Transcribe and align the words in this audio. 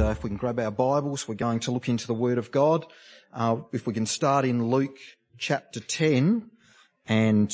uh, 0.00 0.10
if 0.10 0.24
we 0.24 0.30
can 0.30 0.38
grab 0.38 0.58
our 0.58 0.70
Bibles, 0.70 1.28
we're 1.28 1.34
going 1.34 1.60
to 1.60 1.70
look 1.70 1.88
into 1.88 2.06
the 2.06 2.14
Word 2.14 2.38
of 2.38 2.50
God. 2.50 2.86
Uh, 3.34 3.58
if 3.72 3.86
we 3.86 3.92
can 3.92 4.06
start 4.06 4.44
in 4.44 4.70
Luke 4.70 4.96
chapter 5.36 5.78
10 5.78 6.50
and 7.06 7.52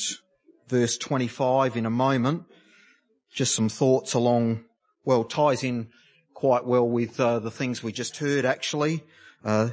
verse 0.68 0.96
25 0.96 1.76
in 1.76 1.86
a 1.86 1.90
moment. 1.90 2.44
Just 3.32 3.54
some 3.54 3.68
thoughts 3.68 4.14
along, 4.14 4.64
well, 5.04 5.24
ties 5.24 5.64
in 5.64 5.88
quite 6.34 6.64
well 6.64 6.88
with 6.88 7.18
uh, 7.18 7.40
the 7.40 7.50
things 7.50 7.82
we 7.82 7.92
just 7.92 8.18
heard 8.18 8.44
actually. 8.44 9.02
Uh, 9.44 9.70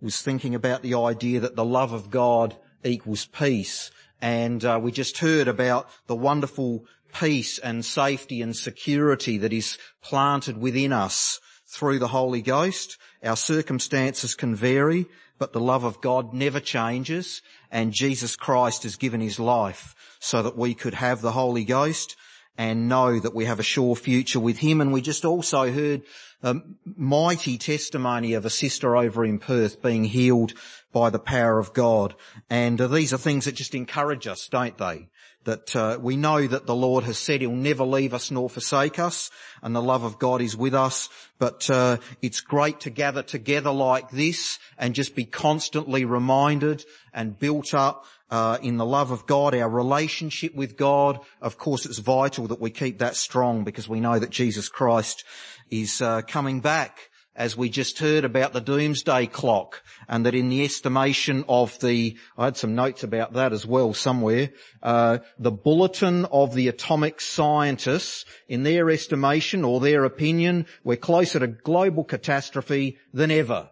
was 0.00 0.22
thinking 0.22 0.54
about 0.54 0.82
the 0.82 0.94
idea 0.94 1.40
that 1.40 1.56
the 1.56 1.64
love 1.64 1.92
of 1.92 2.10
God 2.10 2.56
equals 2.82 3.26
peace. 3.26 3.90
And 4.20 4.64
uh, 4.64 4.80
we 4.82 4.92
just 4.92 5.18
heard 5.18 5.48
about 5.48 5.88
the 6.06 6.16
wonderful 6.16 6.86
peace 7.12 7.58
and 7.58 7.84
safety 7.84 8.40
and 8.40 8.56
security 8.56 9.38
that 9.38 9.52
is 9.52 9.78
planted 10.02 10.58
within 10.58 10.92
us 10.92 11.40
through 11.74 11.98
the 11.98 12.08
Holy 12.08 12.40
Ghost. 12.40 12.96
Our 13.22 13.36
circumstances 13.36 14.34
can 14.34 14.54
vary, 14.54 15.06
but 15.38 15.52
the 15.52 15.60
love 15.60 15.84
of 15.84 16.00
God 16.00 16.32
never 16.32 16.60
changes 16.60 17.42
and 17.74 17.92
Jesus 17.92 18.36
Christ 18.36 18.84
has 18.84 18.94
given 18.94 19.20
his 19.20 19.40
life 19.40 19.96
so 20.20 20.42
that 20.44 20.56
we 20.56 20.74
could 20.74 20.94
have 20.94 21.20
the 21.20 21.32
Holy 21.32 21.64
Ghost 21.64 22.16
and 22.56 22.88
know 22.88 23.18
that 23.18 23.34
we 23.34 23.46
have 23.46 23.58
a 23.58 23.64
sure 23.64 23.96
future 23.96 24.38
with 24.38 24.58
him. 24.58 24.80
And 24.80 24.92
we 24.92 25.02
just 25.02 25.24
also 25.24 25.72
heard 25.72 26.02
a 26.42 26.56
mighty 26.84 27.58
testimony 27.58 28.34
of 28.34 28.44
a 28.44 28.50
sister 28.50 28.96
over 28.96 29.24
in 29.24 29.40
Perth 29.40 29.82
being 29.82 30.04
healed 30.04 30.52
by 30.92 31.10
the 31.10 31.18
power 31.18 31.58
of 31.58 31.72
God. 31.72 32.14
And 32.48 32.80
uh, 32.80 32.86
these 32.86 33.12
are 33.12 33.18
things 33.18 33.46
that 33.46 33.56
just 33.56 33.74
encourage 33.74 34.28
us, 34.28 34.48
don't 34.48 34.78
they? 34.78 35.08
That 35.44 35.74
uh, 35.76 35.98
we 36.00 36.16
know 36.16 36.46
that 36.46 36.66
the 36.66 36.74
Lord 36.74 37.04
has 37.04 37.18
said 37.18 37.40
he'll 37.40 37.52
never 37.52 37.84
leave 37.84 38.14
us 38.14 38.30
nor 38.30 38.48
forsake 38.50 38.98
us 38.98 39.30
and 39.62 39.74
the 39.74 39.82
love 39.82 40.02
of 40.02 40.18
God 40.18 40.40
is 40.40 40.56
with 40.56 40.74
us. 40.74 41.08
But 41.38 41.68
uh, 41.70 41.98
it's 42.22 42.40
great 42.40 42.80
to 42.80 42.90
gather 42.90 43.22
together 43.22 43.72
like 43.72 44.10
this 44.10 44.58
and 44.78 44.94
just 44.94 45.14
be 45.14 45.24
constantly 45.24 46.04
reminded 46.04 46.84
and 47.12 47.38
built 47.38 47.74
up 47.74 48.06
uh, 48.30 48.58
in 48.62 48.78
the 48.78 48.86
love 48.86 49.10
of 49.10 49.26
God, 49.26 49.54
our 49.54 49.68
relationship 49.68 50.54
with 50.54 50.76
God. 50.76 51.20
Of 51.40 51.58
course, 51.58 51.86
it's 51.86 51.98
vital 51.98 52.48
that 52.48 52.60
we 52.60 52.70
keep 52.70 52.98
that 52.98 53.16
strong 53.16 53.64
because 53.64 53.88
we 53.88 54.00
know 54.00 54.18
that 54.18 54.30
Jesus 54.30 54.68
Christ 54.68 55.24
is 55.70 56.00
uh, 56.00 56.22
coming 56.22 56.60
back 56.60 57.10
as 57.36 57.56
we 57.56 57.68
just 57.68 57.98
heard 57.98 58.24
about 58.24 58.52
the 58.52 58.60
doomsday 58.60 59.26
clock 59.26 59.82
and 60.08 60.24
that 60.24 60.34
in 60.34 60.48
the 60.48 60.64
estimation 60.64 61.44
of 61.48 61.78
the, 61.80 62.16
I 62.38 62.44
had 62.44 62.56
some 62.56 62.74
notes 62.74 63.02
about 63.02 63.32
that 63.32 63.52
as 63.52 63.66
well 63.66 63.92
somewhere, 63.92 64.50
uh, 64.82 65.18
the 65.38 65.50
bulletin 65.50 66.26
of 66.26 66.54
the 66.54 66.68
atomic 66.68 67.20
scientists, 67.20 68.24
in 68.48 68.62
their 68.62 68.88
estimation 68.90 69.64
or 69.64 69.80
their 69.80 70.04
opinion, 70.04 70.66
we're 70.84 70.96
closer 70.96 71.40
to 71.40 71.48
global 71.48 72.04
catastrophe 72.04 72.98
than 73.12 73.30
ever. 73.30 73.70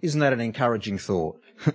Isn't 0.00 0.20
that 0.20 0.32
an 0.32 0.40
encouraging 0.40 0.98
thought? 0.98 1.40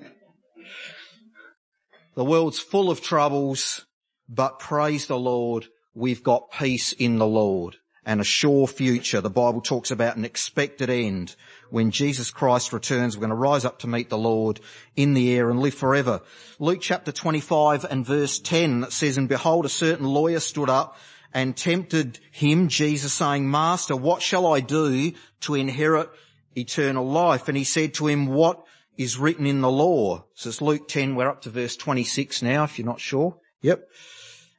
the 2.15 2.25
world's 2.25 2.59
full 2.59 2.89
of 2.89 3.01
troubles, 3.01 3.85
but 4.27 4.59
praise 4.59 5.05
the 5.07 5.17
Lord, 5.17 5.67
we've 5.93 6.23
got 6.23 6.51
peace 6.51 6.91
in 6.91 7.17
the 7.17 7.27
Lord 7.27 7.75
and 8.09 8.19
a 8.19 8.23
sure 8.23 8.65
future. 8.65 9.21
The 9.21 9.29
Bible 9.29 9.61
talks 9.61 9.91
about 9.91 10.17
an 10.17 10.25
expected 10.25 10.89
end. 10.89 11.35
When 11.69 11.91
Jesus 11.91 12.31
Christ 12.31 12.73
returns, 12.73 13.15
we're 13.15 13.21
going 13.21 13.29
to 13.29 13.35
rise 13.35 13.65
up 13.65 13.77
to 13.79 13.87
meet 13.87 14.09
the 14.09 14.17
Lord 14.17 14.59
in 14.95 15.13
the 15.13 15.31
air 15.35 15.51
and 15.51 15.59
live 15.59 15.75
forever. 15.75 16.23
Luke 16.57 16.79
chapter 16.81 17.11
25 17.11 17.85
and 17.85 18.03
verse 18.03 18.39
10 18.39 18.89
says, 18.89 19.19
And 19.19 19.29
behold, 19.29 19.67
a 19.67 19.69
certain 19.69 20.07
lawyer 20.07 20.39
stood 20.39 20.71
up 20.71 20.97
and 21.35 21.55
tempted 21.55 22.17
him, 22.31 22.67
Jesus 22.67 23.13
saying, 23.13 23.51
Master, 23.51 23.95
what 23.95 24.23
shall 24.23 24.47
I 24.47 24.61
do 24.61 25.13
to 25.41 25.53
inherit 25.53 26.09
eternal 26.57 27.07
life? 27.07 27.47
And 27.47 27.55
he 27.55 27.63
said 27.63 27.93
to 27.93 28.07
him, 28.07 28.25
what 28.25 28.65
is 28.97 29.19
written 29.19 29.45
in 29.45 29.61
the 29.61 29.69
law? 29.69 30.25
So 30.33 30.49
it's 30.49 30.63
Luke 30.63 30.87
10, 30.87 31.13
we're 31.13 31.29
up 31.29 31.43
to 31.43 31.51
verse 31.51 31.75
26 31.75 32.41
now, 32.41 32.63
if 32.63 32.79
you're 32.79 32.87
not 32.87 32.99
sure. 32.99 33.37
Yep. 33.61 33.87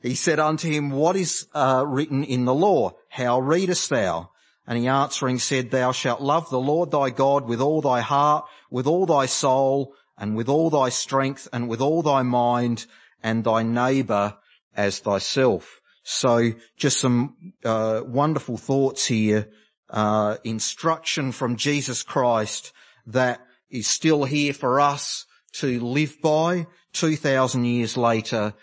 He 0.02 0.14
said 0.14 0.38
unto 0.38 0.70
him, 0.70 0.90
what 0.90 1.16
is 1.16 1.48
uh, 1.52 1.84
written 1.84 2.22
in 2.22 2.44
the 2.44 2.54
law? 2.54 2.92
How 3.10 3.40
readest 3.40 3.90
thou? 3.90 4.30
And 4.66 4.78
he 4.78 4.86
answering 4.86 5.38
said, 5.38 5.70
thou 5.70 5.92
shalt 5.92 6.22
love 6.22 6.48
the 6.48 6.60
Lord 6.60 6.90
thy 6.90 7.10
God 7.10 7.48
with 7.48 7.60
all 7.60 7.80
thy 7.80 8.00
heart, 8.00 8.46
with 8.70 8.86
all 8.86 9.04
thy 9.04 9.26
soul, 9.26 9.94
and 10.16 10.36
with 10.36 10.48
all 10.48 10.70
thy 10.70 10.88
strength, 10.88 11.48
and 11.52 11.68
with 11.68 11.80
all 11.80 12.02
thy 12.02 12.22
mind, 12.22 12.86
and 13.22 13.44
thy 13.44 13.62
neighbour 13.62 14.36
as 14.76 15.00
thyself. 15.00 15.80
So 16.02 16.52
just 16.76 16.98
some 16.98 17.54
uh, 17.64 18.02
wonderful 18.06 18.56
thoughts 18.56 19.06
here, 19.06 19.48
uh, 19.90 20.36
instruction 20.44 21.32
from 21.32 21.56
Jesus 21.56 22.02
Christ 22.02 22.72
that 23.06 23.44
is 23.70 23.88
still 23.88 24.24
here 24.24 24.52
for 24.52 24.80
us 24.80 25.26
to 25.54 25.80
live 25.80 26.20
by 26.22 26.66
2,000 26.92 27.64
years 27.64 27.96
later 27.96 28.54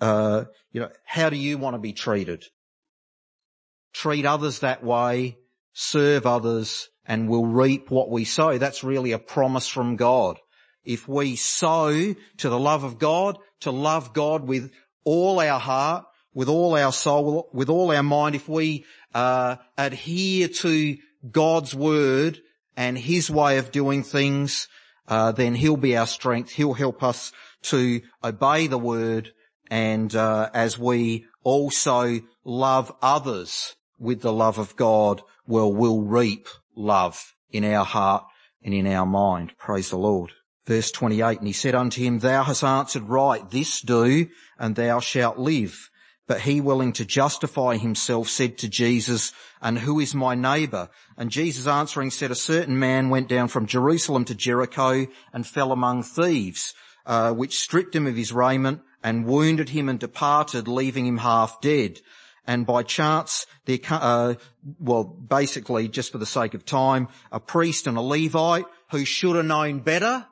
uh, 0.00 0.44
you 0.72 0.80
know, 0.80 0.90
how 1.04 1.30
do 1.30 1.36
you 1.36 1.58
want 1.58 1.74
to 1.74 1.78
be 1.78 1.92
treated? 1.92 2.46
Treat 3.92 4.24
others 4.24 4.60
that 4.60 4.84
way, 4.84 5.38
serve 5.72 6.26
others, 6.26 6.88
and 7.06 7.28
we'll 7.28 7.46
reap 7.46 7.90
what 7.90 8.10
we 8.10 8.24
sow. 8.24 8.56
That's 8.58 8.84
really 8.84 9.12
a 9.12 9.18
promise 9.18 9.66
from 9.66 9.96
God. 9.96 10.38
If 10.84 11.08
we 11.08 11.36
sow 11.36 12.14
to 12.38 12.48
the 12.48 12.58
love 12.58 12.84
of 12.84 12.98
God, 12.98 13.38
to 13.60 13.70
love 13.70 14.12
God 14.12 14.46
with 14.46 14.70
all 15.04 15.40
our 15.40 15.58
heart, 15.58 16.04
with 16.32 16.48
all 16.48 16.76
our 16.76 16.92
soul, 16.92 17.48
with 17.52 17.68
all 17.68 17.90
our 17.90 18.02
mind, 18.02 18.34
if 18.34 18.48
we 18.48 18.84
uh, 19.14 19.56
adhere 19.76 20.48
to 20.48 20.96
God's 21.30 21.74
word 21.74 22.40
and 22.76 22.96
His 22.96 23.30
way 23.30 23.58
of 23.58 23.72
doing 23.72 24.02
things, 24.02 24.68
uh, 25.08 25.32
then 25.32 25.54
He'll 25.54 25.76
be 25.76 25.96
our 25.96 26.06
strength. 26.06 26.52
He'll 26.52 26.74
help 26.74 27.02
us 27.02 27.32
to 27.62 28.00
obey 28.22 28.68
the 28.68 28.78
word 28.78 29.32
and 29.70 30.14
uh, 30.14 30.50
as 30.52 30.78
we 30.78 31.26
also 31.44 32.20
love 32.44 32.92
others 33.00 33.76
with 34.00 34.22
the 34.22 34.32
love 34.32 34.58
of 34.58 34.74
God, 34.74 35.22
well, 35.46 35.72
we'll 35.72 36.00
reap 36.00 36.48
love 36.74 37.34
in 37.52 37.64
our 37.64 37.84
heart 37.84 38.24
and 38.62 38.74
in 38.74 38.86
our 38.86 39.06
mind. 39.06 39.52
Praise 39.58 39.90
the 39.90 39.98
Lord. 39.98 40.32
Verse 40.66 40.90
28, 40.90 41.38
and 41.38 41.46
he 41.46 41.52
said 41.52 41.74
unto 41.74 42.02
him, 42.02 42.18
Thou 42.18 42.44
hast 42.44 42.64
answered 42.64 43.04
right, 43.04 43.48
this 43.50 43.80
do, 43.80 44.28
and 44.58 44.76
thou 44.76 45.00
shalt 45.00 45.38
live. 45.38 45.90
But 46.26 46.42
he 46.42 46.60
willing 46.60 46.92
to 46.92 47.04
justify 47.04 47.76
himself 47.76 48.28
said 48.28 48.56
to 48.58 48.68
Jesus, 48.68 49.32
and 49.60 49.80
who 49.80 49.98
is 49.98 50.14
my 50.14 50.34
neighbour? 50.34 50.88
And 51.16 51.30
Jesus 51.30 51.66
answering 51.66 52.10
said, 52.10 52.30
a 52.30 52.36
certain 52.36 52.78
man 52.78 53.10
went 53.10 53.28
down 53.28 53.48
from 53.48 53.66
Jerusalem 53.66 54.24
to 54.26 54.34
Jericho 54.34 55.06
and 55.32 55.46
fell 55.46 55.72
among 55.72 56.04
thieves, 56.04 56.72
uh, 57.04 57.32
which 57.32 57.58
stripped 57.58 57.96
him 57.96 58.06
of 58.06 58.14
his 58.14 58.32
raiment 58.32 58.80
and 59.02 59.26
wounded 59.26 59.70
him 59.70 59.88
and 59.88 59.98
departed, 59.98 60.68
leaving 60.68 61.06
him 61.06 61.18
half 61.18 61.60
dead. 61.60 62.00
And 62.46 62.66
by 62.66 62.82
chance, 62.82 63.46
uh, 63.90 64.34
well, 64.78 65.04
basically, 65.04 65.88
just 65.88 66.12
for 66.12 66.18
the 66.18 66.26
sake 66.26 66.54
of 66.54 66.64
time, 66.64 67.08
a 67.30 67.40
priest 67.40 67.86
and 67.86 67.96
a 67.96 68.00
Levite 68.00 68.66
who 68.90 69.04
should 69.04 69.36
have 69.36 69.44
known 69.44 69.80
better. 69.80 70.26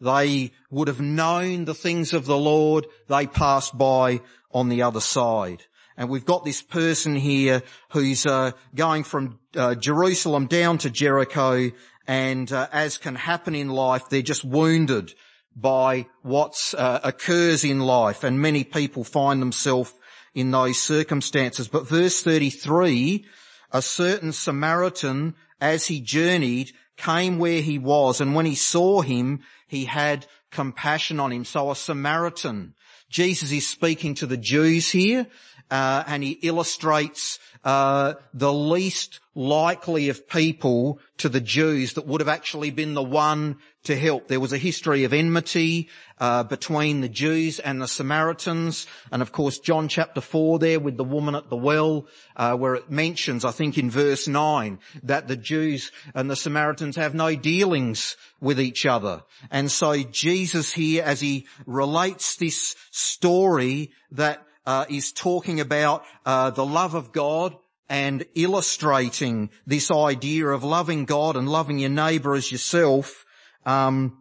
They 0.00 0.52
would 0.70 0.88
have 0.88 1.00
known 1.00 1.64
the 1.64 1.74
things 1.74 2.12
of 2.12 2.26
the 2.26 2.38
Lord. 2.38 2.86
They 3.08 3.26
passed 3.26 3.76
by 3.76 4.20
on 4.52 4.68
the 4.68 4.82
other 4.82 5.00
side. 5.00 5.64
And 5.96 6.08
we've 6.08 6.24
got 6.24 6.44
this 6.44 6.62
person 6.62 7.14
here 7.14 7.62
who's 7.90 8.24
uh, 8.24 8.52
going 8.74 9.04
from 9.04 9.38
uh, 9.54 9.74
Jerusalem 9.74 10.46
down 10.46 10.78
to 10.78 10.90
Jericho, 10.90 11.70
and 12.06 12.50
uh, 12.50 12.68
as 12.72 12.96
can 12.96 13.16
happen 13.16 13.54
in 13.54 13.68
life, 13.68 14.08
they're 14.08 14.22
just 14.22 14.44
wounded 14.44 15.12
by 15.54 16.06
what 16.22 16.74
uh, 16.78 17.00
occurs 17.02 17.64
in 17.64 17.80
life 17.80 18.24
and 18.24 18.40
many 18.40 18.64
people 18.64 19.04
find 19.04 19.42
themselves 19.42 19.92
in 20.34 20.50
those 20.50 20.78
circumstances. 20.78 21.68
But 21.68 21.88
verse 21.88 22.22
33, 22.22 23.24
a 23.72 23.82
certain 23.82 24.32
Samaritan 24.32 25.34
as 25.60 25.86
he 25.86 26.00
journeyed 26.00 26.72
came 26.96 27.38
where 27.38 27.62
he 27.62 27.78
was 27.78 28.20
and 28.20 28.34
when 28.34 28.46
he 28.46 28.54
saw 28.54 29.00
him, 29.00 29.40
he 29.66 29.84
had 29.84 30.26
compassion 30.50 31.20
on 31.20 31.32
him. 31.32 31.44
So 31.44 31.70
a 31.70 31.76
Samaritan. 31.76 32.74
Jesus 33.08 33.50
is 33.50 33.66
speaking 33.66 34.14
to 34.16 34.26
the 34.26 34.36
Jews 34.36 34.90
here 34.90 35.26
uh, 35.70 36.04
and 36.06 36.22
he 36.22 36.32
illustrates 36.42 37.38
uh, 37.64 38.14
the 38.34 38.52
least 38.52 39.20
likely 39.34 40.08
of 40.08 40.28
people 40.28 40.98
to 41.18 41.28
the 41.28 41.40
Jews 41.40 41.94
that 41.94 42.06
would 42.06 42.20
have 42.20 42.28
actually 42.28 42.70
been 42.70 42.94
the 42.94 43.02
one 43.02 43.58
to 43.84 43.96
help. 43.96 44.28
There 44.28 44.40
was 44.40 44.52
a 44.52 44.58
history 44.58 45.04
of 45.04 45.12
enmity 45.12 45.88
uh, 46.18 46.42
between 46.44 47.00
the 47.00 47.08
Jews 47.08 47.58
and 47.58 47.80
the 47.80 47.88
Samaritans, 47.88 48.86
and 49.10 49.22
of 49.22 49.32
course 49.32 49.58
John 49.58 49.88
chapter 49.88 50.20
four 50.20 50.58
there 50.58 50.78
with 50.78 50.96
the 50.96 51.04
woman 51.04 51.34
at 51.34 51.48
the 51.48 51.56
well, 51.56 52.06
uh, 52.36 52.56
where 52.56 52.74
it 52.74 52.90
mentions, 52.90 53.44
I 53.44 53.52
think 53.52 53.78
in 53.78 53.90
verse 53.90 54.28
nine, 54.28 54.78
that 55.02 55.28
the 55.28 55.36
Jews 55.36 55.92
and 56.14 56.30
the 56.30 56.36
Samaritans 56.36 56.96
have 56.96 57.14
no 57.14 57.34
dealings 57.34 58.16
with 58.40 58.60
each 58.60 58.84
other. 58.84 59.22
And 59.50 59.70
so 59.70 60.02
Jesus 60.02 60.72
here, 60.72 61.02
as 61.02 61.20
he 61.20 61.46
relates 61.66 62.36
this 62.36 62.76
story 62.90 63.92
that 64.10 64.46
uh, 64.66 64.84
is 64.90 65.12
talking 65.12 65.58
about 65.58 66.04
uh, 66.26 66.50
the 66.50 66.66
love 66.66 66.94
of 66.94 67.12
God 67.12 67.56
and 67.88 68.24
illustrating 68.34 69.50
this 69.66 69.90
idea 69.90 70.46
of 70.46 70.62
loving 70.62 71.06
God 71.06 71.36
and 71.36 71.48
loving 71.48 71.78
your 71.78 71.90
neighbour 71.90 72.34
as 72.34 72.52
yourself. 72.52 73.24
Um, 73.66 74.18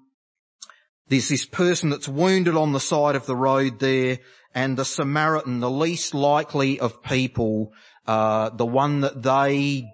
there's 1.08 1.30
this 1.30 1.46
person 1.46 1.90
that's 1.90 2.08
wounded 2.08 2.56
on 2.56 2.72
the 2.72 2.80
side 2.80 3.16
of 3.16 3.26
the 3.26 3.36
road 3.36 3.80
there, 3.80 4.20
and 4.54 4.78
the 4.78 4.86
Samaritan, 4.86 5.60
the 5.60 5.70
least 5.70 6.14
likely 6.14 6.80
of 6.80 7.04
people, 7.04 7.74
uh, 8.08 8.50
the 8.50 8.66
one 8.66 9.02
that 9.02 9.24
they, 9.24 9.86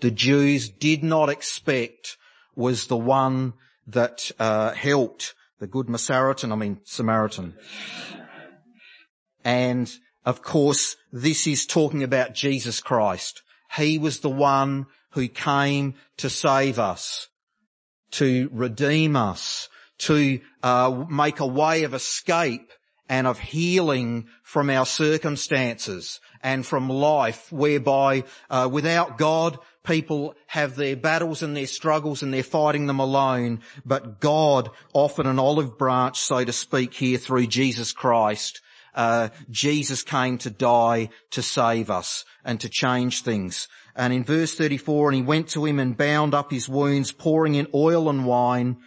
the 0.00 0.10
Jews, 0.10 0.68
did 0.68 1.02
not 1.02 1.28
expect, 1.28 2.16
was 2.54 2.86
the 2.86 2.96
one 2.96 3.54
that 3.86 4.30
uh, 4.38 4.72
helped 4.72 5.34
the 5.58 5.66
good 5.66 5.98
Samaritan. 5.98 6.52
I 6.52 6.56
mean 6.56 6.80
Samaritan. 6.84 7.54
And 9.44 9.90
of 10.24 10.42
course, 10.42 10.96
this 11.12 11.46
is 11.46 11.66
talking 11.66 12.02
about 12.02 12.34
Jesus 12.34 12.80
Christ. 12.80 13.42
He 13.76 13.98
was 13.98 14.20
the 14.20 14.30
one 14.30 14.86
who 15.10 15.28
came 15.28 15.94
to 16.18 16.28
save 16.28 16.78
us, 16.78 17.28
to 18.12 18.48
redeem 18.52 19.16
us, 19.16 19.68
to 19.98 20.40
uh, 20.62 21.04
make 21.08 21.40
a 21.40 21.46
way 21.46 21.84
of 21.84 21.94
escape 21.94 22.70
and 23.08 23.26
of 23.26 23.38
healing 23.38 24.28
from 24.42 24.70
our 24.70 24.86
circumstances 24.86 26.20
and 26.42 26.64
from 26.64 26.88
life 26.88 27.50
whereby 27.52 28.24
uh, 28.48 28.68
without 28.70 29.18
God 29.18 29.58
people 29.82 30.34
have 30.46 30.76
their 30.76 30.96
battles 30.96 31.42
and 31.42 31.56
their 31.56 31.66
struggles 31.66 32.22
and 32.22 32.32
they're 32.32 32.42
fighting 32.42 32.86
them 32.86 33.00
alone 33.00 33.60
but 33.84 34.20
God 34.20 34.70
often 34.92 35.26
an 35.26 35.38
olive 35.38 35.76
branch 35.76 36.18
so 36.18 36.44
to 36.44 36.52
speak 36.52 36.94
here 36.94 37.18
through 37.18 37.48
Jesus 37.48 37.92
Christ 37.92 38.60
uh, 38.94 39.28
Jesus 39.50 40.02
came 40.02 40.38
to 40.38 40.50
die 40.50 41.10
to 41.30 41.42
save 41.42 41.90
us 41.90 42.24
and 42.44 42.60
to 42.60 42.68
change 42.68 43.22
things. 43.22 43.68
And 43.96 44.12
in 44.12 44.24
verse 44.24 44.54
34, 44.54 45.10
and 45.10 45.16
he 45.16 45.22
went 45.22 45.48
to 45.50 45.64
him 45.64 45.78
and 45.78 45.96
bound 45.96 46.34
up 46.34 46.50
his 46.50 46.68
wounds, 46.68 47.12
pouring 47.12 47.54
in 47.54 47.66
oil 47.74 48.08
and 48.08 48.24
wine, 48.24 48.78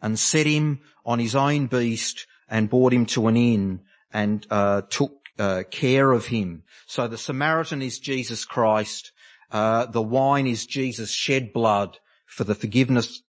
and 0.00 0.18
set 0.18 0.46
him 0.46 0.80
on 1.04 1.18
his 1.18 1.34
own 1.34 1.66
beast 1.66 2.26
and 2.48 2.70
brought 2.70 2.92
him 2.92 3.06
to 3.06 3.28
an 3.28 3.36
inn 3.36 3.80
and 4.12 4.46
uh, 4.50 4.82
took 4.82 5.12
uh, 5.38 5.62
care 5.70 6.12
of 6.12 6.26
him. 6.26 6.64
So 6.86 7.08
the 7.08 7.18
Samaritan 7.18 7.82
is 7.82 7.98
Jesus 7.98 8.44
Christ. 8.44 9.12
Uh, 9.50 9.86
the 9.86 10.02
wine 10.02 10.46
is 10.46 10.66
Jesus' 10.66 11.12
shed 11.12 11.52
blood 11.52 11.98
for 12.26 12.44
the 12.44 12.54
forgiveness 12.54 13.22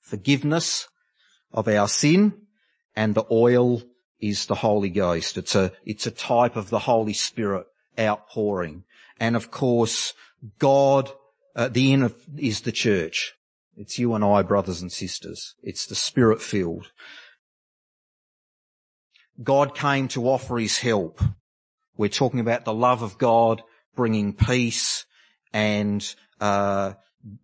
forgiveness 0.00 0.88
of 1.52 1.68
our 1.68 1.88
sin, 1.88 2.32
and 2.94 3.14
the 3.14 3.26
oil 3.30 3.82
is 4.20 4.46
the 4.46 4.54
Holy 4.54 4.88
Ghost. 4.90 5.36
It's 5.36 5.54
a 5.54 5.72
it's 5.84 6.06
a 6.06 6.10
type 6.10 6.56
of 6.56 6.70
the 6.70 6.78
Holy 6.78 7.12
Spirit 7.12 7.66
outpouring, 7.98 8.84
and 9.18 9.36
of 9.36 9.50
course, 9.50 10.14
God. 10.58 11.10
Uh, 11.54 11.68
the 11.68 11.94
inn 11.94 12.02
of, 12.02 12.14
is 12.36 12.60
the 12.60 12.70
church. 12.70 13.32
It's 13.78 13.98
you 13.98 14.14
and 14.14 14.22
I, 14.22 14.42
brothers 14.42 14.82
and 14.82 14.92
sisters. 14.92 15.54
It's 15.62 15.86
the 15.86 15.94
spirit 15.94 16.42
filled. 16.42 16.90
God 19.42 19.74
came 19.74 20.08
to 20.08 20.28
offer 20.28 20.58
his 20.58 20.78
help. 20.78 21.20
We're 21.96 22.08
talking 22.08 22.40
about 22.40 22.64
the 22.64 22.74
love 22.74 23.02
of 23.02 23.18
God 23.18 23.62
bringing 23.94 24.32
peace 24.32 25.06
and 25.52 26.14
uh, 26.40 26.94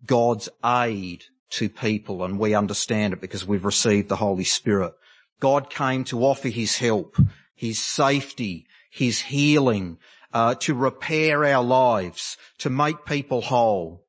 God's 0.05 0.49
aid 0.63 1.23
to 1.51 1.69
people, 1.69 2.23
and 2.23 2.39
we 2.39 2.55
understand 2.55 3.13
it 3.13 3.21
because 3.21 3.45
we've 3.45 3.65
received 3.65 4.09
the 4.09 4.15
Holy 4.15 4.43
Spirit. 4.43 4.93
God 5.39 5.69
came 5.69 6.03
to 6.05 6.23
offer 6.23 6.49
his 6.49 6.77
help, 6.77 7.15
his 7.55 7.81
safety, 7.81 8.65
his 8.89 9.21
healing, 9.21 9.97
uh, 10.33 10.55
to 10.55 10.73
repair 10.73 11.45
our 11.45 11.63
lives, 11.63 12.37
to 12.57 12.69
make 12.69 13.05
people 13.05 13.41
whole. 13.41 14.05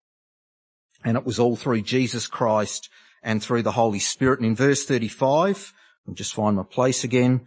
And 1.05 1.17
it 1.17 1.25
was 1.25 1.39
all 1.39 1.55
through 1.55 1.83
Jesus 1.83 2.27
Christ 2.27 2.89
and 3.23 3.43
through 3.43 3.63
the 3.63 3.73
Holy 3.73 3.99
Spirit. 3.99 4.41
And 4.41 4.47
in 4.47 4.57
verse 4.57 4.85
35, 4.85 5.73
I'll 6.09 6.15
just 6.15 6.35
find 6.35 6.57
my 6.57 6.63
place 6.63 7.05
again. 7.05 7.43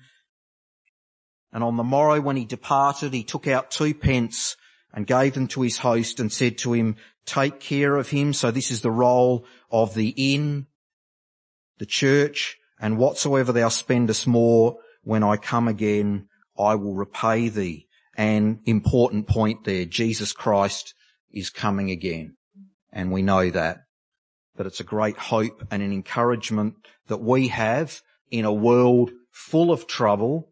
And 1.51 1.63
on 1.63 1.77
the 1.77 1.83
morrow 1.83 2.21
when 2.21 2.37
he 2.37 2.45
departed, 2.45 3.13
he 3.13 3.23
took 3.23 3.47
out 3.47 3.71
two 3.71 3.93
pence 3.93 4.55
and 4.93 5.07
gave 5.07 5.33
them 5.33 5.47
to 5.49 5.61
his 5.61 5.79
host 5.79 6.19
and 6.19 6.31
said 6.31 6.57
to 6.59 6.73
him, 6.73 6.97
take 7.25 7.59
care 7.59 7.95
of 7.95 8.09
him. 8.09 8.33
So 8.33 8.51
this 8.51 8.69
is 8.69 8.81
the 8.81 8.91
role 8.91 9.45
of 9.71 9.93
the 9.93 10.09
inn, 10.09 10.67
the 11.77 11.85
church, 11.85 12.57
and 12.79 12.97
whatsoever 12.97 13.51
thou 13.51 13.69
spendest 13.69 14.27
more 14.27 14.77
when 15.03 15.23
I 15.23 15.37
come 15.37 15.67
again, 15.67 16.27
I 16.59 16.75
will 16.75 16.93
repay 16.93 17.49
thee. 17.49 17.86
And 18.17 18.59
important 18.65 19.27
point 19.27 19.63
there, 19.63 19.85
Jesus 19.85 20.33
Christ 20.33 20.95
is 21.31 21.51
coming 21.51 21.91
again 21.91 22.35
and 22.91 23.11
we 23.11 23.21
know 23.21 23.49
that. 23.51 23.83
But 24.55 24.65
it's 24.65 24.79
a 24.79 24.83
great 24.83 25.17
hope 25.17 25.67
and 25.69 25.83
an 25.83 25.93
encouragement 25.93 26.73
that 27.07 27.21
we 27.21 27.49
have 27.49 28.01
in 28.31 28.43
a 28.43 28.51
world 28.51 29.11
full 29.29 29.71
of 29.71 29.85
trouble. 29.85 30.49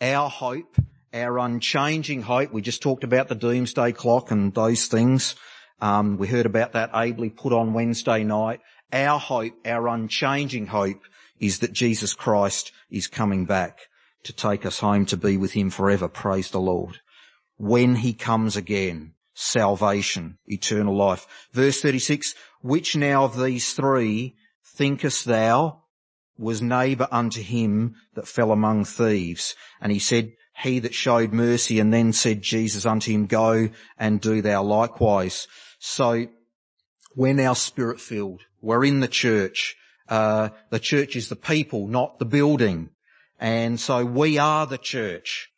Our 0.00 0.30
hope, 0.30 0.76
our 1.12 1.38
unchanging 1.38 2.22
hope. 2.22 2.50
We 2.50 2.62
just 2.62 2.80
talked 2.80 3.04
about 3.04 3.28
the 3.28 3.34
doomsday 3.34 3.92
clock 3.92 4.30
and 4.30 4.54
those 4.54 4.86
things. 4.86 5.36
Um, 5.82 6.16
we 6.16 6.28
heard 6.28 6.46
about 6.46 6.72
that 6.72 6.90
ably 6.94 7.28
put 7.28 7.52
on 7.52 7.74
Wednesday 7.74 8.24
night. 8.24 8.60
Our 8.90 9.20
hope, 9.20 9.52
our 9.66 9.86
unchanging 9.88 10.68
hope 10.68 11.02
is 11.38 11.58
that 11.58 11.74
Jesus 11.74 12.14
Christ 12.14 12.72
is 12.90 13.06
coming 13.06 13.44
back 13.44 13.80
to 14.26 14.32
take 14.32 14.66
us 14.66 14.80
home 14.80 15.06
to 15.06 15.16
be 15.16 15.36
with 15.36 15.52
him 15.52 15.70
forever. 15.70 16.08
Praise 16.08 16.50
the 16.50 16.60
Lord. 16.60 17.00
When 17.56 17.96
he 17.96 18.12
comes 18.12 18.56
again, 18.56 19.14
salvation, 19.34 20.38
eternal 20.46 20.96
life. 20.96 21.26
Verse 21.52 21.80
36, 21.80 22.34
which 22.60 22.96
now 22.96 23.24
of 23.24 23.40
these 23.40 23.72
three 23.72 24.34
thinkest 24.64 25.24
thou 25.24 25.82
was 26.38 26.60
neighbour 26.60 27.08
unto 27.10 27.40
him 27.40 27.94
that 28.14 28.28
fell 28.28 28.52
among 28.52 28.84
thieves? 28.84 29.54
And 29.80 29.92
he 29.92 29.98
said, 29.98 30.32
he 30.62 30.78
that 30.80 30.94
showed 30.94 31.32
mercy 31.32 31.78
and 31.78 31.92
then 31.92 32.12
said 32.12 32.42
Jesus 32.42 32.86
unto 32.86 33.12
him, 33.12 33.26
go 33.26 33.68
and 33.98 34.20
do 34.20 34.42
thou 34.42 34.62
likewise. 34.62 35.46
So 35.78 36.26
we're 37.14 37.34
now 37.34 37.52
spirit 37.52 38.00
filled. 38.00 38.42
We're 38.60 38.84
in 38.84 39.00
the 39.00 39.08
church. 39.08 39.76
Uh, 40.08 40.50
the 40.70 40.78
church 40.78 41.14
is 41.14 41.28
the 41.28 41.36
people, 41.36 41.88
not 41.88 42.18
the 42.18 42.24
building. 42.24 42.90
And 43.38 43.78
so 43.78 44.04
we 44.04 44.38
are 44.38 44.66
the 44.66 44.78
church 44.78 45.50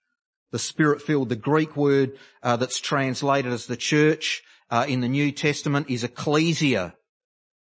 the 0.50 0.58
spirit-filled. 0.58 1.28
The 1.28 1.36
Greek 1.36 1.76
word 1.76 2.18
uh, 2.42 2.56
that's 2.56 2.80
translated 2.80 3.52
as 3.52 3.66
the 3.66 3.76
church 3.76 4.42
uh, 4.70 4.86
in 4.88 5.00
the 5.00 5.08
New 5.08 5.32
Testament 5.32 5.90
is 5.90 6.04
ecclesia. 6.04 6.94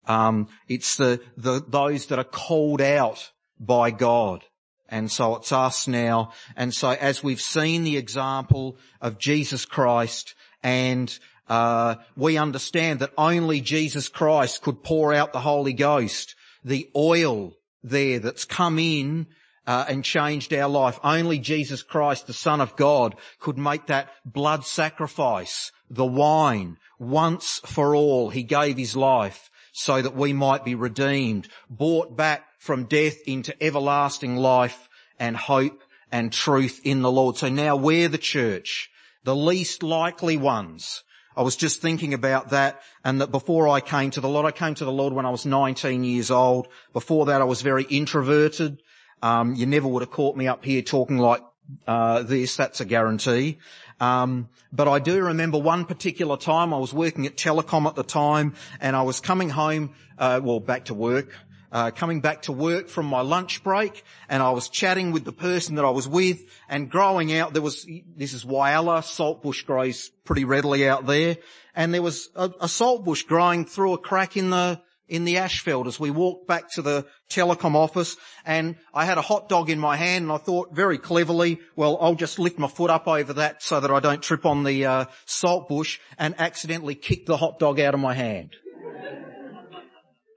Um, 0.07 0.49
it's 0.69 0.97
the, 0.97 1.21
the 1.37 1.63
those 1.67 2.07
that 2.07 2.19
are 2.19 2.25
called 2.25 2.81
out 2.81 3.31
by 3.59 3.91
God. 3.91 4.45
And 4.89 5.11
so 5.11 5.37
it's 5.37 5.53
us 5.53 5.87
now. 5.87 6.33
And 6.57 6.75
so 6.75 6.91
as 6.91 7.23
we've 7.23 7.41
seen 7.41 7.85
the 7.85 7.97
example 7.97 8.77
of 9.01 9.19
Jesus 9.19 9.65
Christ 9.65 10.35
and 10.63 11.17
uh, 11.49 11.97
we 12.17 12.37
understand 12.37 13.01
that 13.01 13.13
only 13.17 13.61
Jesus 13.61 14.09
Christ 14.09 14.63
could 14.63 14.83
pour 14.83 15.13
out 15.13 15.33
the 15.33 15.41
Holy 15.41 15.73
Ghost, 15.73 16.35
the 16.65 16.89
oil 16.97 17.55
there 17.83 18.19
that's 18.19 18.45
come 18.45 18.79
in 18.79 19.27
uh, 19.67 19.85
and 19.89 20.05
changed 20.05 20.53
our 20.53 20.69
life. 20.69 20.99
Only 21.03 21.39
Jesus 21.39 21.83
Christ, 21.83 22.27
the 22.27 22.33
Son 22.33 22.61
of 22.61 22.77
God, 22.77 23.17
could 23.39 23.59
make 23.59 23.87
that 23.87 24.11
blood 24.25 24.65
sacrifice, 24.65 25.73
the 25.89 26.07
wine, 26.07 26.79
once 26.99 27.61
for 27.65 27.95
all. 27.95 28.31
He 28.31 28.43
gave 28.43 28.77
his 28.77 28.97
life 28.97 29.51
so 29.73 30.03
that 30.03 30.17
we 30.17 30.33
might 30.33 30.65
be 30.65 30.75
redeemed, 30.75 31.49
brought 31.69 32.17
back 32.17 32.45
from 32.59 32.85
death 32.85 33.17
into 33.27 33.61
everlasting 33.63 34.37
life 34.37 34.89
and 35.19 35.37
hope 35.37 35.83
and 36.13 36.33
truth 36.33 36.81
in 36.85 37.03
the 37.03 37.11
Lord. 37.11 37.37
So 37.37 37.49
now 37.49 37.77
we're 37.77 38.09
the 38.09 38.19
church, 38.19 38.91
the 39.25 39.37
least 39.37 39.83
likely 39.83 40.37
ones. 40.37 41.05
I 41.37 41.43
was 41.43 41.57
just 41.57 41.81
thinking 41.81 42.13
about 42.13 42.51
that 42.51 42.83
and 43.05 43.21
that 43.21 43.31
before 43.31 43.69
I 43.69 43.81
came 43.81 44.11
to 44.11 44.21
the 44.21 44.29
Lord, 44.29 44.47
I 44.47 44.51
came 44.51 44.75
to 44.75 44.85
the 44.85 44.93
Lord 44.93 45.13
when 45.13 45.27
I 45.27 45.31
was 45.31 45.47
19 45.47 46.05
years 46.05 46.31
old. 46.31 46.69
Before 46.93 47.27
that 47.27 47.41
I 47.41 47.45
was 47.45 47.63
very 47.63 47.85
introverted. 47.85 48.83
Um, 49.23 49.55
you 49.55 49.67
never 49.67 49.89
would 49.89 50.03
have 50.03 50.11
caught 50.11 50.37
me 50.37 50.49
up 50.49 50.65
here 50.65 50.83
talking 50.83 51.19
like 51.19 51.43
uh, 51.87 52.23
this. 52.23 52.57
That's 52.57 52.81
a 52.81 52.85
guarantee. 52.85 53.59
Um, 54.01 54.49
but 54.73 54.89
I 54.89 54.99
do 54.99 55.23
remember 55.23 55.59
one 55.59 55.85
particular 55.85 56.37
time 56.37 56.73
I 56.73 56.79
was 56.79 56.93
working 56.95 57.27
at 57.27 57.37
Telecom 57.37 57.87
at 57.87 57.95
the 57.95 58.03
time, 58.03 58.55
and 58.81 58.97
I 58.97 59.03
was 59.03 59.21
coming 59.21 59.51
home, 59.51 59.95
uh, 60.19 60.41
well, 60.43 60.61
back 60.61 60.87
to 60.87 60.95
work. 60.95 61.35
Uh, 61.73 61.93
coming 61.93 62.21
back 62.21 62.43
to 62.43 62.53
work 62.53 62.89
from 62.89 63.07
my 63.07 63.21
lunch 63.21 63.63
break 63.63 64.03
and 64.29 64.43
I 64.43 64.51
was 64.51 64.69
chatting 64.69 65.13
with 65.13 65.25
the 65.25 65.31
person 65.31 65.77
that 65.77 65.85
I 65.85 65.91
was 65.91 66.09
with 66.09 66.41
and 66.69 66.91
growing 66.91 67.33
out 67.33 67.53
there 67.53 67.63
was, 67.63 67.87
this 68.17 68.33
is 68.33 68.45
Whyalla, 68.45 69.05
saltbush 69.05 69.63
grows 69.67 70.11
pretty 70.25 70.45
readily 70.45 70.89
out 70.89 71.07
there 71.07 71.37
and 71.77 71.95
there 71.95 72.03
was 72.03 72.29
a, 72.35 72.51
a 72.61 72.69
salt 72.69 73.05
bush 73.05 73.23
growing 73.23 73.67
through 73.67 73.93
a 73.93 73.99
crack 73.99 74.37
in 74.37 74.51
the, 74.51 74.81
in 75.11 75.25
the 75.25 75.39
asphalt 75.39 75.89
as 75.89 75.99
we 75.99 76.11
walked 76.11 76.47
back 76.47 76.71
to 76.71 76.83
the 76.83 77.05
telecom 77.29 77.75
office 77.75 78.17
and 78.47 78.77
I 78.95 79.05
had 79.05 79.19
a 79.19 79.23
hot 79.23 79.49
dog 79.49 79.69
in 79.69 79.79
my 79.79 79.97
hand 79.97 80.23
and 80.23 80.33
I 80.33 80.39
thought 80.39 80.75
very 80.75 80.99
cleverly, 80.99 81.59
well, 81.75 81.99
I'll 82.01 82.15
just 82.15 82.39
lift 82.39 82.59
my 82.59 82.69
foot 82.69 82.91
up 82.91 83.09
over 83.09 83.33
that 83.35 83.63
so 83.63 83.81
that 83.81 83.91
I 83.91 83.99
don't 83.99 84.23
trip 84.23 84.47
on 84.47 84.63
the 84.63 84.87
uh, 84.87 85.05
salt 85.27 85.69
bush 85.69 85.99
and 86.17 86.35
accidentally 86.39 86.95
kick 86.95 87.27
the 87.27 87.37
hot 87.37 87.59
dog 87.59 87.81
out 87.81 87.93
of 87.93 88.01
my 88.01 88.15
hand. 88.15 88.53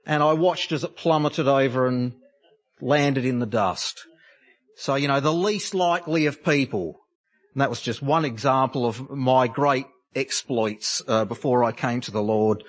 and 0.04 0.22
I 0.22 0.32
watched 0.32 0.72
as 0.72 0.82
it 0.82 0.96
plummeted 0.96 1.46
over 1.46 1.86
and 1.86 2.14
landed 2.80 3.24
in 3.24 3.38
the 3.38 3.46
dust. 3.46 4.04
So, 4.76 4.96
you 4.96 5.06
know, 5.06 5.20
the 5.20 5.32
least 5.32 5.72
likely 5.72 6.26
of 6.26 6.44
people, 6.44 7.00
and 7.54 7.60
that 7.60 7.70
was 7.70 7.80
just 7.80 8.02
one 8.02 8.24
example 8.24 8.86
of 8.86 9.08
my 9.08 9.46
great 9.46 9.86
exploits 10.16 11.00
uh, 11.06 11.24
before 11.24 11.62
I 11.62 11.70
came 11.70 12.00
to 12.02 12.10
the 12.10 12.22
Lord. 12.22 12.64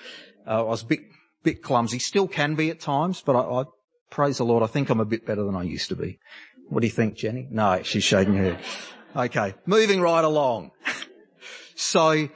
Uh, 0.47 0.59
I 0.59 0.62
was 0.62 0.83
a 0.83 0.85
bit 0.85 1.00
bit 1.46 1.62
clumsy. 1.64 2.00
Still 2.00 2.28
can 2.28 2.56
be 2.56 2.70
at 2.72 2.82
times, 2.82 3.24
but 3.25 3.36
I, 3.36 3.62
I 3.62 3.64
praise 4.10 4.40
the 4.40 4.46
Lord. 4.46 4.64
I 4.64 4.68
think 4.68 4.90
I'm 4.90 5.00
a 5.00 5.06
bit 5.06 5.25
better 5.25 5.44
than 5.44 5.56
I 5.56 5.64
used 5.64 5.90
to 5.90 5.96
be. 5.96 6.20
What 6.68 6.82
do 6.82 6.88
you 6.88 6.94
think, 6.94 7.16
Jenny? 7.16 7.48
No, 7.50 7.82
she's 7.84 8.04
shaking 8.04 8.36
her 8.36 8.56
head. 8.56 8.66
Okay, 9.16 9.54
moving 9.66 10.02
right 10.02 10.24
along. 10.24 10.72
so, 11.75 12.28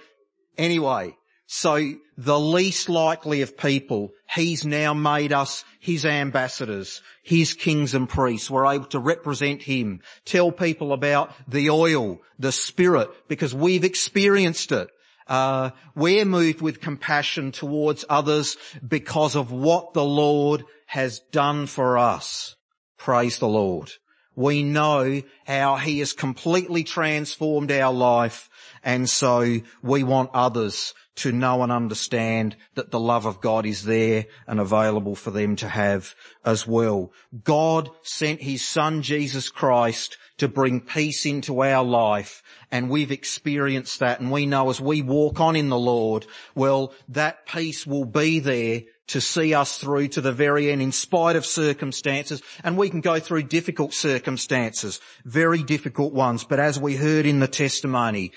anyway, 0.58 1.18
so 1.48 1.94
the 2.16 2.39
least 2.39 2.88
likely 2.88 3.42
of 3.42 3.58
people, 3.58 4.12
he's 4.34 4.66
now 4.66 4.94
made 4.94 5.34
us 5.34 5.66
his 5.80 6.06
ambassadors, 6.06 7.01
his 7.24 7.54
kings 7.54 7.96
and 7.96 8.08
priests. 8.08 8.50
We're 8.50 8.72
able 8.72 8.86
to 8.88 9.00
represent 9.00 9.63
him, 9.63 10.01
tell 10.25 10.51
people 10.51 10.94
about 10.94 11.34
the 11.48 11.72
oil, 11.72 12.20
the 12.38 12.51
spirit, 12.51 13.10
because 13.28 13.54
we've 13.54 13.84
experienced 13.84 14.72
it. 14.72 14.89
Uh, 15.29 15.69
we're 15.95 16.25
moved 16.25 16.59
with 16.59 16.81
compassion 16.81 17.53
towards 17.53 18.03
others 18.09 18.57
because 18.86 19.36
of 19.36 19.51
what 19.51 19.93
the 19.93 20.03
Lord 20.03 20.65
has 20.88 21.19
done 21.31 21.67
for 21.67 21.98
us. 21.98 22.55
Praise 22.98 23.38
the 23.38 23.48
Lord. 23.48 23.91
We 24.36 24.63
know 24.63 25.21
how 25.45 25.75
He 25.77 26.00
has 26.00 26.13
completely 26.13 26.83
transformed 26.83 27.71
our 27.71 27.93
life 27.93 28.50
and 28.83 29.09
so 29.09 29.59
we 29.81 30.03
want 30.03 30.31
others 30.33 30.93
to 31.15 31.31
know 31.31 31.63
and 31.63 31.71
understand 31.71 32.55
that 32.75 32.91
the 32.91 33.00
love 33.00 33.25
of 33.25 33.41
God 33.41 33.65
is 33.65 33.83
there 33.83 34.25
and 34.48 34.59
available 34.59 35.15
for 35.15 35.31
them 35.31 35.55
to 35.57 35.67
have 35.67 36.15
as 36.45 36.65
well. 36.65 37.12
God 37.43 37.89
sent 38.03 38.41
His 38.41 38.65
Son 38.65 39.01
Jesus 39.01 39.50
Christ 39.50 40.17
to 40.39 40.48
bring 40.48 40.81
peace 40.81 41.25
into 41.25 41.62
our 41.62 41.84
life 41.84 42.43
and 42.72 42.89
we've 42.89 43.12
experienced 43.12 44.00
that 44.00 44.19
and 44.19 44.31
we 44.31 44.46
know 44.46 44.69
as 44.69 44.81
we 44.81 45.01
walk 45.01 45.39
on 45.39 45.55
in 45.55 45.69
the 45.69 45.79
Lord, 45.79 46.25
well, 46.55 46.93
that 47.10 47.46
peace 47.46 47.86
will 47.86 48.05
be 48.05 48.39
there 48.39 48.81
to 49.08 49.22
see 49.22 49.53
us 49.53 49.79
through 49.79 50.08
to 50.08 50.22
the 50.22 50.31
very 50.31 50.72
end 50.72 50.81
in 50.81 50.91
spite 50.91 51.36
of 51.36 51.46
circumstances. 51.46 52.41
And 52.63 52.77
we 52.77 52.89
can 52.89 53.01
go 53.01 53.19
through 53.19 53.43
difficult 53.43 53.93
circumstances, 53.93 55.00
very 55.25 55.63
difficult 55.63 56.13
ones. 56.13 56.43
But 56.43 56.60
as 56.60 56.79
we 56.79 56.96
heard 56.96 57.25
in 57.25 57.39
the 57.39 57.48
testimony, 57.48 58.31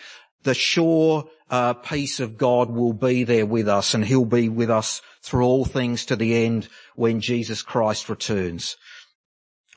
the 0.44 0.54
sure 0.54 1.24
uh, 1.50 1.74
peace 1.74 2.20
of 2.20 2.38
God 2.38 2.70
will 2.70 2.94
be 2.94 3.24
there 3.24 3.46
with 3.46 3.68
us 3.68 3.92
and 3.92 4.04
he'll 4.04 4.24
be 4.24 4.48
with 4.48 4.70
us 4.70 5.02
through 5.20 5.44
all 5.44 5.66
things 5.66 6.06
to 6.06 6.16
the 6.16 6.44
end 6.44 6.68
when 6.96 7.20
Jesus 7.20 7.62
Christ 7.62 8.08
returns. 8.08 8.76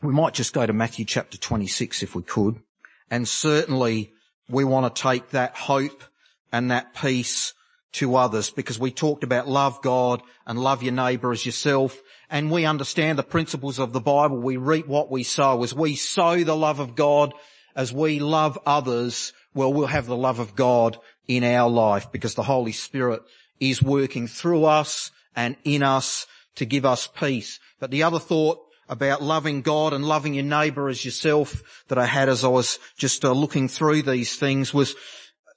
We 0.01 0.13
might 0.13 0.33
just 0.33 0.53
go 0.53 0.65
to 0.65 0.73
Matthew 0.73 1.05
chapter 1.05 1.37
26 1.37 2.03
if 2.03 2.15
we 2.15 2.23
could. 2.23 2.61
And 3.09 3.27
certainly 3.27 4.13
we 4.49 4.63
want 4.63 4.93
to 4.93 5.01
take 5.01 5.29
that 5.29 5.55
hope 5.55 6.03
and 6.51 6.71
that 6.71 6.93
peace 6.93 7.53
to 7.93 8.15
others 8.17 8.49
because 8.49 8.77
we 8.77 8.91
talked 8.91 9.23
about 9.23 9.47
love 9.47 9.81
God 9.81 10.21
and 10.45 10.59
love 10.59 10.83
your 10.83 10.93
neighbour 10.93 11.31
as 11.31 11.45
yourself. 11.45 12.01
And 12.29 12.51
we 12.51 12.65
understand 12.65 13.17
the 13.17 13.23
principles 13.23 13.79
of 13.79 13.93
the 13.93 14.01
Bible. 14.01 14.37
We 14.37 14.57
reap 14.57 14.87
what 14.87 15.09
we 15.09 15.23
sow. 15.23 15.63
As 15.63 15.73
we 15.73 15.95
sow 15.95 16.43
the 16.43 16.55
love 16.55 16.79
of 16.79 16.95
God, 16.95 17.33
as 17.75 17.93
we 17.93 18.19
love 18.19 18.59
others, 18.65 19.31
well, 19.53 19.71
we'll 19.71 19.87
have 19.87 20.07
the 20.07 20.17
love 20.17 20.39
of 20.39 20.55
God 20.55 20.97
in 21.27 21.43
our 21.43 21.69
life 21.69 22.11
because 22.11 22.35
the 22.35 22.43
Holy 22.43 22.73
Spirit 22.73 23.21
is 23.59 23.81
working 23.81 24.27
through 24.27 24.65
us 24.65 25.11
and 25.35 25.55
in 25.63 25.81
us 25.81 26.27
to 26.55 26.65
give 26.65 26.85
us 26.85 27.07
peace. 27.07 27.59
But 27.79 27.91
the 27.91 28.03
other 28.03 28.19
thought 28.19 28.59
about 28.87 29.21
loving 29.21 29.61
God 29.61 29.93
and 29.93 30.05
loving 30.05 30.33
your 30.33 30.43
neighbour 30.43 30.89
as 30.89 31.03
yourself 31.03 31.83
that 31.87 31.97
I 31.97 32.05
had 32.05 32.29
as 32.29 32.43
I 32.43 32.49
was 32.49 32.79
just 32.97 33.25
uh, 33.25 33.31
looking 33.31 33.67
through 33.67 34.03
these 34.03 34.35
things 34.37 34.73
was, 34.73 34.95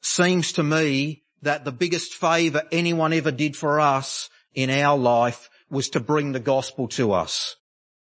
seems 0.00 0.52
to 0.52 0.62
me 0.62 1.22
that 1.42 1.64
the 1.64 1.72
biggest 1.72 2.14
favour 2.14 2.62
anyone 2.72 3.12
ever 3.12 3.30
did 3.30 3.56
for 3.56 3.80
us 3.80 4.30
in 4.54 4.70
our 4.70 4.96
life 4.96 5.50
was 5.70 5.90
to 5.90 6.00
bring 6.00 6.32
the 6.32 6.40
gospel 6.40 6.88
to 6.88 7.12
us, 7.12 7.56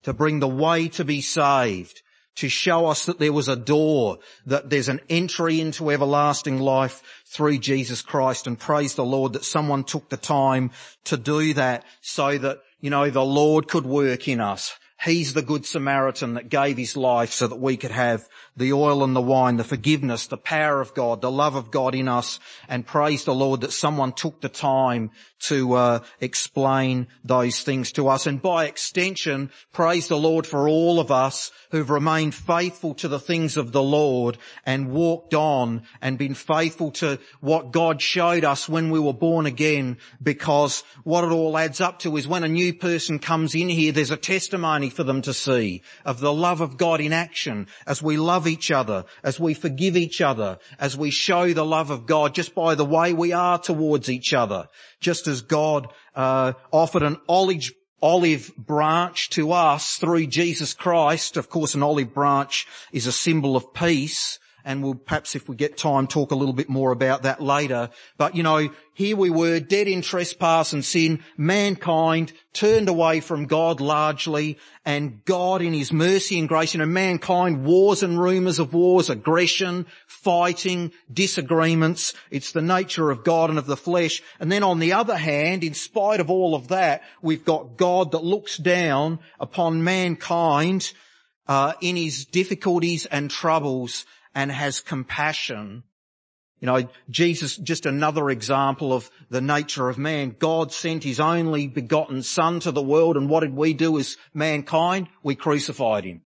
to 0.04 0.14
bring 0.14 0.40
the 0.40 0.48
way 0.48 0.88
to 0.88 1.04
be 1.04 1.22
saved, 1.22 2.02
to 2.36 2.48
show 2.48 2.86
us 2.86 3.06
that 3.06 3.20
there 3.20 3.34
was 3.34 3.50
a 3.50 3.56
door, 3.56 4.18
that 4.46 4.70
there's 4.70 4.88
an 4.88 5.02
entry 5.10 5.60
into 5.60 5.92
everlasting 5.92 6.60
life 6.60 7.04
through 7.26 7.58
Jesus 7.58 8.02
Christ 8.02 8.48
and 8.48 8.58
praise 8.58 8.96
the 8.96 9.04
Lord 9.04 9.34
that 9.34 9.44
someone 9.44 9.84
took 9.84 10.10
the 10.10 10.18
time 10.18 10.72
to 11.06 11.18
do 11.18 11.54
that 11.56 11.84
so 12.00 12.38
that, 12.38 12.62
you 12.80 12.90
know, 12.90 13.10
the 13.10 13.24
Lord 13.24 13.68
could 13.68 13.86
work 13.86 14.28
in 14.28 14.40
us. 14.40 14.74
He's 15.04 15.34
the 15.34 15.42
good 15.42 15.66
Samaritan 15.66 16.36
that 16.36 16.50
gave 16.50 16.78
his 16.78 16.96
life 16.96 17.32
so 17.32 17.48
that 17.48 17.56
we 17.60 17.76
could 17.76 17.92
have 17.92 18.28
the 18.58 18.74
oil 18.74 19.04
and 19.04 19.16
the 19.16 19.22
wine, 19.22 19.58
the 19.58 19.64
forgiveness, 19.64 20.28
the 20.28 20.38
power 20.38 20.82
of 20.82 20.94
God, 20.94 21.22
the 21.22 21.32
love 21.32 21.56
of 21.56 21.72
God 21.72 21.96
in 21.96 22.08
us, 22.08 22.40
and 22.68 22.86
praise 22.86 23.24
the 23.24 23.34
Lord 23.34 23.62
that 23.62 23.72
someone 23.72 24.12
took 24.12 24.42
the 24.42 24.50
time 24.50 25.12
to 25.42 25.74
uh, 25.74 26.00
explain 26.20 27.08
those 27.24 27.62
things 27.62 27.92
to 27.94 28.08
us. 28.08 28.28
And 28.28 28.42
by 28.42 28.66
extension, 28.66 29.50
praise 29.74 30.08
the 30.08 30.18
Lord 30.18 30.46
for 30.46 30.68
all 30.68 31.00
of 31.00 31.12
us 31.12 31.52
who've 31.72 31.90
remained 31.90 32.36
faithful 32.36 32.94
to 32.96 33.08
the 33.08 33.20
things 33.20 33.58
of 33.58 33.72
the 33.72 33.82
Lord 33.82 34.38
and 34.66 34.92
walked 34.92 35.34
on 35.34 35.84
and 36.02 36.18
been 36.18 36.36
faithful 36.36 36.92
to 36.92 37.18
what 37.40 37.72
God 37.72 38.02
showed 38.02 38.44
us 38.44 38.70
when 38.70 38.92
we 38.92 39.00
were 39.00 39.14
born 39.14 39.46
again 39.46 39.98
because 40.22 40.84
what 41.04 41.24
it 41.24 41.32
all 41.32 41.58
adds 41.58 41.82
up 41.82 42.00
to 42.00 42.18
is 42.18 42.28
when 42.28 42.44
a 42.44 42.48
new 42.48 42.74
person 42.74 43.18
comes 43.18 43.56
in 43.56 43.70
here, 43.70 43.92
there's 43.92 44.12
a 44.12 44.18
testimony 44.18 44.90
for 44.90 45.04
them 45.04 45.22
to 45.24 45.34
see 45.34 45.82
of 46.06 46.20
the 46.20 46.34
love 46.34 46.62
of 46.62 46.78
God 46.78 47.02
in 47.02 47.14
action 47.14 47.68
as 47.88 48.02
we 48.02 48.18
love 48.18 48.46
each 48.52 48.70
other, 48.70 49.06
as 49.24 49.40
we 49.40 49.54
forgive 49.54 49.98
each 49.98 50.22
other, 50.22 50.60
as 50.78 50.98
we 50.98 51.10
show 51.10 51.54
the 51.54 51.66
love 51.66 51.90
of 51.90 52.06
God 52.06 52.36
just 52.36 52.54
by 52.54 52.76
the 52.76 52.86
way 52.86 53.14
we 53.14 53.32
are 53.32 53.58
towards 53.58 54.10
each 54.10 54.34
other. 54.34 54.68
Just 55.00 55.28
as 55.28 55.42
God 55.42 55.88
uh, 56.16 56.54
offered 56.72 57.04
an 57.04 57.18
olive 57.28 57.72
olive 58.02 58.52
branch 58.58 59.30
to 59.30 59.52
us 59.52 59.96
through 59.98 60.26
Jesus 60.26 60.74
Christ. 60.74 61.38
Of 61.38 61.50
course, 61.50 61.76
an 61.76 61.84
olive 61.84 62.14
branch 62.14 62.68
is 62.92 63.06
a 63.06 63.12
symbol 63.12 63.56
of 63.56 63.74
peace 63.74 64.40
and 64.66 64.84
we'll 64.84 64.96
perhaps 64.96 65.36
if 65.36 65.48
we 65.50 65.56
get 65.56 65.78
time 65.78 66.08
talk 66.08 66.32
a 66.32 66.36
little 66.36 66.54
bit 66.54 66.70
more 66.70 66.92
about 66.92 67.24
that 67.24 67.42
later. 67.42 67.90
But 68.18 68.36
you 68.36 68.44
know, 68.44 68.70
here 68.94 69.16
we 69.16 69.30
were 69.30 69.60
dead 69.60 69.88
in 69.88 70.02
trespass 70.02 70.74
and 70.74 70.84
sin, 70.84 71.24
mankind 71.38 72.34
turned 72.54 72.90
away 72.90 73.22
from 73.22 73.46
God 73.46 73.80
largely 73.80 74.58
and 74.86 75.24
God 75.26 75.62
in 75.62 75.74
his 75.74 75.94
mercy 75.94 76.38
and 76.38 76.50
grace, 76.50 76.74
you 76.74 76.80
know, 76.80 76.86
mankind, 76.86 77.64
wars 77.64 78.04
and 78.04 78.20
rumours 78.20 78.60
of 78.60 78.74
wars, 78.74 79.10
aggression, 79.10 79.86
fighting, 80.08 80.92
disagreements. 81.12 82.14
It's 82.30 82.52
the 82.52 82.62
nature 82.62 83.10
of 83.10 83.24
God 83.24 83.50
and 83.50 83.60
of 83.60 83.68
the 83.68 83.78
flesh. 83.78 84.22
And 84.40 84.52
then 84.52 84.64
on 84.64 84.80
the 84.80 84.94
other 84.94 85.18
hand, 85.18 85.64
in 85.64 85.74
spite 85.74 86.20
of 86.20 86.30
all 86.30 86.56
of 86.56 86.70
that, 86.70 87.04
we've 87.22 87.46
got 87.46 87.78
God 87.78 88.12
that 88.12 88.24
looks 88.24 88.58
down 88.58 89.20
upon 89.40 89.84
mankind 89.84 90.92
uh, 91.48 91.74
in 91.82 91.96
his 91.96 92.26
difficulties 92.26 93.06
and 93.06 93.32
troubles 93.32 94.06
and 94.34 94.52
has 94.52 94.80
compassion. 94.80 95.84
You 96.60 96.68
know, 96.68 96.88
Jesus, 97.10 97.58
just 97.58 97.86
another 97.86 98.30
example 98.30 98.94
of 98.94 99.10
the 99.30 99.42
nature 99.42 99.90
of 99.90 99.98
man. 99.98 100.36
God 100.38 100.72
sent 100.72 101.04
his 101.04 101.20
only 101.20 101.68
begotten 101.68 102.22
son 102.22 102.60
to 102.62 102.72
the 102.72 102.82
world 102.82 103.18
and 103.18 103.30
what 103.30 103.40
did 103.40 103.56
we 103.56 103.74
do 103.74 103.98
as 103.98 104.18
mankind? 104.34 105.08
We 105.24 105.36
crucified 105.36 106.04
him. 106.04 106.22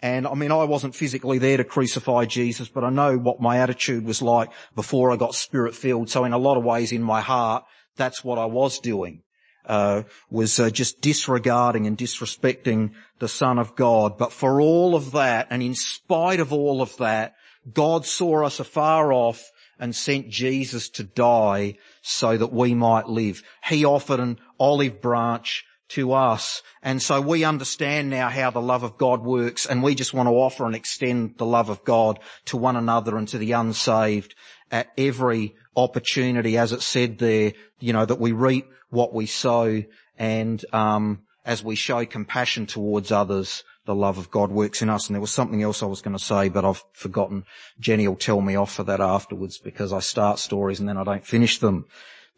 And 0.00 0.26
I 0.26 0.34
mean, 0.34 0.50
I 0.50 0.64
wasn't 0.64 0.96
physically 0.96 1.38
there 1.38 1.58
to 1.58 1.64
crucify 1.64 2.24
Jesus, 2.24 2.68
but 2.68 2.82
I 2.82 2.90
know 2.90 3.16
what 3.16 3.40
my 3.40 3.58
attitude 3.58 4.04
was 4.04 4.20
like 4.20 4.50
before 4.74 5.12
I 5.12 5.16
got 5.16 5.34
spirit 5.34 5.76
filled. 5.76 6.10
So 6.10 6.24
in 6.24 6.32
a 6.32 6.38
lot 6.38 6.56
of 6.56 6.64
ways 6.64 6.90
in 6.90 7.02
my 7.02 7.20
heart, 7.20 7.64
that's 7.96 8.24
what 8.24 8.38
I 8.38 8.46
was 8.46 8.80
doing. 8.80 9.22
Uh, 9.64 10.02
was 10.28 10.58
uh, 10.58 10.70
just 10.70 11.00
disregarding 11.00 11.86
and 11.86 11.96
disrespecting 11.96 12.90
the 13.20 13.28
Son 13.28 13.58
of 13.58 13.76
God. 13.76 14.18
But 14.18 14.32
for 14.32 14.60
all 14.60 14.96
of 14.96 15.12
that, 15.12 15.46
and 15.50 15.62
in 15.62 15.76
spite 15.76 16.40
of 16.40 16.52
all 16.52 16.82
of 16.82 16.96
that, 16.96 17.36
God 17.72 18.04
saw 18.04 18.44
us 18.44 18.58
afar 18.58 19.12
off 19.12 19.50
and 19.78 19.94
sent 19.94 20.28
Jesus 20.28 20.88
to 20.90 21.04
die 21.04 21.76
so 22.02 22.36
that 22.36 22.52
we 22.52 22.74
might 22.74 23.08
live. 23.08 23.42
He 23.64 23.84
offered 23.84 24.20
an 24.20 24.38
olive 24.58 25.00
branch 25.00 25.64
to 25.92 26.12
us. 26.12 26.62
And 26.82 27.02
so 27.02 27.20
we 27.20 27.44
understand 27.44 28.08
now 28.08 28.30
how 28.30 28.50
the 28.50 28.62
love 28.62 28.82
of 28.82 28.96
God 28.96 29.22
works 29.22 29.66
and 29.66 29.82
we 29.82 29.94
just 29.94 30.14
want 30.14 30.26
to 30.26 30.32
offer 30.32 30.64
and 30.64 30.74
extend 30.74 31.36
the 31.36 31.46
love 31.46 31.68
of 31.68 31.84
God 31.84 32.18
to 32.46 32.56
one 32.56 32.76
another 32.76 33.16
and 33.18 33.28
to 33.28 33.38
the 33.38 33.52
unsaved 33.52 34.34
at 34.72 34.90
every 34.98 35.54
opportunity, 35.76 36.58
as 36.58 36.72
it 36.72 36.82
said 36.82 37.18
there, 37.18 37.52
you 37.78 37.92
know, 37.92 38.04
that 38.04 38.18
we 38.18 38.32
reap 38.32 38.66
what 38.90 39.14
we 39.14 39.26
sow 39.26 39.82
And 40.18 40.64
um, 40.72 41.22
as 41.44 41.64
we 41.64 41.74
show 41.74 42.04
compassion 42.04 42.66
towards 42.66 43.10
others, 43.10 43.64
the 43.86 43.94
love 43.94 44.18
of 44.18 44.30
God 44.30 44.52
works 44.52 44.82
in 44.82 44.88
us. 44.88 45.08
And 45.08 45.14
there 45.14 45.20
was 45.20 45.32
something 45.32 45.62
else 45.62 45.82
I 45.82 45.86
was 45.86 46.02
going 46.02 46.16
to 46.16 46.22
say, 46.22 46.48
but 46.48 46.64
I've 46.64 46.84
forgotten. 46.92 47.44
Jenny 47.80 48.06
will 48.06 48.16
tell 48.16 48.40
me 48.40 48.54
off 48.54 48.72
for 48.72 48.84
that 48.84 49.00
afterwards 49.00 49.58
because 49.58 49.92
I 49.92 50.00
start 50.00 50.38
stories 50.38 50.80
and 50.80 50.88
then 50.88 50.96
I 50.96 51.04
don't 51.04 51.26
finish 51.26 51.58
them. 51.58 51.86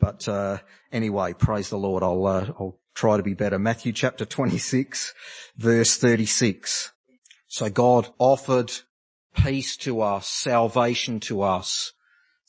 But 0.00 0.26
uh, 0.28 0.58
anyway, 0.92 1.34
praise 1.34 1.68
the 1.68 1.76
Lord. 1.76 2.02
I'll 2.02 2.26
uh, 2.26 2.46
I'll 2.58 2.78
try 2.94 3.16
to 3.16 3.22
be 3.22 3.34
better. 3.34 3.58
Matthew 3.58 3.92
chapter 3.92 4.24
26, 4.24 5.12
verse 5.56 5.96
36. 5.96 6.92
So 7.48 7.68
God 7.68 8.08
offered 8.18 8.72
peace 9.36 9.76
to 9.78 10.00
us, 10.00 10.26
salvation 10.26 11.20
to 11.20 11.42
us 11.42 11.92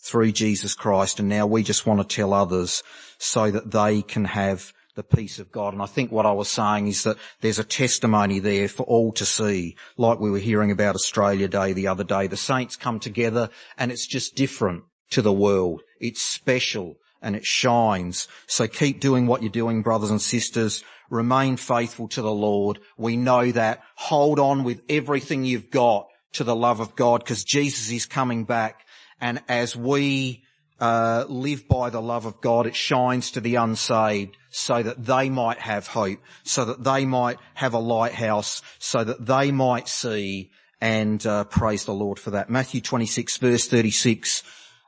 through 0.05 0.31
Jesus 0.31 0.75
Christ, 0.75 1.19
and 1.19 1.27
now 1.27 1.47
we 1.47 1.63
just 1.63 1.87
want 1.87 1.99
to 1.99 2.15
tell 2.15 2.31
others 2.31 2.83
so 3.17 3.49
that 3.49 3.71
they 3.71 4.03
can 4.03 4.25
have 4.25 4.71
the 4.93 5.03
peace 5.03 5.39
of 5.39 5.51
God. 5.51 5.73
And 5.73 5.81
I 5.81 5.87
think 5.87 6.11
what 6.11 6.27
I 6.27 6.31
was 6.31 6.47
saying 6.47 6.87
is 6.87 7.03
that 7.03 7.17
there's 7.41 7.57
a 7.57 7.63
testimony 7.63 8.37
there 8.37 8.67
for 8.67 8.83
all 8.83 9.11
to 9.13 9.25
see, 9.25 9.75
like 9.97 10.19
we 10.19 10.29
were 10.29 10.37
hearing 10.37 10.69
about 10.69 10.93
Australia 10.93 11.47
Day 11.47 11.73
the 11.73 11.87
other 11.87 12.03
day. 12.03 12.27
The 12.27 12.37
saints 12.37 12.75
come 12.75 12.99
together 12.99 13.49
and 13.77 13.91
it's 13.91 14.05
just 14.05 14.35
different 14.35 14.83
to 15.09 15.23
the 15.23 15.33
world. 15.33 15.81
It's 15.99 16.21
special 16.21 16.97
and 17.19 17.35
it 17.35 17.43
shines. 17.45 18.27
So 18.45 18.67
keep 18.67 18.99
doing 18.99 19.25
what 19.25 19.41
you're 19.41 19.49
doing, 19.49 19.81
brothers 19.81 20.11
and 20.11 20.21
sisters. 20.21 20.83
Remain 21.09 21.57
faithful 21.57 22.07
to 22.09 22.21
the 22.21 22.31
Lord. 22.31 22.79
We 22.95 23.17
know 23.17 23.51
that. 23.51 23.81
Hold 23.95 24.39
on 24.39 24.63
with 24.63 24.81
everything 24.87 25.45
you've 25.45 25.71
got 25.71 26.07
to 26.33 26.43
the 26.43 26.55
love 26.55 26.79
of 26.79 26.95
God 26.95 27.23
because 27.23 27.43
Jesus 27.43 27.89
is 27.91 28.05
coming 28.05 28.43
back. 28.43 28.84
And 29.19 29.41
as 29.47 29.75
we 29.75 30.43
uh, 30.79 31.25
live 31.27 31.67
by 31.67 31.89
the 31.89 32.01
love 32.01 32.25
of 32.25 32.41
God, 32.41 32.67
it 32.67 32.75
shines 32.75 33.31
to 33.31 33.41
the 33.41 33.55
unsaved 33.55 34.37
so 34.49 34.83
that 34.83 35.05
they 35.05 35.29
might 35.29 35.59
have 35.59 35.87
hope, 35.87 36.19
so 36.43 36.65
that 36.65 36.83
they 36.83 37.05
might 37.05 37.37
have 37.53 37.73
a 37.73 37.79
lighthouse, 37.79 38.61
so 38.79 39.03
that 39.03 39.25
they 39.25 39.51
might 39.51 39.87
see 39.87 40.51
and 40.81 41.25
uh, 41.25 41.45
praise 41.45 41.85
the 41.85 41.93
Lord 41.93 42.19
for 42.19 42.31
that. 42.31 42.49
Matthew 42.49 42.81
26 42.81 43.37
verse 43.37 43.67
36. 43.67 44.43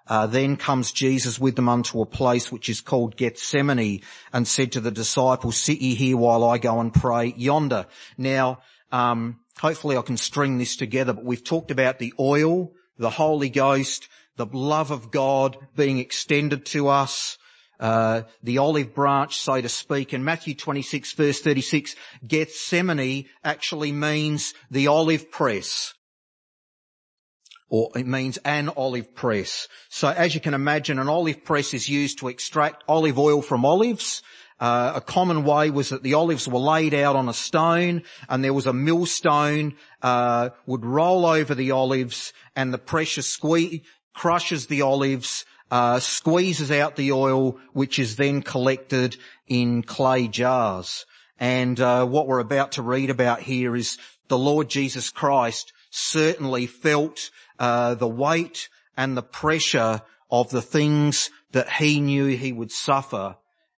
Uh, 0.10 0.26
then 0.26 0.56
comes 0.56 0.94
Jesus 0.94 1.38
with 1.38 1.58
them 1.58 1.68
unto 1.68 2.02
a 2.02 2.06
place 2.06 2.50
which 2.50 2.70
is 2.70 2.80
called 2.80 3.18
Gethsemane 3.18 4.02
and 4.32 4.48
said 4.48 4.72
to 4.72 4.80
the 4.80 4.92
disciples, 4.92 5.58
sit 5.58 5.82
ye 5.82 5.96
here 5.96 6.16
while 6.16 6.46
I 6.46 6.60
go 6.60 6.80
and 6.80 6.94
pray 6.94 7.34
yonder. 7.36 7.88
Now, 8.18 8.60
um, 8.90 9.42
hopefully 9.60 9.98
I 9.98 10.02
can 10.02 10.16
string 10.16 10.60
this 10.60 10.78
together, 10.78 11.12
but 11.12 11.26
we've 11.26 11.44
talked 11.44 11.72
about 11.72 12.00
the 12.00 12.14
oil, 12.18 12.72
the 12.98 13.10
Holy 13.10 13.50
Ghost, 13.50 14.08
the 14.36 14.46
love 14.46 14.92
of 14.92 15.12
God 15.12 15.58
being 15.76 15.98
extended 15.98 16.66
to 16.68 16.88
us, 16.88 17.38
uh, 17.80 18.24
the 18.42 18.58
olive 18.58 18.94
branch, 18.94 19.38
so 19.38 19.62
to 19.62 19.70
speak. 19.70 20.14
In 20.14 20.24
Matthew 20.24 20.56
26 20.56 21.14
verse 21.14 21.40
36, 21.40 21.96
Gethsemane 22.28 23.26
actually 23.44 23.92
means 23.92 24.54
the 24.72 24.88
olive 24.88 25.32
press. 25.32 25.94
Or 27.70 27.92
it 27.96 28.08
means 28.08 28.38
an 28.46 28.70
olive 28.70 29.14
press. 29.14 29.68
So 29.90 30.08
as 30.08 30.34
you 30.34 30.40
can 30.40 30.54
imagine, 30.54 31.00
an 31.00 31.10
olive 31.10 31.44
press 31.44 31.74
is 31.74 31.90
used 31.90 32.20
to 32.20 32.30
extract 32.30 32.84
olive 32.88 33.20
oil 33.20 33.42
from 33.42 33.66
olives. 33.66 34.24
Uh, 34.60 34.94
a 34.96 35.02
common 35.02 35.44
way 35.44 35.70
was 35.70 35.90
that 35.90 36.02
the 36.02 36.16
olives 36.16 36.48
were 36.48 36.60
laid 36.60 36.94
out 36.94 37.16
on 37.16 37.30
a 37.30 37.34
stone 37.34 38.02
and 38.28 38.44
there 38.44 38.54
was 38.54 38.66
a 38.66 38.74
millstone, 38.74 39.76
uh, 40.02 40.50
would 40.66 40.84
roll 40.84 41.26
over 41.26 41.54
the 41.54 41.72
olives 41.72 42.34
and 42.56 42.74
the 42.74 42.80
pressure 42.80 43.22
squeeze, 43.22 43.82
crushes 44.14 44.66
the 44.66 44.82
olives, 44.82 45.46
uh, 45.70 46.00
squeezes 46.00 46.72
out 46.72 46.96
the 46.96 47.12
oil, 47.12 47.60
which 47.74 48.00
is 48.00 48.16
then 48.16 48.42
collected 48.42 49.16
in 49.48 49.84
clay 49.84 50.28
jars. 50.28 51.06
And 51.40 51.80
uh, 51.80 52.06
what 52.06 52.26
we're 52.26 52.40
about 52.40 52.74
to 52.74 52.82
read 52.82 53.12
about 53.12 53.42
here 53.42 53.76
is 53.76 54.00
the 54.28 54.40
Lord 54.40 54.70
Jesus 54.70 55.12
Christ 55.12 55.72
certainly 55.92 56.66
felt 56.66 57.30
uh, 57.60 57.94
the 57.94 58.08
weight 58.08 58.70
and 58.96 59.16
the 59.16 59.22
pressure 59.22 60.02
of 60.32 60.50
the 60.50 60.64
things 60.64 61.30
that 61.52 61.70
he 61.70 62.00
knew 62.00 62.26
he 62.26 62.52
would 62.52 62.72
suffer 62.72 63.36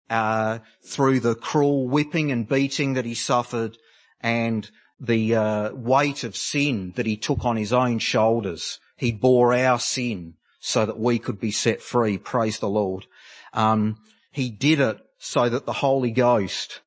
uh, 0.10 0.60
through 0.84 1.20
the 1.20 1.36
cruel 1.36 1.88
whipping 1.88 2.32
and 2.32 2.48
beating 2.48 2.94
that 2.94 3.06
he 3.06 3.14
suffered 3.14 3.78
and 4.22 4.70
the 5.00 5.36
uh, 5.36 5.74
weight 5.74 6.24
of 6.24 6.36
sin 6.36 6.94
that 6.96 7.06
he 7.06 7.18
took 7.18 7.46
on 7.46 7.56
his 7.56 7.74
own 7.74 8.00
shoulders. 8.00 8.80
He 8.96 9.12
bore 9.12 9.54
our 9.54 9.80
sin 9.80 10.36
so 10.60 10.86
that 10.86 11.00
we 11.00 11.20
could 11.20 11.40
be 11.40 11.52
set 11.52 11.82
free. 11.82 12.18
Praise 12.18 12.60
the 12.60 12.70
Lord. 12.70 13.06
Um, 13.54 13.98
he 14.32 14.50
did 14.50 14.80
it 14.80 14.98
so 15.20 15.50
that 15.50 15.66
the 15.66 15.74
Holy 15.74 16.12
Ghost, 16.12 16.82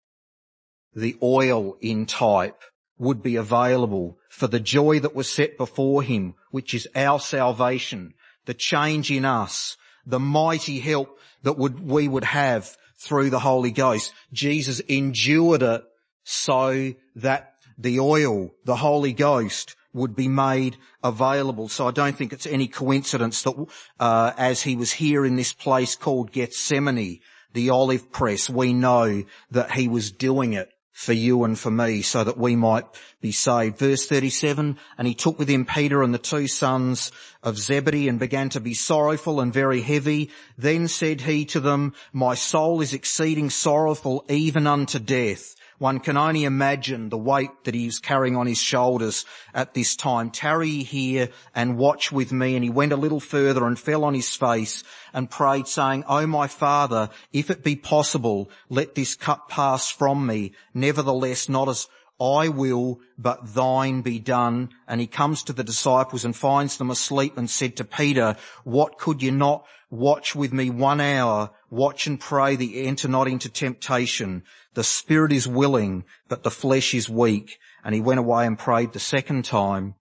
the 0.94 1.16
oil 1.22 1.76
in 1.80 2.06
type, 2.06 2.60
would 2.98 3.22
be 3.22 3.36
available 3.36 4.18
for 4.28 4.46
the 4.46 4.60
joy 4.60 5.00
that 5.00 5.14
was 5.14 5.28
set 5.28 5.56
before 5.56 6.02
him, 6.02 6.34
which 6.50 6.74
is 6.74 6.88
our 6.94 7.18
salvation, 7.18 8.14
the 8.44 8.54
change 8.54 9.10
in 9.10 9.24
us, 9.24 9.76
the 10.04 10.20
mighty 10.20 10.80
help 10.80 11.18
that 11.42 11.56
would, 11.56 11.80
we 11.80 12.08
would 12.08 12.24
have 12.24 12.76
through 13.00 13.30
the 13.30 13.40
Holy 13.40 13.70
Ghost. 13.70 14.12
Jesus 14.32 14.80
endured 14.80 15.62
it 15.62 15.82
so 16.22 16.92
that 17.16 17.54
the 17.78 17.98
oil, 17.98 18.50
the 18.64 18.76
Holy 18.76 19.12
Ghost, 19.12 19.74
would 19.92 20.14
be 20.14 20.28
made 20.28 20.76
available. 21.02 21.68
So 21.68 21.88
I 21.88 21.90
don't 21.90 22.16
think 22.16 22.32
it's 22.32 22.46
any 22.46 22.68
coincidence 22.68 23.42
that 23.42 23.66
uh, 23.98 24.32
as 24.36 24.62
he 24.62 24.76
was 24.76 24.92
here 24.92 25.24
in 25.24 25.36
this 25.36 25.52
place 25.52 25.96
called 25.96 26.30
Gethsemane, 26.30 27.20
the 27.52 27.70
olive 27.70 28.12
press, 28.12 28.48
we 28.48 28.72
know 28.72 29.24
that 29.50 29.72
he 29.72 29.88
was 29.88 30.12
doing 30.12 30.52
it 30.52 30.70
for 31.00 31.14
you 31.14 31.44
and 31.44 31.58
for 31.58 31.70
me 31.70 32.02
so 32.02 32.22
that 32.22 32.36
we 32.36 32.54
might 32.54 32.84
be 33.22 33.32
saved. 33.32 33.78
Verse 33.78 34.04
37, 34.06 34.76
and 34.98 35.08
he 35.08 35.14
took 35.14 35.38
with 35.38 35.48
him 35.48 35.64
Peter 35.64 36.02
and 36.02 36.12
the 36.12 36.18
two 36.18 36.46
sons 36.46 37.10
of 37.42 37.58
Zebedee 37.58 38.06
and 38.06 38.18
began 38.18 38.50
to 38.50 38.60
be 38.60 38.74
sorrowful 38.74 39.40
and 39.40 39.50
very 39.50 39.80
heavy. 39.80 40.28
Then 40.58 40.88
said 40.88 41.22
he 41.22 41.46
to 41.46 41.60
them, 41.60 41.94
my 42.12 42.34
soul 42.34 42.82
is 42.82 42.92
exceeding 42.92 43.48
sorrowful 43.48 44.26
even 44.28 44.66
unto 44.66 44.98
death. 44.98 45.54
One 45.80 45.98
can 45.98 46.18
only 46.18 46.44
imagine 46.44 47.08
the 47.08 47.16
weight 47.16 47.64
that 47.64 47.74
he 47.74 47.86
was 47.86 48.00
carrying 48.00 48.36
on 48.36 48.46
his 48.46 48.60
shoulders 48.60 49.24
at 49.54 49.72
this 49.72 49.96
time. 49.96 50.30
Tarry 50.30 50.82
here 50.82 51.30
and 51.54 51.78
watch 51.78 52.12
with 52.12 52.32
me. 52.32 52.54
And 52.54 52.62
he 52.62 52.68
went 52.68 52.92
a 52.92 52.96
little 52.96 53.18
further 53.18 53.66
and 53.66 53.78
fell 53.78 54.04
on 54.04 54.12
his 54.12 54.36
face 54.36 54.84
and 55.14 55.30
prayed 55.30 55.66
saying, 55.66 56.04
O 56.06 56.26
my 56.26 56.48
father, 56.48 57.08
if 57.32 57.48
it 57.48 57.64
be 57.64 57.76
possible, 57.76 58.50
let 58.68 58.94
this 58.94 59.14
cup 59.14 59.48
pass 59.48 59.88
from 59.88 60.26
me. 60.26 60.52
Nevertheless, 60.74 61.48
not 61.48 61.70
as 61.70 61.88
I 62.20 62.48
will, 62.48 63.00
but 63.16 63.54
thine 63.54 64.02
be 64.02 64.18
done. 64.18 64.68
And 64.86 65.00
he 65.00 65.06
comes 65.06 65.42
to 65.44 65.54
the 65.54 65.64
disciples 65.64 66.26
and 66.26 66.36
finds 66.36 66.76
them 66.76 66.90
asleep 66.90 67.38
and 67.38 67.48
said 67.48 67.76
to 67.76 67.84
Peter, 67.84 68.36
what 68.64 68.98
could 68.98 69.22
you 69.22 69.30
not 69.30 69.64
watch 69.88 70.34
with 70.34 70.52
me 70.52 70.68
one 70.68 71.00
hour? 71.00 71.52
Watch 71.70 72.06
and 72.06 72.20
pray 72.20 72.54
that 72.54 72.66
you 72.66 72.84
enter 72.84 73.08
not 73.08 73.28
into 73.28 73.48
temptation. 73.48 74.42
The 74.74 74.84
spirit 74.84 75.32
is 75.32 75.48
willing, 75.48 76.04
but 76.28 76.42
the 76.42 76.50
flesh 76.50 76.94
is 76.94 77.08
weak. 77.08 77.58
And 77.84 77.94
he 77.94 78.00
went 78.00 78.20
away 78.20 78.46
and 78.46 78.58
prayed 78.58 78.92
the 78.92 79.00
second 79.00 79.44
time 79.44 79.94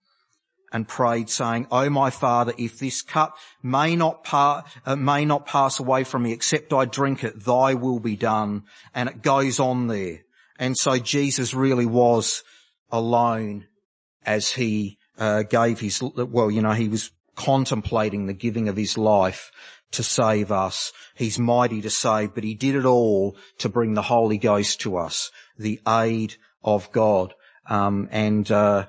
and 0.72 0.88
prayed 0.88 1.30
saying, 1.30 1.68
Oh 1.72 1.90
my 1.90 2.10
father, 2.10 2.54
if 2.58 2.78
this 2.78 3.02
cup 3.02 3.38
may 3.64 3.96
not, 3.96 4.28
uh, 4.32 4.62
may 4.96 5.26
not 5.26 5.46
pass 5.46 5.80
away 5.80 6.04
from 6.04 6.24
me 6.24 6.32
except 6.32 6.74
I 6.74 6.86
drink 6.86 7.24
it, 7.24 7.44
thy 7.44 7.74
will 7.74 8.00
be 8.00 8.16
done. 8.16 8.64
And 8.94 9.10
it 9.10 9.22
goes 9.22 9.60
on 9.60 9.88
there. 9.88 10.22
And 10.58 10.78
so 10.78 11.00
Jesus 11.00 11.54
really 11.54 11.86
was 11.86 12.44
alone 12.92 13.68
as 14.26 14.52
he 14.52 14.98
uh, 15.18 15.44
gave 15.44 15.80
his, 15.80 16.02
well, 16.02 16.52
you 16.52 16.62
know, 16.62 16.74
he 16.74 16.90
was 16.90 17.12
contemplating 17.36 18.28
the 18.28 18.34
giving 18.34 18.68
of 18.68 18.76
his 18.76 18.98
life 18.98 19.52
to 19.92 20.04
save 20.04 20.52
us. 20.52 20.92
He's 21.16 21.40
mighty 21.40 21.82
to 21.82 21.90
save, 21.90 22.36
but 22.36 22.44
he 22.44 22.54
did 22.54 22.76
it 22.76 22.86
all 22.86 23.36
to 23.60 23.70
bring 23.70 23.94
the 23.94 24.04
Holy 24.04 24.38
Ghost 24.38 24.82
to 24.82 24.98
us, 24.98 25.32
the 25.58 25.80
aid 25.88 26.36
of 26.64 26.92
God. 26.92 27.34
Um, 27.70 28.08
and 28.12 28.50
uh, 28.52 28.88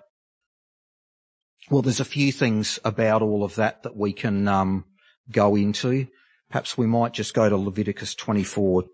well, 1.70 1.82
there's 1.82 2.00
a 2.00 2.04
few 2.04 2.32
things 2.32 2.78
about 2.84 3.22
all 3.22 3.44
of 3.44 3.54
that 3.56 3.82
that 3.84 3.96
we 3.96 4.12
can 4.12 4.48
um, 4.48 4.84
go 5.30 5.56
into. 5.56 6.06
Perhaps 6.50 6.76
we 6.76 6.86
might 6.86 7.12
just 7.12 7.34
go 7.34 7.48
to 7.48 7.56
Leviticus 7.56 8.14
24 8.14 8.84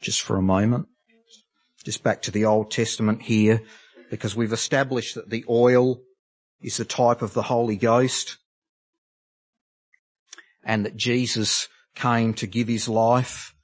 just 0.00 0.22
for 0.22 0.36
a 0.36 0.42
moment. 0.42 0.86
Just 1.84 2.02
back 2.02 2.22
to 2.22 2.30
the 2.30 2.46
Old 2.46 2.70
Testament 2.70 3.22
here, 3.22 3.60
because 4.10 4.34
we've 4.34 4.52
established 4.52 5.16
that 5.16 5.28
the 5.28 5.44
oil 5.48 6.00
is 6.62 6.78
the 6.78 6.84
type 6.84 7.20
of 7.20 7.34
the 7.34 7.42
Holy 7.42 7.76
Ghost 7.76 8.38
and 10.64 10.84
that 10.84 10.96
Jesus 10.96 11.68
came 11.94 12.34
to 12.34 12.46
give 12.46 12.68
his 12.68 12.88
life 12.88 13.54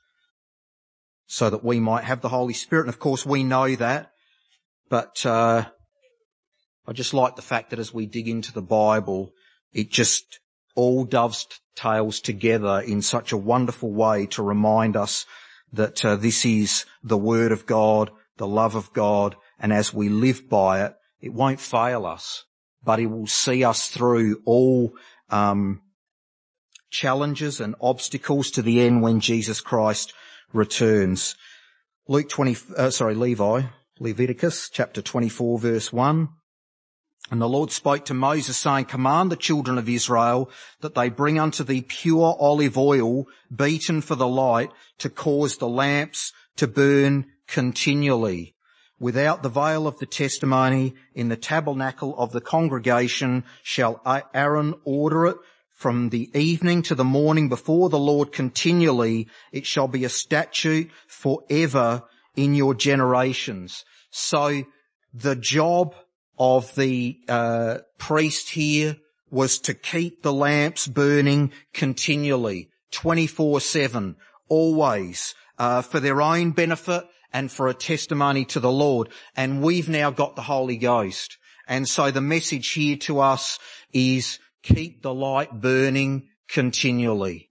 so 1.26 1.50
that 1.50 1.64
we 1.64 1.80
might 1.80 2.04
have 2.04 2.20
the 2.20 2.28
Holy 2.28 2.54
Spirit. 2.54 2.82
And 2.82 2.88
of 2.88 2.98
course 2.98 3.24
we 3.24 3.44
know 3.44 3.74
that, 3.76 4.12
but 4.88 5.24
uh, 5.24 5.64
I 6.86 6.92
just 6.92 7.14
like 7.14 7.36
the 7.36 7.42
fact 7.42 7.70
that 7.70 7.78
as 7.78 7.94
we 7.94 8.06
dig 8.06 8.28
into 8.28 8.52
the 8.52 8.62
Bible, 8.62 9.32
it 9.72 9.90
just 9.90 10.40
all 10.74 11.04
dovetails 11.04 12.20
together 12.20 12.80
in 12.80 13.02
such 13.02 13.32
a 13.32 13.36
wonderful 13.36 13.92
way 13.92 14.26
to 14.26 14.42
remind 14.42 14.96
us 14.96 15.26
that 15.72 16.04
uh, 16.04 16.16
this 16.16 16.44
is 16.44 16.84
the 17.02 17.16
word 17.16 17.52
of 17.52 17.66
God, 17.66 18.10
the 18.36 18.46
love 18.46 18.74
of 18.74 18.92
God, 18.92 19.36
and 19.58 19.72
as 19.72 19.94
we 19.94 20.08
live 20.08 20.48
by 20.48 20.84
it, 20.84 20.94
it 21.20 21.32
won't 21.32 21.60
fail 21.60 22.06
us, 22.06 22.44
but 22.82 22.98
it 22.98 23.06
will 23.06 23.26
see 23.26 23.62
us 23.62 23.88
through 23.88 24.40
all 24.44 24.92
um, 25.28 25.82
challenges 26.90 27.60
and 27.60 27.74
obstacles 27.80 28.50
to 28.52 28.62
the 28.62 28.80
end 28.80 29.02
when 29.02 29.20
Jesus 29.20 29.60
Christ 29.60 30.12
returns. 30.52 31.36
Luke 32.08 32.28
20, 32.28 32.56
uh, 32.76 32.90
sorry, 32.90 33.14
Levi, 33.14 33.62
Leviticus 33.98 34.68
chapter 34.68 35.00
24 35.00 35.58
verse 35.58 35.92
1. 35.92 36.28
And 37.30 37.40
the 37.40 37.48
Lord 37.48 37.70
spoke 37.70 38.06
to 38.06 38.14
Moses 38.14 38.56
saying, 38.56 38.86
command 38.86 39.30
the 39.30 39.36
children 39.36 39.78
of 39.78 39.88
Israel 39.88 40.50
that 40.80 40.96
they 40.96 41.08
bring 41.08 41.38
unto 41.38 41.62
thee 41.62 41.82
pure 41.82 42.34
olive 42.40 42.76
oil 42.76 43.26
beaten 43.54 44.00
for 44.00 44.16
the 44.16 44.26
light 44.26 44.70
to 44.98 45.08
cause 45.08 45.58
the 45.58 45.68
lamps 45.68 46.32
to 46.56 46.66
burn 46.66 47.26
continually. 47.46 48.56
Without 48.98 49.42
the 49.42 49.48
veil 49.48 49.86
of 49.86 49.98
the 49.98 50.06
testimony 50.06 50.94
in 51.14 51.28
the 51.28 51.36
tabernacle 51.36 52.14
of 52.18 52.32
the 52.32 52.40
congregation 52.40 53.44
shall 53.62 54.02
Aaron 54.34 54.74
order 54.84 55.26
it 55.26 55.36
from 55.80 56.10
the 56.10 56.28
evening 56.38 56.82
to 56.82 56.94
the 56.94 57.02
morning 57.02 57.48
before 57.48 57.88
the 57.88 57.98
Lord 57.98 58.32
continually. 58.32 59.26
It 59.50 59.64
shall 59.64 59.88
be 59.88 60.04
a 60.04 60.10
statute 60.10 60.90
forever 61.06 62.02
in 62.36 62.54
your 62.54 62.74
generations. 62.74 63.86
So 64.10 64.64
the 65.14 65.34
job 65.34 65.94
of 66.38 66.74
the 66.74 67.18
uh, 67.26 67.78
priest 67.96 68.50
here 68.50 68.98
was 69.30 69.58
to 69.60 69.72
keep 69.72 70.22
the 70.22 70.34
lamps 70.34 70.86
burning 70.86 71.50
continually, 71.72 72.68
24-7, 72.92 74.16
always, 74.50 75.34
uh, 75.58 75.80
for 75.80 75.98
their 75.98 76.20
own 76.20 76.50
benefit 76.50 77.04
and 77.32 77.50
for 77.50 77.68
a 77.68 77.74
testimony 77.74 78.44
to 78.44 78.60
the 78.60 78.70
Lord. 78.70 79.08
And 79.34 79.62
we've 79.62 79.88
now 79.88 80.10
got 80.10 80.36
the 80.36 80.42
Holy 80.42 80.76
Ghost. 80.76 81.38
And 81.66 81.88
so 81.88 82.10
the 82.10 82.20
message 82.20 82.72
here 82.72 82.98
to 82.98 83.20
us 83.20 83.58
is 83.94 84.38
keep 84.62 85.02
the 85.02 85.14
light 85.14 85.60
burning 85.60 86.28
continually. 86.48 87.50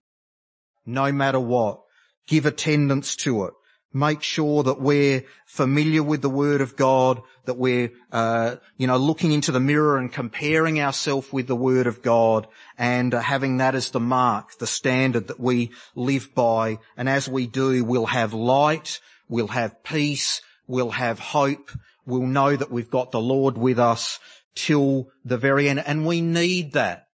No 0.85 1.11
matter 1.11 1.39
what. 1.39 1.81
Give 2.27 2.45
attendance 2.45 3.15
to 3.17 3.45
it 3.45 3.53
make 3.93 4.21
sure 4.21 4.63
that 4.63 4.79
we're 4.79 5.23
familiar 5.45 6.03
with 6.03 6.21
the 6.21 6.29
Word 6.29 6.61
of 6.61 6.75
God, 6.75 7.21
that 7.45 7.57
we're, 7.57 7.91
uh, 8.11 8.57
you 8.77 8.87
know, 8.87 8.97
looking 8.97 9.31
into 9.31 9.51
the 9.51 9.59
mirror 9.59 9.97
and 9.97 10.11
comparing 10.11 10.79
ourselves 10.79 11.31
with 11.33 11.47
the 11.47 11.55
Word 11.55 11.87
of 11.87 12.01
God 12.01 12.47
and 12.77 13.13
uh, 13.13 13.19
having 13.19 13.57
that 13.57 13.75
as 13.75 13.89
the 13.89 13.99
mark, 13.99 14.57
the 14.59 14.67
standard 14.67 15.27
that 15.27 15.39
we 15.39 15.71
live 15.95 16.33
by. 16.35 16.77
And 16.97 17.09
as 17.09 17.27
we 17.27 17.47
do, 17.47 17.83
we'll 17.83 18.05
have 18.05 18.33
light, 18.33 18.99
we'll 19.27 19.47
have 19.47 19.83
peace, 19.83 20.41
we'll 20.67 20.91
have 20.91 21.19
hope, 21.19 21.71
we'll 22.05 22.21
know 22.21 22.55
that 22.55 22.71
we've 22.71 22.91
got 22.91 23.11
the 23.11 23.21
Lord 23.21 23.57
with 23.57 23.79
us 23.79 24.19
till 24.59 25.09
the 25.23 25.37
very 25.37 25.69
end. 25.69 25.81
And 25.85 26.05
we 26.05 26.21
need 26.21 26.73
that 26.73 27.07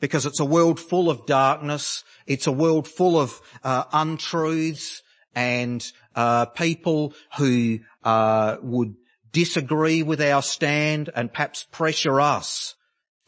because 0.00 0.26
it's 0.26 0.40
a 0.40 0.44
world 0.44 0.78
full 0.78 1.08
of 1.08 1.24
darkness. 1.26 2.04
It's 2.26 2.46
a 2.46 2.52
world 2.52 2.86
full 2.86 3.18
of 3.18 3.40
uh, 3.62 3.84
untruths 3.92 5.02
and 5.34 5.84
uh, 6.14 6.46
people 6.46 7.14
who 7.38 7.80
uh, 8.04 8.56
would 8.62 8.94
disagree 9.32 10.02
with 10.02 10.20
our 10.20 10.42
stand 10.42 11.10
and 11.16 11.32
perhaps 11.32 11.66
pressure 11.72 12.20
us 12.20 12.76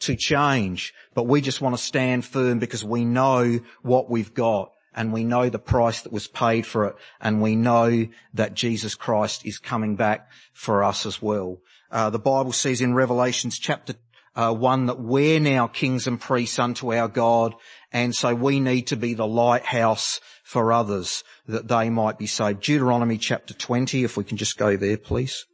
to 0.01 0.15
change. 0.15 0.93
But 1.15 1.23
we 1.23 1.41
just 1.41 1.59
want 1.59 1.75
to 1.75 1.81
stand 1.81 2.25
firm 2.25 2.59
because 2.59 2.83
we 2.83 3.05
know 3.05 3.59
what 3.81 4.09
we've 4.09 4.33
got 4.33 4.71
and 4.97 5.13
we 5.13 5.23
know 5.23 5.47
the 5.47 5.59
price 5.59 6.01
that 6.01 6.11
was 6.11 6.27
paid 6.27 6.65
for 6.65 6.85
it 6.85 6.95
and 7.21 7.39
we 7.39 7.55
know 7.55 8.07
that 8.33 8.55
Jesus 8.55 8.95
Christ 8.95 9.45
is 9.45 9.59
coming 9.59 9.95
back 9.95 10.29
for 10.53 10.83
us 10.83 11.05
as 11.05 11.21
well. 11.21 11.59
Uh, 11.91 12.09
the 12.09 12.19
Bible 12.19 12.51
says 12.51 12.81
in 12.81 12.95
Revelations 12.95 13.59
chapter 13.59 13.93
uh, 14.35 14.51
one 14.53 14.87
that 14.87 14.99
we're 14.99 15.39
now 15.39 15.67
kings 15.67 16.07
and 16.07 16.19
priests 16.19 16.57
unto 16.57 16.93
our 16.93 17.07
God 17.07 17.53
and 17.93 18.13
so 18.13 18.33
we 18.33 18.59
need 18.59 18.87
to 18.87 18.97
be 18.97 19.13
the 19.13 19.27
lighthouse 19.27 20.19
for 20.43 20.73
others 20.73 21.23
that 21.47 21.67
they 21.67 21.91
might 21.91 22.17
be 22.17 22.27
saved. 22.27 22.61
Deuteronomy 22.61 23.19
chapter 23.19 23.53
20, 23.53 24.03
if 24.03 24.17
we 24.17 24.23
can 24.23 24.37
just 24.37 24.57
go 24.57 24.75
there, 24.75 24.97
please. 24.97 25.45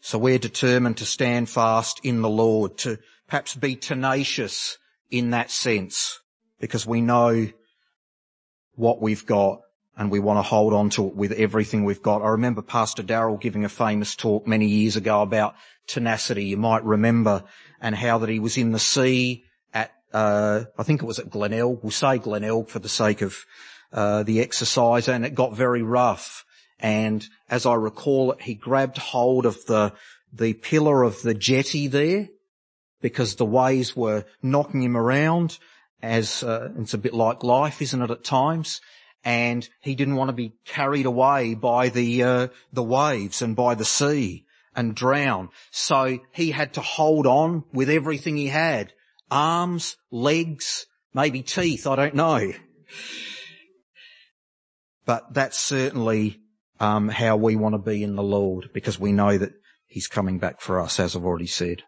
So 0.00 0.18
we're 0.18 0.38
determined 0.38 0.98
to 0.98 1.06
stand 1.06 1.48
fast 1.48 2.00
in 2.04 2.20
the 2.20 2.28
Lord, 2.28 2.76
to 2.78 2.98
perhaps 3.28 3.54
be 3.54 3.76
tenacious 3.76 4.76
in 5.10 5.30
that 5.30 5.50
sense, 5.50 6.20
because 6.60 6.86
we 6.86 7.00
know 7.00 7.48
what 8.76 9.02
we've 9.02 9.26
got 9.26 9.60
and 9.96 10.10
we 10.10 10.20
want 10.20 10.38
to 10.38 10.42
hold 10.42 10.74
on 10.74 10.90
to 10.90 11.06
it 11.06 11.16
with 11.16 11.32
everything 11.32 11.84
we've 11.84 12.02
got. 12.02 12.22
I 12.22 12.28
remember 12.28 12.60
Pastor 12.60 13.02
Darrell 13.02 13.38
giving 13.38 13.64
a 13.64 13.68
famous 13.68 14.14
talk 14.14 14.46
many 14.46 14.66
years 14.66 14.96
ago 14.96 15.22
about 15.22 15.54
tenacity. 15.86 16.44
You 16.44 16.58
might 16.58 16.84
remember 16.84 17.44
and 17.80 17.94
how 17.94 18.18
that 18.18 18.28
he 18.28 18.38
was 18.38 18.58
in 18.58 18.72
the 18.72 18.78
sea 18.78 19.44
at, 19.72 19.92
uh, 20.12 20.64
I 20.78 20.82
think 20.82 21.02
it 21.02 21.06
was 21.06 21.18
at 21.18 21.30
Glenelg. 21.30 21.80
We'll 21.82 21.90
say 21.90 22.18
Glenelg 22.18 22.68
for 22.68 22.78
the 22.78 22.90
sake 22.90 23.22
of 23.22 23.46
uh, 23.92 24.22
the 24.22 24.40
exercise 24.40 25.08
and 25.08 25.24
it 25.24 25.34
got 25.34 25.54
very 25.54 25.82
rough. 25.82 26.44
And 26.78 27.26
as 27.48 27.64
I 27.64 27.74
recall 27.74 28.32
it, 28.32 28.42
he 28.42 28.54
grabbed 28.54 28.98
hold 28.98 29.46
of 29.46 29.64
the, 29.64 29.94
the 30.30 30.52
pillar 30.52 31.04
of 31.04 31.22
the 31.22 31.32
jetty 31.32 31.86
there 31.86 32.28
because 33.00 33.36
the 33.36 33.46
waves 33.46 33.96
were 33.96 34.24
knocking 34.42 34.82
him 34.82 34.96
around 34.96 35.58
as, 36.06 36.42
uh, 36.42 36.70
it's 36.78 36.94
a 36.94 36.98
bit 36.98 37.14
like 37.14 37.42
life, 37.42 37.82
isn't 37.82 38.02
it 38.02 38.10
at 38.10 38.24
times? 38.24 38.80
And 39.24 39.68
he 39.80 39.94
didn't 39.94 40.16
want 40.16 40.28
to 40.28 40.34
be 40.34 40.54
carried 40.64 41.06
away 41.06 41.54
by 41.54 41.88
the, 41.88 42.22
uh, 42.22 42.48
the 42.72 42.82
waves 42.82 43.42
and 43.42 43.56
by 43.56 43.74
the 43.74 43.84
sea 43.84 44.44
and 44.74 44.94
drown. 44.94 45.48
So 45.70 46.18
he 46.32 46.50
had 46.50 46.74
to 46.74 46.80
hold 46.80 47.26
on 47.26 47.64
with 47.72 47.90
everything 47.90 48.36
he 48.36 48.46
had. 48.46 48.92
Arms, 49.30 49.96
legs, 50.10 50.86
maybe 51.12 51.42
teeth, 51.42 51.86
I 51.86 51.96
don't 51.96 52.14
know. 52.14 52.52
But 55.04 55.32
that's 55.34 55.58
certainly 55.58 56.40
um, 56.78 57.08
how 57.08 57.36
we 57.36 57.56
want 57.56 57.74
to 57.74 57.78
be 57.78 58.02
in 58.02 58.16
the 58.16 58.22
Lord 58.22 58.70
because 58.72 58.98
we 58.98 59.12
know 59.12 59.36
that 59.38 59.52
He's 59.96 60.08
coming 60.08 60.38
back 60.38 60.60
for 60.60 60.78
us, 60.78 61.00
as 61.00 61.16
I've 61.16 61.24
already 61.24 61.46
said. 61.46 61.82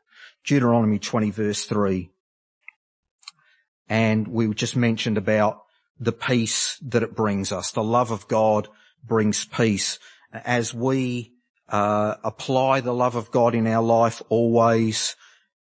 Deuteronomy 0.45 0.99
20 0.99 1.31
verse 1.31 1.67
3. 1.67 2.11
And 3.89 4.29
we 4.29 4.53
just 4.55 4.77
mentioned 4.77 5.19
about 5.19 5.63
the 5.99 6.13
peace 6.13 6.79
that 6.83 7.03
it 7.03 7.15
brings 7.15 7.53
us. 7.53 7.73
The 7.73 7.83
love 7.83 8.11
of 8.11 8.29
God 8.29 8.69
brings 9.05 9.45
peace. 9.47 9.99
As 10.33 10.75
we 10.75 11.33
uh, 11.69 12.17
apply 12.23 12.81
the 12.81 12.95
love 12.95 13.17
of 13.17 13.31
God 13.31 13.55
in 13.55 13.67
our 13.67 13.83
life 13.83 14.23
always, 14.29 15.17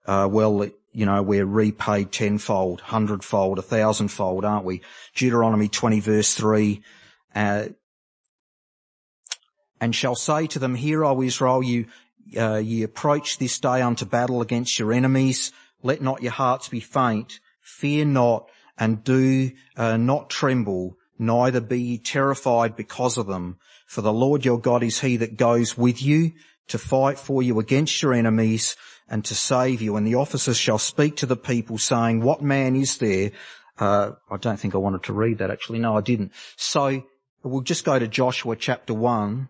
uh, 0.06 0.28
well, 0.30 0.68
you 0.92 1.06
know, 1.06 1.22
we're 1.22 1.46
repaid 1.46 2.10
tenfold, 2.12 2.80
hundredfold, 2.80 3.58
a 3.58 3.62
thousandfold, 3.62 4.44
aren't 4.44 4.64
we? 4.64 4.82
Deuteronomy 5.14 5.68
20 5.68 6.00
verse 6.00 6.34
3 6.34 6.82
uh, 7.34 7.66
and 9.80 9.94
shall 9.94 10.14
say 10.14 10.46
to 10.48 10.58
them, 10.58 10.74
Hear, 10.74 11.04
O 11.04 11.20
Israel, 11.22 11.62
you, 11.62 11.86
uh, 12.36 12.56
ye 12.56 12.82
approach 12.82 13.38
this 13.38 13.58
day 13.58 13.82
unto 13.82 14.06
battle 14.06 14.40
against 14.40 14.78
your 14.78 14.92
enemies. 14.92 15.52
Let 15.82 16.00
not 16.00 16.22
your 16.22 16.32
hearts 16.32 16.68
be 16.68 16.80
faint. 16.80 17.40
Fear 17.66 18.06
not 18.06 18.48
and 18.78 19.02
do 19.02 19.50
uh, 19.76 19.96
not 19.96 20.30
tremble, 20.30 20.96
neither 21.18 21.60
be 21.60 21.80
ye 21.80 21.98
terrified 21.98 22.76
because 22.76 23.18
of 23.18 23.26
them. 23.26 23.58
For 23.86 24.00
the 24.00 24.12
Lord 24.12 24.44
your 24.44 24.58
God 24.58 24.82
is 24.82 25.00
he 25.00 25.16
that 25.18 25.36
goes 25.36 25.76
with 25.76 26.02
you 26.02 26.32
to 26.68 26.78
fight 26.78 27.18
for 27.18 27.42
you 27.42 27.58
against 27.58 28.02
your 28.02 28.12
enemies 28.12 28.76
and 29.08 29.24
to 29.24 29.34
save 29.34 29.80
you. 29.80 29.96
And 29.96 30.06
the 30.06 30.16
officers 30.16 30.56
shall 30.56 30.78
speak 30.78 31.16
to 31.16 31.26
the 31.26 31.36
people 31.36 31.78
saying, 31.78 32.20
what 32.20 32.42
man 32.42 32.76
is 32.76 32.98
there? 32.98 33.30
Uh, 33.78 34.12
I 34.30 34.36
don't 34.36 34.58
think 34.58 34.74
I 34.74 34.78
wanted 34.78 35.04
to 35.04 35.12
read 35.12 35.38
that 35.38 35.50
actually. 35.50 35.78
No, 35.78 35.96
I 35.96 36.00
didn't. 36.00 36.32
So 36.56 37.02
We'll 37.46 37.60
just 37.60 37.84
go 37.84 37.96
to 37.96 38.08
Joshua 38.08 38.56
chapter 38.56 38.92
1, 38.92 39.48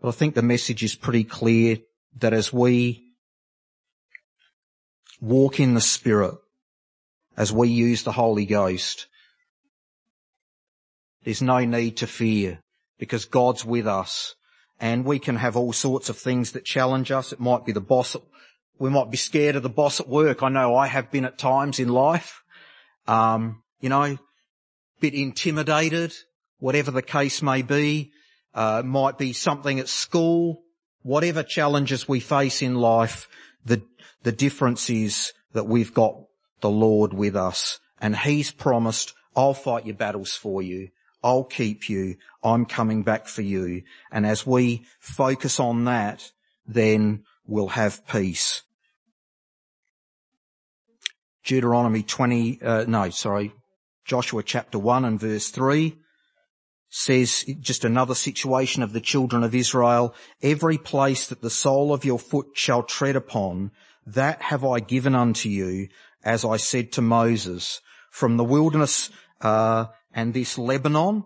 but 0.00 0.08
I 0.08 0.10
think 0.10 0.34
the 0.34 0.42
message 0.42 0.82
is 0.82 0.96
pretty 0.96 1.22
clear 1.22 1.78
that 2.18 2.32
as 2.32 2.52
we 2.52 3.14
walk 5.20 5.60
in 5.60 5.74
the 5.74 5.80
Spirit, 5.80 6.34
as 7.36 7.52
we 7.52 7.68
use 7.68 8.02
the 8.02 8.12
Holy 8.12 8.46
Ghost, 8.46 9.06
there's 11.24 11.42
no 11.42 11.64
need 11.64 11.98
to 11.98 12.06
fear 12.06 12.60
because 12.98 13.24
God's 13.24 13.64
with 13.64 13.86
us 13.86 14.34
and 14.80 15.04
we 15.04 15.18
can 15.18 15.36
have 15.36 15.56
all 15.56 15.72
sorts 15.72 16.08
of 16.08 16.18
things 16.18 16.52
that 16.52 16.64
challenge 16.64 17.10
us. 17.12 17.32
It 17.32 17.40
might 17.40 17.64
be 17.64 17.72
the 17.72 17.80
boss. 17.80 18.16
We 18.78 18.90
might 18.90 19.10
be 19.10 19.16
scared 19.16 19.56
of 19.56 19.62
the 19.62 19.68
boss 19.68 20.00
at 20.00 20.08
work. 20.08 20.42
I 20.42 20.48
know 20.48 20.74
I 20.74 20.88
have 20.88 21.10
been 21.10 21.24
at 21.24 21.38
times 21.38 21.78
in 21.78 21.88
life. 21.88 22.42
Um, 23.06 23.62
you 23.80 23.88
know, 23.88 24.18
bit 25.00 25.14
intimidated 25.14 26.12
whatever 26.62 26.92
the 26.92 27.02
case 27.02 27.42
may 27.42 27.60
be, 27.60 28.12
uh, 28.54 28.82
might 28.84 29.18
be 29.18 29.32
something 29.32 29.80
at 29.80 29.88
school, 29.88 30.62
whatever 31.02 31.42
challenges 31.42 32.06
we 32.06 32.20
face 32.20 32.62
in 32.62 32.76
life, 32.76 33.28
the, 33.64 33.82
the 34.22 34.30
difference 34.30 34.88
is 34.88 35.32
that 35.54 35.66
we've 35.66 35.92
got 35.92 36.14
the 36.62 36.70
Lord 36.70 37.12
with 37.12 37.36
us 37.36 37.78
and 38.00 38.16
He's 38.16 38.50
promised, 38.50 39.14
I'll 39.36 39.54
fight 39.54 39.86
your 39.86 39.94
battles 39.94 40.32
for 40.32 40.62
you. 40.62 40.88
I'll 41.22 41.44
keep 41.44 41.88
you. 41.88 42.16
I'm 42.42 42.66
coming 42.66 43.02
back 43.02 43.28
for 43.28 43.42
you. 43.42 43.82
And 44.10 44.26
as 44.26 44.46
we 44.46 44.84
focus 44.98 45.60
on 45.60 45.84
that, 45.84 46.32
then 46.66 47.24
we'll 47.46 47.68
have 47.68 48.06
peace. 48.06 48.62
Deuteronomy 51.44 52.02
20, 52.02 52.62
uh, 52.62 52.84
no, 52.86 53.10
sorry, 53.10 53.52
Joshua 54.04 54.42
chapter 54.42 54.78
1 54.78 55.04
and 55.04 55.20
verse 55.20 55.50
3 55.50 55.96
says 56.88 57.44
just 57.60 57.84
another 57.84 58.14
situation 58.14 58.82
of 58.82 58.92
the 58.92 59.00
children 59.00 59.42
of 59.42 59.54
Israel. 59.54 60.14
Every 60.42 60.78
place 60.78 61.26
that 61.28 61.40
the 61.40 61.50
sole 61.50 61.92
of 61.92 62.04
your 62.04 62.18
foot 62.18 62.48
shall 62.52 62.82
tread 62.82 63.16
upon, 63.16 63.70
that 64.06 64.42
have 64.42 64.64
I 64.64 64.80
given 64.80 65.14
unto 65.14 65.48
you, 65.48 65.88
as 66.24 66.44
I 66.44 66.56
said 66.56 66.92
to 66.92 67.02
Moses, 67.02 67.80
from 68.10 68.36
the 68.36 68.44
wilderness 68.44 69.10
uh, 69.40 69.86
and 70.14 70.34
this 70.34 70.58
Lebanon, 70.58 71.24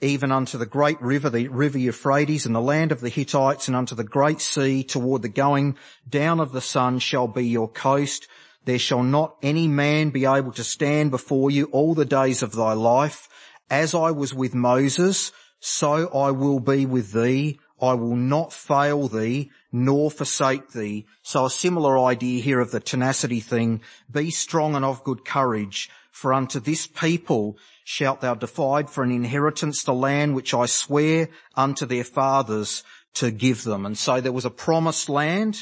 even 0.00 0.32
unto 0.32 0.58
the 0.58 0.66
great 0.66 1.00
river, 1.00 1.30
the 1.30 1.48
river 1.48 1.78
Euphrates, 1.78 2.44
and 2.44 2.54
the 2.54 2.60
land 2.60 2.90
of 2.90 3.00
the 3.00 3.08
Hittites, 3.08 3.68
and 3.68 3.76
unto 3.76 3.94
the 3.94 4.04
great 4.04 4.40
sea, 4.40 4.82
toward 4.82 5.22
the 5.22 5.28
going 5.28 5.76
down 6.08 6.40
of 6.40 6.52
the 6.52 6.60
sun 6.60 6.98
shall 6.98 7.28
be 7.28 7.46
your 7.46 7.68
coast. 7.68 8.26
There 8.64 8.78
shall 8.78 9.02
not 9.02 9.36
any 9.42 9.68
man 9.68 10.10
be 10.10 10.24
able 10.24 10.52
to 10.52 10.64
stand 10.64 11.10
before 11.10 11.50
you 11.50 11.66
all 11.66 11.94
the 11.94 12.04
days 12.04 12.42
of 12.42 12.52
thy 12.52 12.72
life. 12.72 13.28
As 13.70 13.94
I 13.94 14.10
was 14.10 14.34
with 14.34 14.54
Moses, 14.54 15.32
so 15.60 16.08
I 16.08 16.32
will 16.32 16.60
be 16.60 16.84
with 16.84 17.12
thee. 17.12 17.60
I 17.80 17.94
will 17.94 18.16
not 18.16 18.52
fail 18.52 19.08
thee, 19.08 19.50
nor 19.72 20.10
forsake 20.10 20.72
thee. 20.72 21.06
So 21.22 21.46
a 21.46 21.50
similar 21.50 21.98
idea 21.98 22.42
here 22.42 22.60
of 22.60 22.70
the 22.70 22.80
tenacity 22.80 23.40
thing. 23.40 23.80
Be 24.10 24.30
strong 24.30 24.74
and 24.74 24.84
of 24.84 25.02
good 25.02 25.24
courage, 25.24 25.88
for 26.10 26.34
unto 26.34 26.60
this 26.60 26.86
people 26.86 27.56
shalt 27.84 28.20
thou 28.20 28.34
divide 28.34 28.90
for 28.90 29.02
an 29.02 29.10
inheritance 29.10 29.82
the 29.82 29.94
land 29.94 30.34
which 30.34 30.52
I 30.52 30.66
swear 30.66 31.28
unto 31.56 31.86
their 31.86 32.04
fathers 32.04 32.84
to 33.14 33.30
give 33.30 33.64
them. 33.64 33.86
And 33.86 33.96
so 33.96 34.20
there 34.20 34.32
was 34.32 34.44
a 34.44 34.50
promised 34.50 35.08
land 35.08 35.58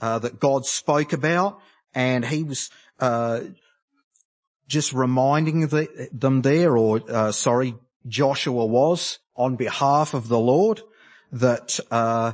uh, 0.00 0.20
that 0.20 0.40
God 0.40 0.64
spoke 0.64 1.12
about, 1.12 1.60
and 1.94 2.24
he 2.24 2.44
was 2.44 2.70
uh, 3.00 3.40
just 4.68 4.92
reminding 4.92 5.66
the, 5.66 6.08
them 6.12 6.42
there, 6.42 6.76
or 6.76 7.00
uh, 7.10 7.32
sorry, 7.32 7.74
Joshua 8.06 8.64
was 8.64 9.18
on 9.36 9.56
behalf 9.56 10.14
of 10.14 10.28
the 10.28 10.38
Lord 10.38 10.80
that 11.32 11.78
uh, 11.90 12.32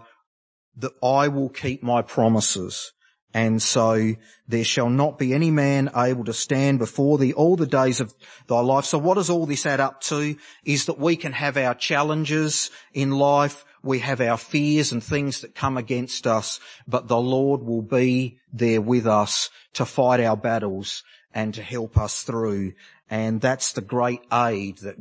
that 0.76 0.92
I 1.02 1.28
will 1.28 1.48
keep 1.48 1.82
my 1.82 2.02
promises. 2.02 2.92
And 3.34 3.60
so 3.60 4.14
there 4.48 4.64
shall 4.64 4.88
not 4.88 5.18
be 5.18 5.34
any 5.34 5.50
man 5.50 5.90
able 5.94 6.24
to 6.24 6.32
stand 6.32 6.78
before 6.78 7.18
thee 7.18 7.34
all 7.34 7.56
the 7.56 7.66
days 7.66 8.00
of 8.00 8.14
thy 8.46 8.60
life. 8.60 8.86
So 8.86 8.96
what 8.96 9.16
does 9.16 9.28
all 9.28 9.44
this 9.44 9.66
add 9.66 9.78
up 9.78 10.00
to 10.04 10.36
is 10.64 10.86
that 10.86 10.98
we 10.98 11.16
can 11.16 11.32
have 11.32 11.58
our 11.58 11.74
challenges 11.74 12.70
in 12.94 13.10
life. 13.10 13.66
We 13.82 13.98
have 13.98 14.22
our 14.22 14.38
fears 14.38 14.90
and 14.90 15.04
things 15.04 15.42
that 15.42 15.54
come 15.54 15.76
against 15.76 16.26
us, 16.26 16.60
but 16.88 17.08
the 17.08 17.20
Lord 17.20 17.62
will 17.62 17.82
be 17.82 18.38
there 18.52 18.80
with 18.80 19.06
us 19.06 19.50
to 19.74 19.84
fight 19.84 20.20
our 20.20 20.36
battles 20.36 21.04
and 21.34 21.52
to 21.54 21.62
help 21.62 21.98
us 21.98 22.22
through. 22.22 22.72
And 23.10 23.42
that's 23.42 23.72
the 23.72 23.82
great 23.82 24.22
aid 24.32 24.78
that 24.78 24.96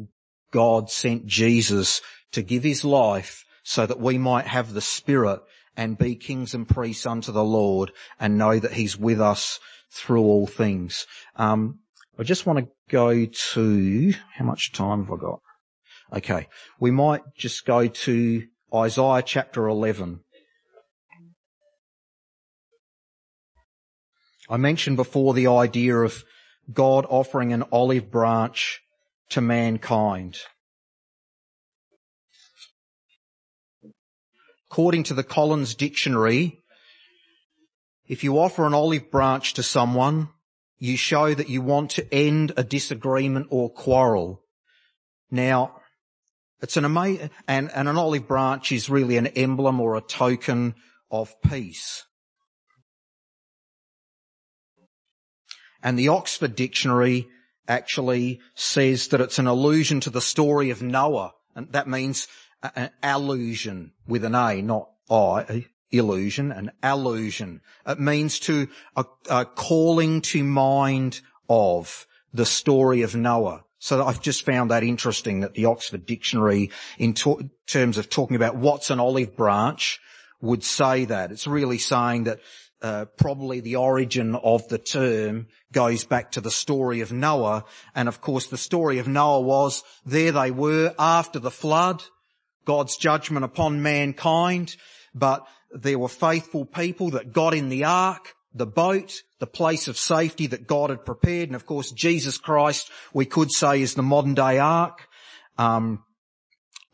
God 0.52 0.90
sent 0.90 1.26
Jesus 1.26 2.02
to 2.34 2.42
give 2.42 2.64
his 2.64 2.84
life 2.84 3.46
so 3.64 3.86
that 3.86 4.00
we 4.00 4.18
might 4.18 4.46
have 4.46 4.74
the 4.74 4.82
spirit 4.82 5.40
and 5.78 5.98
be 5.98 6.16
kings 6.16 6.54
and 6.54 6.68
priests 6.68 7.06
unto 7.06 7.32
the 7.32 7.44
Lord 7.44 7.92
and 8.20 8.38
know 8.38 8.60
that 8.60 8.74
he's 8.74 8.98
with 8.98 9.20
us 9.20 9.60
through 9.92 10.22
all 10.22 10.48
things. 10.48 11.06
Um, 11.36 11.80
I 12.18 12.24
just 12.24 12.46
want 12.46 12.60
to 12.60 12.72
go 12.90 13.26
to, 13.26 14.14
how 14.34 14.46
much 14.46 14.72
time 14.72 15.06
have 15.06 15.14
I 15.14 15.22
got? 15.22 15.42
Okay. 16.14 16.48
We 16.80 16.92
might 16.92 17.24
just 17.38 17.66
go 17.66 17.88
to 17.88 18.44
Isaiah 18.74 19.24
chapter 19.26 19.68
11. 19.68 20.22
I 24.50 24.58
mentioned 24.58 24.98
before 24.98 25.34
the 25.34 25.48
idea 25.48 25.98
of 25.98 26.24
God 26.72 27.06
offering 27.10 27.52
an 27.52 27.64
olive 27.72 28.12
branch 28.12 28.82
to 29.30 29.42
mankind. 29.42 30.38
According 34.72 35.04
to 35.04 35.14
the 35.14 35.24
Collins 35.24 35.76
Dictionary, 35.76 36.60
if 38.08 38.24
you 38.24 38.38
offer 38.40 38.66
an 38.66 38.74
olive 38.74 39.10
branch 39.10 39.54
to 39.54 39.64
someone, 39.64 40.30
you 40.78 40.98
show 40.98 41.34
that 41.34 41.50
you 41.50 41.62
want 41.62 41.92
to 41.92 42.14
end 42.14 42.54
a 42.58 42.64
disagreement 42.64 43.48
or 43.50 43.70
quarrel. 43.70 44.44
Now, 45.32 45.82
it's 46.62 46.78
an 46.78 46.86
amazing, 46.86 47.30
and, 47.48 47.72
and 47.74 47.88
an 47.88 47.98
olive 47.98 48.28
branch 48.28 48.72
is 48.72 48.90
really 48.90 49.18
an 49.18 49.28
emblem 49.28 49.80
or 49.80 49.96
a 49.96 50.02
token 50.02 50.76
of 51.12 51.34
peace. 51.42 52.04
And 55.82 56.00
the 56.00 56.08
Oxford 56.08 56.56
Dictionary 56.56 57.28
actually 57.68 58.42
says 58.56 59.10
that 59.10 59.22
it's 59.22 59.40
an 59.40 59.48
allusion 59.48 60.00
to 60.02 60.10
the 60.10 60.22
story 60.22 60.70
of 60.72 60.82
Noah. 60.82 61.34
And 61.56 61.72
that 61.74 61.88
means 61.88 62.28
an 62.76 62.90
allusion 63.04 63.92
with 64.08 64.24
an 64.24 64.36
A, 64.36 64.62
not 64.62 64.90
I, 65.10 65.68
illusion, 65.92 66.52
an 66.52 66.72
allusion. 66.82 67.62
It 67.86 68.00
means 68.00 68.40
to 68.42 68.68
a, 68.96 69.06
a 69.30 69.46
calling 69.46 70.22
to 70.22 70.44
mind 70.44 71.22
of 71.50 72.08
the 72.34 72.46
story 72.46 73.02
of 73.02 73.16
Noah. 73.16 73.64
So 73.80 74.04
I've 74.04 74.22
just 74.22 74.46
found 74.46 74.72
that 74.72 74.84
interesting 74.84 75.42
that 75.42 75.54
the 75.54 75.66
Oxford 75.66 76.06
Dictionary, 76.06 76.72
in 76.98 77.14
to- 77.16 77.50
terms 77.68 77.98
of 77.98 78.10
talking 78.10 78.36
about 78.36 78.56
what's 78.56 78.90
an 78.90 79.00
olive 79.00 79.36
branch, 79.36 80.00
would 80.42 80.64
say 80.64 81.06
that. 81.06 81.32
It's 81.32 81.48
really 81.48 81.78
saying 81.78 82.26
that 82.26 82.40
uh, 82.82 83.06
probably 83.18 83.62
the 83.62 83.78
origin 83.78 84.36
of 84.36 84.68
the 84.68 84.78
term 84.78 85.48
goes 85.72 86.04
back 86.04 86.32
to 86.32 86.42
the 86.42 86.52
story 86.52 87.02
of 87.02 87.12
Noah. 87.12 87.66
And 87.96 88.08
of 88.08 88.22
course 88.22 88.48
the 88.48 88.58
story 88.58 89.00
of 89.00 89.08
Noah 89.08 89.42
was 89.42 89.84
there 90.06 90.32
they 90.32 90.52
were 90.52 90.94
after 91.00 91.40
the 91.40 91.52
flood, 91.52 92.04
God's 92.66 92.98
judgment 92.98 93.46
upon 93.46 93.82
mankind, 93.82 94.76
but 95.14 95.48
there 95.72 96.00
were 96.00 96.10
faithful 96.10 96.66
people 96.66 97.12
that 97.12 97.34
got 97.34 97.54
in 97.54 97.70
the 97.70 97.86
ark, 97.86 98.34
the 98.54 98.66
boat, 98.66 99.22
the 99.40 99.48
place 99.48 99.88
of 99.88 99.98
safety 99.98 100.48
that 100.48 100.68
God 100.68 100.90
had 100.90 101.06
prepared. 101.06 101.50
And 101.50 101.56
of 101.56 101.66
course 101.66 101.92
Jesus 101.92 102.38
Christ, 102.38 102.90
we 103.14 103.26
could 103.26 103.52
say 103.52 103.82
is 103.82 103.94
the 103.94 104.04
modern 104.04 104.34
day 104.34 104.60
ark. 104.60 105.08
Um, 105.58 106.04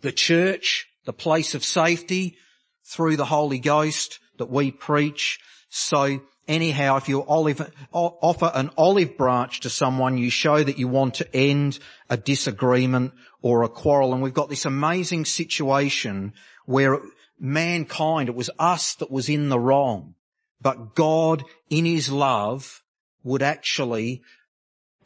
the 0.02 0.12
church, 0.12 0.88
the 1.06 1.14
place 1.14 1.56
of 1.56 1.64
safety 1.64 2.38
through 2.84 3.16
the 3.16 3.26
Holy 3.26 3.60
Ghost 3.60 4.20
that 4.38 4.50
we 4.50 4.72
preach 4.72 5.40
so 5.70 6.22
anyhow, 6.48 6.98
if 6.98 7.10
you 7.10 7.24
olive, 7.24 7.72
offer 7.92 8.52
an 8.54 8.72
olive 8.78 9.18
branch 9.18 9.62
to 9.62 9.70
someone, 9.70 10.18
you 10.18 10.30
show 10.30 10.64
that 10.64 10.78
you 10.78 10.88
want 10.88 11.16
to 11.16 11.36
end 11.36 11.80
a 12.10 12.18
disagreement 12.18 13.14
or 13.42 13.64
a 13.64 13.70
quarrel. 13.70 14.14
And 14.14 14.22
we've 14.22 14.34
got 14.34 14.50
this 14.50 14.66
amazing 14.66 15.26
situation 15.26 16.34
where 16.66 17.00
mankind, 17.40 18.30
it 18.30 18.36
was 18.36 18.50
us 18.60 18.96
that 18.96 19.12
was 19.12 19.30
in 19.30 19.50
the 19.50 19.60
wrong, 19.60 20.16
but 20.62 20.96
God 20.96 21.44
in 21.70 21.86
his 21.86 22.12
love 22.12 22.84
would 23.24 23.42
actually 23.42 24.22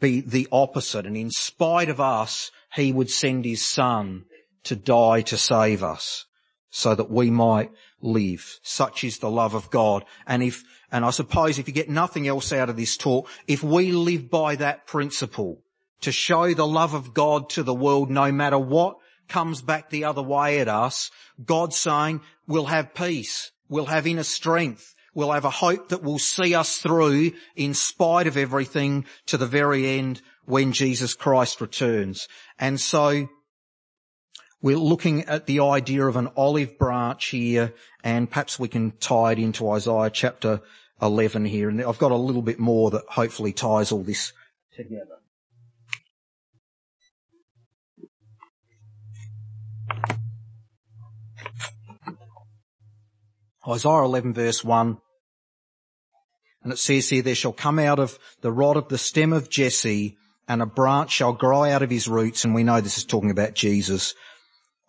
be 0.00 0.20
the 0.20 0.48
opposite. 0.52 1.06
And 1.06 1.16
in 1.16 1.30
spite 1.30 1.88
of 1.88 2.00
us, 2.00 2.50
he 2.74 2.92
would 2.92 3.10
send 3.10 3.44
his 3.44 3.64
son 3.64 4.24
to 4.64 4.76
die 4.76 5.22
to 5.22 5.36
save 5.36 5.82
us 5.82 6.26
so 6.70 6.94
that 6.94 7.10
we 7.10 7.30
might 7.30 7.70
live. 8.00 8.58
Such 8.62 9.04
is 9.04 9.18
the 9.18 9.30
love 9.30 9.54
of 9.54 9.70
God. 9.70 10.04
And 10.26 10.42
if, 10.42 10.62
and 10.90 11.04
I 11.04 11.10
suppose 11.10 11.58
if 11.58 11.68
you 11.68 11.74
get 11.74 11.88
nothing 11.88 12.28
else 12.28 12.52
out 12.52 12.68
of 12.68 12.76
this 12.76 12.96
talk, 12.96 13.28
if 13.46 13.62
we 13.62 13.92
live 13.92 14.30
by 14.30 14.56
that 14.56 14.86
principle 14.86 15.62
to 16.02 16.12
show 16.12 16.54
the 16.54 16.66
love 16.66 16.94
of 16.94 17.14
God 17.14 17.48
to 17.50 17.62
the 17.62 17.74
world 17.74 18.10
no 18.10 18.30
matter 18.30 18.58
what 18.58 18.98
comes 19.28 19.62
back 19.62 19.90
the 19.90 20.04
other 20.04 20.22
way 20.22 20.60
at 20.60 20.68
us, 20.68 21.10
God's 21.44 21.76
saying 21.76 22.20
we'll 22.46 22.66
have 22.66 22.94
peace, 22.94 23.50
we'll 23.68 23.86
have 23.86 24.06
inner 24.06 24.22
strength, 24.22 24.94
we'll 25.14 25.32
have 25.32 25.44
a 25.44 25.50
hope 25.50 25.88
that 25.88 26.02
will 26.02 26.18
see 26.18 26.54
us 26.54 26.78
through 26.78 27.32
in 27.56 27.74
spite 27.74 28.26
of 28.26 28.36
everything 28.36 29.04
to 29.26 29.36
the 29.36 29.46
very 29.46 29.98
end 29.98 30.20
when 30.44 30.72
Jesus 30.72 31.14
Christ 31.14 31.60
returns. 31.60 32.28
And 32.58 32.80
so 32.80 33.28
we're 34.66 34.76
looking 34.76 35.22
at 35.26 35.46
the 35.46 35.60
idea 35.60 36.04
of 36.04 36.16
an 36.16 36.28
olive 36.36 36.76
branch 36.76 37.26
here 37.26 37.72
and 38.02 38.28
perhaps 38.28 38.58
we 38.58 38.66
can 38.66 38.90
tie 38.98 39.30
it 39.30 39.38
into 39.38 39.70
Isaiah 39.70 40.10
chapter 40.10 40.60
11 41.00 41.44
here. 41.44 41.68
And 41.68 41.80
I've 41.80 42.00
got 42.00 42.10
a 42.10 42.16
little 42.16 42.42
bit 42.42 42.58
more 42.58 42.90
that 42.90 43.04
hopefully 43.10 43.52
ties 43.52 43.92
all 43.92 44.02
this 44.02 44.32
together. 44.74 45.18
Isaiah 53.68 54.02
11 54.02 54.34
verse 54.34 54.64
1. 54.64 54.98
And 56.64 56.72
it 56.72 56.78
says 56.78 57.08
here, 57.08 57.22
there 57.22 57.36
shall 57.36 57.52
come 57.52 57.78
out 57.78 58.00
of 58.00 58.18
the 58.40 58.50
rod 58.50 58.76
of 58.76 58.88
the 58.88 58.98
stem 58.98 59.32
of 59.32 59.48
Jesse 59.48 60.16
and 60.48 60.60
a 60.60 60.66
branch 60.66 61.12
shall 61.12 61.34
grow 61.34 61.62
out 61.62 61.84
of 61.84 61.90
his 61.90 62.08
roots. 62.08 62.44
And 62.44 62.52
we 62.52 62.64
know 62.64 62.80
this 62.80 62.98
is 62.98 63.04
talking 63.04 63.30
about 63.30 63.54
Jesus. 63.54 64.12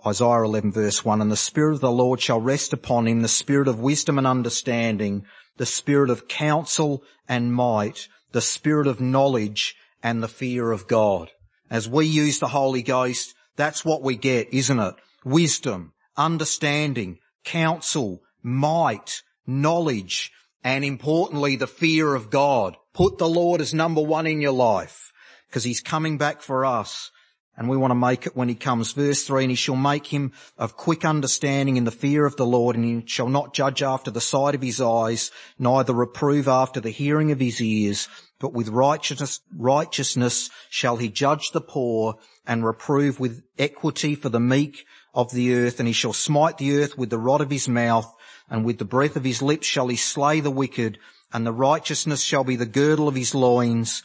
Isaiah 0.07 0.43
11 0.43 0.71
verse 0.71 1.03
1, 1.03 1.21
and 1.21 1.31
the 1.31 1.35
Spirit 1.35 1.73
of 1.73 1.81
the 1.81 1.91
Lord 1.91 2.21
shall 2.21 2.39
rest 2.39 2.71
upon 2.71 3.07
him, 3.07 3.21
the 3.21 3.27
Spirit 3.27 3.67
of 3.67 3.79
wisdom 3.79 4.17
and 4.17 4.25
understanding, 4.25 5.25
the 5.57 5.65
Spirit 5.65 6.09
of 6.09 6.27
counsel 6.27 7.03
and 7.27 7.53
might, 7.53 8.07
the 8.31 8.41
Spirit 8.41 8.87
of 8.87 9.01
knowledge 9.01 9.75
and 10.01 10.23
the 10.23 10.27
fear 10.29 10.71
of 10.71 10.87
God. 10.87 11.31
As 11.69 11.89
we 11.89 12.05
use 12.05 12.39
the 12.39 12.47
Holy 12.47 12.81
Ghost, 12.81 13.35
that's 13.57 13.83
what 13.83 14.01
we 14.01 14.15
get, 14.15 14.53
isn't 14.53 14.79
it? 14.79 14.95
Wisdom, 15.25 15.91
understanding, 16.15 17.17
counsel, 17.43 18.21
might, 18.41 19.21
knowledge, 19.45 20.31
and 20.63 20.85
importantly, 20.85 21.57
the 21.57 21.67
fear 21.67 22.15
of 22.15 22.29
God. 22.29 22.77
Put 22.93 23.17
the 23.17 23.27
Lord 23.27 23.59
as 23.59 23.73
number 23.73 24.01
one 24.01 24.25
in 24.25 24.39
your 24.39 24.53
life 24.53 25.11
because 25.49 25.63
he's 25.63 25.81
coming 25.81 26.17
back 26.17 26.41
for 26.41 26.65
us. 26.65 27.11
And 27.57 27.67
we 27.67 27.75
want 27.75 27.91
to 27.91 27.95
make 27.95 28.27
it 28.27 28.35
when 28.35 28.49
he 28.49 28.55
comes. 28.55 28.91
Verse 28.91 29.23
three, 29.23 29.43
and 29.43 29.51
he 29.51 29.55
shall 29.55 29.75
make 29.75 30.07
him 30.07 30.31
of 30.57 30.77
quick 30.77 31.03
understanding 31.03 31.75
in 31.75 31.85
the 31.85 31.91
fear 31.91 32.25
of 32.25 32.35
the 32.35 32.45
Lord, 32.45 32.75
and 32.75 32.85
he 32.85 33.03
shall 33.07 33.29
not 33.29 33.53
judge 33.53 33.81
after 33.81 34.11
the 34.11 34.21
sight 34.21 34.53
of 34.53 34.61
his 34.61 34.79
eyes, 34.79 35.31
neither 35.57 35.93
reprove 35.93 36.47
after 36.47 36.79
the 36.79 36.91
hearing 36.91 37.31
of 37.31 37.39
his 37.39 37.59
ears, 37.59 38.07
but 38.39 38.53
with 38.53 38.69
righteousness, 38.69 39.41
righteousness 39.57 40.51
shall 40.69 40.97
he 40.97 41.09
judge 41.09 41.49
the 41.51 41.61
poor 41.61 42.15
and 42.45 42.63
reprove 42.63 43.19
with 43.19 43.43
equity 43.57 44.13
for 44.13 44.29
the 44.29 44.39
meek 44.39 44.85
of 45.15 45.31
the 45.31 45.55
earth. 45.55 45.79
And 45.79 45.87
he 45.87 45.93
shall 45.93 46.13
smite 46.13 46.59
the 46.59 46.77
earth 46.77 46.97
with 46.97 47.09
the 47.09 47.17
rod 47.17 47.41
of 47.41 47.49
his 47.49 47.67
mouth 47.67 48.13
and 48.49 48.63
with 48.63 48.77
the 48.77 48.85
breath 48.85 49.15
of 49.15 49.23
his 49.23 49.41
lips 49.41 49.67
shall 49.67 49.87
he 49.87 49.97
slay 49.97 50.39
the 50.39 50.51
wicked 50.51 50.99
and 51.33 51.45
the 51.45 51.53
righteousness 51.53 52.21
shall 52.21 52.43
be 52.43 52.55
the 52.55 52.65
girdle 52.65 53.07
of 53.07 53.15
his 53.15 53.35
loins, 53.35 54.03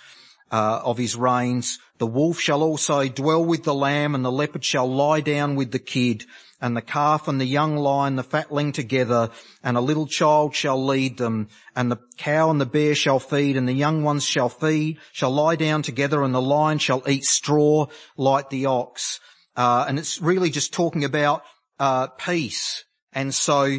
uh, 0.50 0.80
of 0.84 0.98
his 0.98 1.14
reins. 1.16 1.78
The 2.02 2.06
wolf 2.08 2.40
shall 2.40 2.64
also 2.64 3.06
dwell 3.06 3.44
with 3.44 3.62
the 3.62 3.72
lamb 3.72 4.16
and 4.16 4.24
the 4.24 4.32
leopard 4.32 4.64
shall 4.64 4.92
lie 4.92 5.20
down 5.20 5.54
with 5.54 5.70
the 5.70 5.78
kid 5.78 6.24
and 6.60 6.76
the 6.76 6.82
calf 6.82 7.28
and 7.28 7.40
the 7.40 7.46
young 7.46 7.76
lion, 7.76 8.16
the 8.16 8.24
fatling 8.24 8.72
together 8.72 9.30
and 9.62 9.76
a 9.76 9.80
little 9.80 10.08
child 10.08 10.52
shall 10.52 10.84
lead 10.84 11.16
them 11.16 11.46
and 11.76 11.92
the 11.92 12.00
cow 12.16 12.50
and 12.50 12.60
the 12.60 12.66
bear 12.66 12.96
shall 12.96 13.20
feed 13.20 13.56
and 13.56 13.68
the 13.68 13.72
young 13.72 14.02
ones 14.02 14.24
shall 14.24 14.48
feed, 14.48 14.98
shall 15.12 15.30
lie 15.30 15.54
down 15.54 15.82
together 15.82 16.24
and 16.24 16.34
the 16.34 16.42
lion 16.42 16.78
shall 16.78 17.04
eat 17.08 17.22
straw 17.22 17.86
like 18.16 18.50
the 18.50 18.66
ox. 18.66 19.20
Uh, 19.56 19.84
and 19.86 19.96
it's 19.96 20.20
really 20.20 20.50
just 20.50 20.72
talking 20.72 21.04
about, 21.04 21.44
uh, 21.78 22.08
peace. 22.08 22.82
And 23.12 23.32
so 23.32 23.78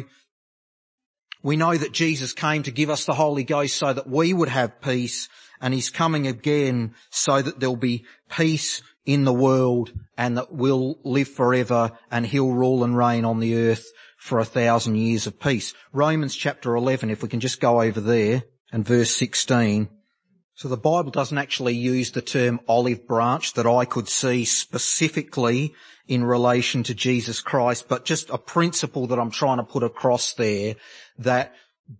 we 1.42 1.58
know 1.58 1.76
that 1.76 1.92
Jesus 1.92 2.32
came 2.32 2.62
to 2.62 2.70
give 2.70 2.88
us 2.88 3.04
the 3.04 3.12
Holy 3.12 3.44
Ghost 3.44 3.76
so 3.76 3.92
that 3.92 4.08
we 4.08 4.32
would 4.32 4.48
have 4.48 4.80
peace 4.80 5.28
and 5.64 5.72
he's 5.72 5.88
coming 5.88 6.26
again 6.26 6.94
so 7.08 7.40
that 7.40 7.58
there'll 7.58 7.74
be 7.74 8.04
peace 8.28 8.82
in 9.06 9.24
the 9.24 9.32
world 9.32 9.90
and 10.18 10.36
that 10.36 10.52
we'll 10.52 10.98
live 11.04 11.26
forever 11.26 11.90
and 12.10 12.26
he'll 12.26 12.52
rule 12.52 12.84
and 12.84 12.98
reign 12.98 13.24
on 13.24 13.40
the 13.40 13.56
earth 13.56 13.86
for 14.18 14.38
a 14.38 14.44
thousand 14.44 14.96
years 14.96 15.26
of 15.26 15.40
peace. 15.40 15.72
Romans 15.90 16.36
chapter 16.36 16.76
11, 16.76 17.08
if 17.08 17.22
we 17.22 17.30
can 17.30 17.40
just 17.40 17.62
go 17.62 17.80
over 17.80 17.98
there 17.98 18.42
and 18.72 18.84
verse 18.84 19.16
16. 19.16 19.88
So 20.52 20.68
the 20.68 20.76
Bible 20.76 21.10
doesn't 21.10 21.38
actually 21.38 21.74
use 21.76 22.10
the 22.10 22.20
term 22.20 22.60
olive 22.68 23.06
branch 23.06 23.54
that 23.54 23.66
I 23.66 23.86
could 23.86 24.10
see 24.10 24.44
specifically 24.44 25.72
in 26.06 26.24
relation 26.24 26.82
to 26.82 26.94
Jesus 26.94 27.40
Christ, 27.40 27.88
but 27.88 28.04
just 28.04 28.28
a 28.28 28.36
principle 28.36 29.06
that 29.06 29.18
I'm 29.18 29.30
trying 29.30 29.56
to 29.56 29.64
put 29.64 29.82
across 29.82 30.34
there 30.34 30.74
that 31.16 31.54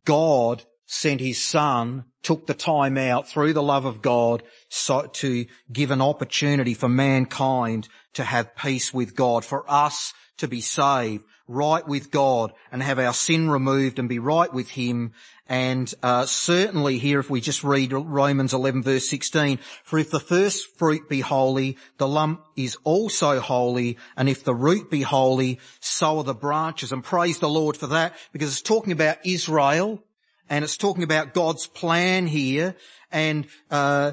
God 0.04 0.64
sent 0.84 1.22
his 1.22 1.42
son, 1.42 2.04
took 2.24 2.46
the 2.46 2.54
time 2.54 2.98
out 2.98 3.28
through 3.28 3.52
the 3.52 3.62
love 3.62 3.84
of 3.84 4.02
God 4.02 4.42
so, 4.68 5.06
to 5.06 5.46
give 5.72 5.90
an 5.90 6.02
opportunity 6.02 6.74
for 6.74 6.88
mankind 6.88 7.88
to 8.14 8.24
have 8.24 8.56
peace 8.56 8.92
with 8.92 9.14
God, 9.14 9.44
for 9.44 9.64
us 9.70 10.12
to 10.38 10.48
be 10.48 10.60
saved, 10.60 11.24
right 11.46 11.86
with 11.86 12.10
God 12.10 12.52
and 12.72 12.82
have 12.82 12.98
our 12.98 13.12
sin 13.12 13.50
removed 13.50 13.98
and 13.98 14.08
be 14.08 14.18
right 14.18 14.52
with 14.52 14.70
him. 14.70 15.12
And 15.46 15.92
uh, 16.02 16.24
certainly 16.24 16.98
here, 16.98 17.20
if 17.20 17.28
we 17.28 17.40
just 17.40 17.62
read 17.62 17.92
Romans 17.92 18.54
11 18.54 18.82
verse 18.82 19.08
16, 19.08 19.58
for 19.82 19.98
if 19.98 20.10
the 20.10 20.20
first 20.20 20.78
fruit 20.78 21.08
be 21.08 21.20
holy, 21.20 21.76
the 21.98 22.08
lump 22.08 22.42
is 22.56 22.76
also 22.84 23.40
holy. 23.40 23.98
And 24.16 24.28
if 24.28 24.42
the 24.42 24.54
root 24.54 24.90
be 24.90 25.02
holy, 25.02 25.60
so 25.80 26.18
are 26.18 26.24
the 26.24 26.34
branches. 26.34 26.92
And 26.92 27.04
praise 27.04 27.38
the 27.38 27.48
Lord 27.48 27.76
for 27.76 27.88
that 27.88 28.14
because 28.32 28.50
it's 28.50 28.62
talking 28.62 28.92
about 28.92 29.18
Israel 29.24 30.02
and 30.48 30.64
it's 30.64 30.76
talking 30.76 31.02
about 31.02 31.34
God's 31.34 31.66
plan 31.66 32.26
here. 32.26 32.76
And 33.10 33.46
uh, 33.70 34.12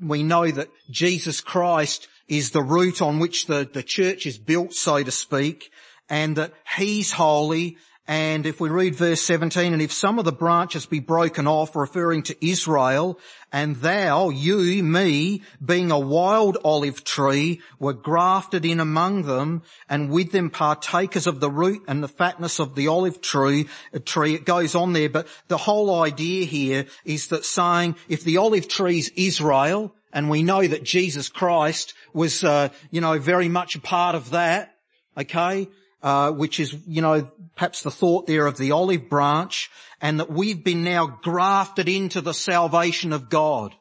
we 0.00 0.22
know 0.22 0.50
that 0.50 0.68
Jesus 0.90 1.40
Christ 1.40 2.08
is 2.28 2.50
the 2.50 2.62
root 2.62 3.02
on 3.02 3.18
which 3.18 3.46
the, 3.46 3.68
the 3.70 3.82
church 3.82 4.26
is 4.26 4.38
built, 4.38 4.72
so 4.72 5.02
to 5.02 5.10
speak, 5.10 5.70
and 6.08 6.36
that 6.36 6.52
He's 6.76 7.12
holy 7.12 7.76
and 8.08 8.46
if 8.46 8.60
we 8.60 8.68
read 8.68 8.94
verse 8.94 9.20
17, 9.22 9.72
and 9.72 9.82
if 9.82 9.92
some 9.92 10.20
of 10.20 10.24
the 10.24 10.32
branches 10.32 10.86
be 10.86 11.00
broken 11.00 11.48
off, 11.48 11.74
referring 11.74 12.22
to 12.24 12.46
Israel, 12.46 13.18
and 13.52 13.74
thou, 13.76 14.28
you, 14.28 14.82
me, 14.84 15.42
being 15.64 15.90
a 15.90 15.98
wild 15.98 16.56
olive 16.64 17.02
tree, 17.02 17.60
were 17.80 17.92
grafted 17.92 18.64
in 18.64 18.78
among 18.78 19.22
them, 19.22 19.62
and 19.88 20.10
with 20.10 20.30
them 20.30 20.50
partakers 20.50 21.26
of 21.26 21.40
the 21.40 21.50
root 21.50 21.82
and 21.88 22.00
the 22.00 22.08
fatness 22.08 22.60
of 22.60 22.76
the 22.76 22.86
olive 22.86 23.20
tree, 23.20 23.66
a 23.92 23.98
tree, 23.98 24.34
it 24.34 24.44
goes 24.44 24.76
on 24.76 24.92
there, 24.92 25.10
but 25.10 25.26
the 25.48 25.56
whole 25.56 26.02
idea 26.02 26.44
here 26.44 26.86
is 27.04 27.28
that 27.28 27.44
saying, 27.44 27.96
if 28.08 28.22
the 28.22 28.36
olive 28.36 28.68
tree's 28.68 29.10
Israel, 29.16 29.92
and 30.12 30.30
we 30.30 30.44
know 30.44 30.64
that 30.64 30.84
Jesus 30.84 31.28
Christ 31.28 31.92
was, 32.12 32.44
uh, 32.44 32.68
you 32.92 33.00
know, 33.00 33.18
very 33.18 33.48
much 33.48 33.74
a 33.74 33.80
part 33.80 34.14
of 34.14 34.30
that, 34.30 34.76
okay, 35.18 35.66
uh, 36.02 36.30
which 36.30 36.60
is, 36.60 36.74
you 36.86 37.02
know, 37.02 37.30
perhaps 37.56 37.82
the 37.82 37.90
thought 37.90 38.26
there 38.26 38.46
of 38.46 38.56
the 38.56 38.72
olive 38.72 39.08
branch, 39.08 39.70
and 40.00 40.20
that 40.20 40.30
we've 40.30 40.62
been 40.62 40.84
now 40.84 41.06
grafted 41.06 41.88
into 41.88 42.20
the 42.20 42.34
salvation 42.34 43.12
of 43.12 43.28
God. 43.28 43.74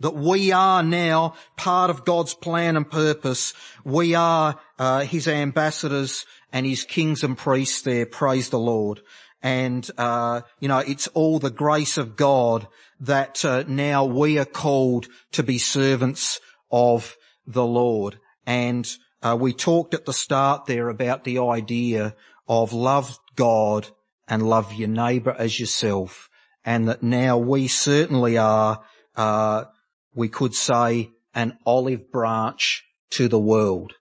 That 0.00 0.14
we 0.14 0.52
are 0.52 0.82
now 0.82 1.34
part 1.56 1.88
of 1.88 2.04
God's 2.04 2.34
plan 2.34 2.76
and 2.76 2.90
purpose. 2.90 3.54
We 3.84 4.14
are 4.14 4.58
uh, 4.78 5.00
His 5.00 5.28
ambassadors 5.28 6.26
and 6.52 6.66
His 6.66 6.84
kings 6.84 7.24
and 7.24 7.38
priests 7.38 7.82
there. 7.82 8.04
Praise 8.04 8.50
the 8.50 8.58
Lord. 8.58 9.00
And 9.40 9.88
uh, 9.96 10.42
you 10.58 10.68
know, 10.68 10.78
it's 10.78 11.06
all 11.08 11.38
the 11.38 11.50
grace 11.50 11.96
of 11.96 12.16
God 12.16 12.66
that 13.00 13.44
uh, 13.44 13.64
now 13.68 14.04
we 14.04 14.38
are 14.38 14.44
called 14.44 15.06
to 15.32 15.42
be 15.42 15.58
servants 15.58 16.40
of 16.70 17.16
the 17.46 17.64
Lord. 17.64 18.18
And 18.46 18.90
uh, 19.24 19.34
we 19.34 19.54
talked 19.54 19.94
at 19.94 20.04
the 20.04 20.12
start 20.12 20.66
there 20.66 20.90
about 20.90 21.24
the 21.24 21.38
idea 21.38 22.14
of 22.46 22.74
love 22.74 23.18
God 23.36 23.88
and 24.28 24.42
love 24.42 24.74
your 24.74 24.88
neighbour 24.88 25.34
as 25.36 25.58
yourself, 25.58 26.28
and 26.64 26.88
that 26.88 27.02
now 27.02 27.38
we 27.38 27.66
certainly 27.66 28.36
are, 28.36 28.84
uh, 29.16 29.64
we 30.14 30.28
could 30.28 30.54
say, 30.54 31.10
an 31.34 31.58
olive 31.64 32.12
branch 32.12 32.84
to 33.10 33.26
the 33.26 33.38
world. 33.38 33.94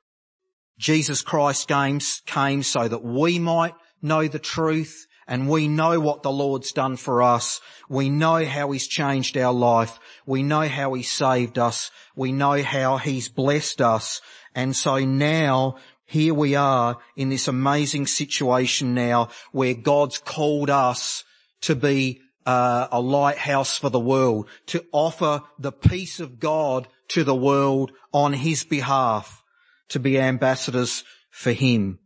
Jesus 0.77 1.21
Christ 1.21 1.69
came, 1.69 1.99
came 2.25 2.61
so 2.61 2.87
that 2.87 3.03
we 3.03 3.39
might 3.39 3.75
know 4.01 4.27
the 4.27 4.39
truth 4.39 5.07
and 5.27 5.47
we 5.47 5.67
know 5.67 5.99
what 5.99 6.23
the 6.23 6.31
Lord's 6.31 6.73
done 6.73 6.97
for 6.97 7.23
us. 7.23 7.61
We 7.87 8.09
know 8.09 8.45
how 8.45 8.71
He's 8.71 8.87
changed 8.87 9.37
our 9.37 9.53
life. 9.53 9.99
We 10.25 10.43
know 10.43 10.67
how 10.67 10.93
He 10.93 11.03
saved 11.03 11.57
us. 11.57 11.91
We 12.15 12.31
know 12.31 12.61
how 12.61 12.97
He's 12.97 13.29
blessed 13.29 13.81
us. 13.81 14.21
And 14.55 14.75
so 14.75 14.99
now 14.99 15.77
here 16.05 16.33
we 16.33 16.55
are 16.55 16.97
in 17.15 17.29
this 17.29 17.47
amazing 17.47 18.07
situation 18.07 18.93
now 18.93 19.29
where 19.51 19.73
God's 19.73 20.17
called 20.17 20.69
us 20.69 21.23
to 21.61 21.75
be 21.75 22.21
uh, 22.45 22.87
a 22.91 22.99
lighthouse 22.99 23.77
for 23.77 23.89
the 23.89 23.99
world, 23.99 24.47
to 24.67 24.85
offer 24.91 25.41
the 25.57 25.71
peace 25.71 26.19
of 26.19 26.39
God 26.39 26.87
to 27.09 27.23
the 27.23 27.35
world 27.35 27.91
on 28.11 28.33
His 28.33 28.63
behalf, 28.63 29.41
to 29.89 29.99
be 29.99 30.19
ambassadors 30.19 31.03
for 31.31 31.51
Him. 31.51 31.99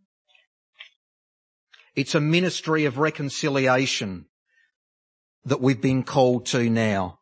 It's 1.95 2.15
a 2.15 2.21
ministry 2.21 2.85
of 2.85 2.99
reconciliation 2.99 4.25
that 5.45 5.61
we've 5.61 5.81
been 5.81 6.03
called 6.03 6.45
to 6.47 6.69
now. 6.69 7.16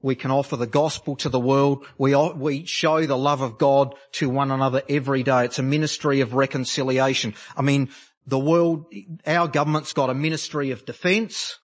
We 0.00 0.14
can 0.14 0.30
offer 0.30 0.56
the 0.56 0.66
gospel 0.66 1.16
to 1.16 1.28
the 1.28 1.40
world. 1.40 1.84
We, 1.96 2.14
we 2.14 2.64
show 2.66 3.04
the 3.04 3.16
love 3.16 3.40
of 3.40 3.58
God 3.58 3.94
to 4.12 4.28
one 4.28 4.50
another 4.50 4.82
every 4.88 5.22
day. 5.24 5.44
It's 5.44 5.58
a 5.58 5.62
ministry 5.64 6.20
of 6.20 6.34
reconciliation. 6.34 7.34
I 7.56 7.62
mean, 7.62 7.90
the 8.26 8.38
world, 8.38 8.86
our 9.26 9.48
government's 9.48 9.92
got 9.92 10.10
a 10.10 10.14
ministry 10.14 10.70
of 10.70 10.84
defence, 10.84 11.58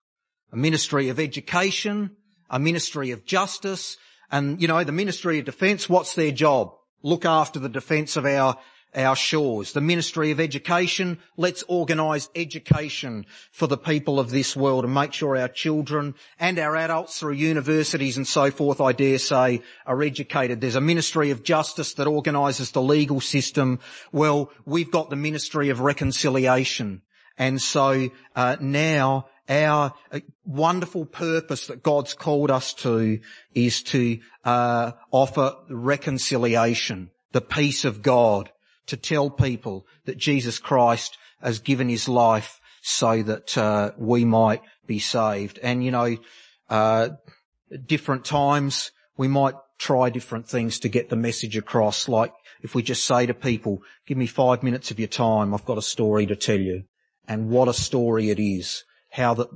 a 0.51 0.57
ministry 0.57 1.11
of 1.11 1.21
education, 1.21 2.17
a 2.51 2.59
ministry 2.59 3.13
of 3.13 3.25
justice, 3.25 3.97
and 4.31 4.61
you 4.61 4.67
know, 4.67 4.83
the 4.83 4.93
ministry 4.93 5.39
of 5.39 5.45
defence, 5.45 5.89
what's 5.89 6.15
their 6.15 6.33
job? 6.33 6.73
Look 7.03 7.25
after 7.25 7.61
the 7.61 7.69
defence 7.69 8.17
of 8.17 8.25
our, 8.25 8.57
our 8.95 9.17
shores. 9.17 9.73
The 9.73 9.81
Ministry 9.81 10.31
of 10.31 10.41
Education, 10.41 11.19
let's 11.37 11.65
organise 11.69 12.29
education 12.35 13.27
for 13.51 13.67
the 13.67 13.77
people 13.77 14.21
of 14.21 14.31
this 14.31 14.57
world 14.57 14.85
and 14.85 14.95
make 14.95 15.13
sure 15.13 15.37
our 15.37 15.49
children 15.49 16.15
and 16.39 16.59
our 16.59 16.77
adults 16.77 17.19
through 17.19 17.35
universities 17.35 18.17
and 18.17 18.27
so 18.27 18.51
forth, 18.51 18.81
I 18.81 18.93
dare 18.93 19.19
say, 19.19 19.63
are 19.87 20.03
educated. 20.03 20.61
There's 20.61 20.77
a 20.77 20.81
Ministry 20.81 21.31
of 21.31 21.43
Justice 21.43 21.95
that 21.95 22.07
organises 22.07 22.71
the 22.71 22.83
legal 22.83 23.21
system. 23.21 23.81
Well, 24.13 24.51
we've 24.65 24.91
got 24.91 25.11
the 25.11 25.17
Ministry 25.17 25.71
of 25.71 25.81
Reconciliation. 25.81 27.03
And 27.37 27.61
so 27.61 28.11
uh, 28.37 28.57
now 28.61 29.27
our 29.49 29.93
uh, 30.11 30.21
wonderful 30.45 31.05
purpose 31.05 31.67
that 31.67 31.83
God's 31.83 32.15
called 32.15 32.51
us 32.51 32.73
to 32.75 33.21
is 33.55 33.83
to 33.85 34.21
uh, 34.45 34.93
offer 35.11 35.57
reconciliation, 35.69 37.11
the 37.33 37.41
peace 37.41 37.85
of 37.85 38.03
God, 38.03 38.51
to 38.87 38.97
tell 38.97 39.31
people 39.31 39.87
that 40.05 40.19
Jesus 40.19 40.59
Christ 40.59 41.17
has 41.41 41.59
given 41.59 41.89
his 41.89 42.09
life 42.09 42.61
so 42.83 43.23
that 43.23 43.57
uh, 43.57 43.93
we 43.97 44.25
might 44.25 44.63
be 44.87 44.99
saved. 44.99 45.59
And 45.63 45.85
you 45.85 45.91
know, 45.91 46.17
uh, 46.69 47.11
different 47.87 48.25
times 48.25 48.91
we 49.17 49.29
might 49.29 49.55
try 49.79 50.11
different 50.11 50.49
things 50.49 50.79
to 50.81 50.89
get 50.89 51.09
the 51.09 51.17
message 51.17 51.57
across. 51.57 52.09
Like 52.09 52.33
if 52.63 52.75
we 52.75 52.83
just 52.83 53.05
say 53.07 53.27
to 53.27 53.35
people, 53.35 53.83
"Give 54.07 54.19
me 54.19 54.27
five 54.27 54.63
minutes 54.63 54.91
of 54.91 54.99
your 54.99 55.09
time. 55.09 55.55
I've 55.55 55.65
got 55.65 55.79
a 55.79 55.83
story 55.83 56.27
to 56.27 56.37
tell 56.37 56.61
you," 56.61 56.85
and 57.27 57.51
what 57.51 57.69
a 57.69 57.75
story 57.75 58.31
it 58.31 58.39
is! 58.39 58.85
How 59.11 59.35
the 59.35 59.49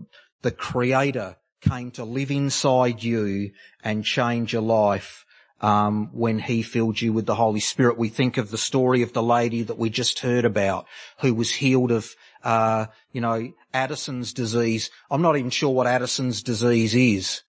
the 0.42 0.50
Creator 0.50 1.36
came 1.60 1.90
to 1.92 2.04
live 2.04 2.30
inside 2.30 3.02
you 3.02 3.50
and 3.82 4.04
change 4.04 4.52
your 4.52 4.62
life 4.62 5.24
um, 5.60 6.10
when 6.12 6.38
he 6.38 6.62
filled 6.62 7.00
you 7.00 7.12
with 7.12 7.26
the 7.26 7.34
Holy 7.34 7.60
Spirit. 7.60 7.98
We 7.98 8.08
think 8.08 8.36
of 8.36 8.50
the 8.50 8.58
story 8.58 9.02
of 9.02 9.12
the 9.12 9.22
lady 9.22 9.62
that 9.64 9.78
we 9.78 9.90
just 9.90 10.20
heard 10.20 10.44
about, 10.44 10.86
who 11.20 11.34
was 11.34 11.50
healed 11.50 11.90
of, 11.90 12.14
uh, 12.44 12.86
you 13.12 13.20
know, 13.20 13.52
Addison's 13.74 14.32
disease. 14.32 14.90
I'm 15.10 15.22
not 15.22 15.36
even 15.36 15.50
sure 15.50 15.70
what 15.70 15.86
Addison's 15.86 16.42
disease 16.42 16.94
is, 16.94 17.42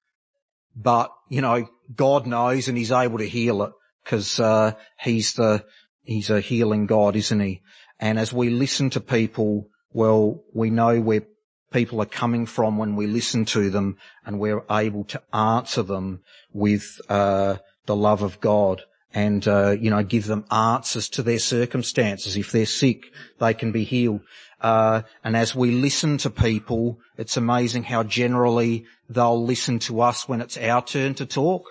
but 0.75 1.11
you 1.29 1.41
know, 1.41 1.69
God 1.95 2.25
knows, 2.25 2.67
and 2.67 2.77
He's 2.77 2.91
able 2.91 3.19
to 3.19 3.27
heal 3.27 3.63
it 3.63 3.71
because 4.03 4.39
uh, 4.39 4.73
He's 4.99 5.33
the 5.33 5.63
He's 6.03 6.29
a 6.29 6.41
healing 6.41 6.87
God, 6.87 7.15
isn't 7.15 7.39
He? 7.39 7.61
And 7.99 8.17
as 8.17 8.33
we 8.33 8.49
listen 8.49 8.89
to 8.91 9.01
people, 9.01 9.67
well, 9.91 10.43
we 10.53 10.69
know 10.69 10.99
where 10.99 11.23
people 11.71 12.01
are 12.01 12.05
coming 12.05 12.47
from 12.47 12.77
when 12.77 12.95
we 12.95 13.05
listen 13.05 13.45
to 13.45 13.69
them, 13.69 13.97
and 14.25 14.39
we're 14.39 14.63
able 14.71 15.03
to 15.05 15.21
answer 15.31 15.83
them 15.83 16.21
with. 16.51 16.99
Uh, 17.07 17.57
the 17.89 17.95
love 17.95 18.21
of 18.21 18.39
God 18.39 18.83
and, 19.15 19.47
uh, 19.47 19.71
you 19.71 19.89
know, 19.89 20.03
give 20.03 20.27
them 20.27 20.45
answers 20.51 21.09
to 21.09 21.23
their 21.23 21.39
circumstances. 21.39 22.37
If 22.37 22.51
they're 22.51 22.67
sick, 22.67 23.11
they 23.39 23.55
can 23.55 23.71
be 23.71 23.83
healed. 23.83 24.21
Uh, 24.61 25.01
and 25.23 25.35
as 25.35 25.55
we 25.55 25.71
listen 25.71 26.19
to 26.19 26.29
people, 26.29 26.99
it's 27.17 27.35
amazing 27.35 27.85
how 27.85 28.03
generally 28.03 28.85
they'll 29.09 29.43
listen 29.43 29.79
to 29.79 30.01
us 30.01 30.29
when 30.29 30.39
it's 30.39 30.55
our 30.55 30.83
turn 30.83 31.15
to 31.15 31.25
talk 31.25 31.63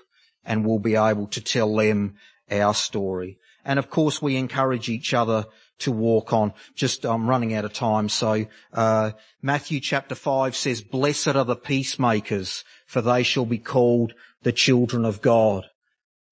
and 0.45 0.67
we'll 0.67 0.81
be 0.81 0.97
able 0.97 1.29
to 1.29 1.41
tell 1.41 1.77
them 1.77 2.17
our 2.51 2.75
story. 2.75 3.39
And 3.65 3.79
of 3.79 3.91
course 3.91 4.21
we 4.21 4.35
encourage 4.35 4.89
each 4.89 5.15
other 5.15 5.47
to 5.79 5.93
walk 5.93 6.33
on. 6.33 6.53
Just, 6.75 7.07
I'm 7.07 7.31
running 7.31 7.55
out 7.55 7.65
of 7.65 7.73
time. 7.73 8.09
So, 8.09 8.47
uh, 8.73 9.13
Matthew 9.41 9.79
chapter 9.79 10.17
five 10.17 10.57
says, 10.57 10.83
blessed 10.83 11.37
are 11.37 11.45
the 11.45 11.55
peacemakers 11.55 12.65
for 12.87 13.03
they 13.03 13.23
shall 13.23 13.47
be 13.47 13.59
called 13.59 14.15
the 14.43 14.51
children 14.51 15.05
of 15.05 15.23
God. 15.23 15.67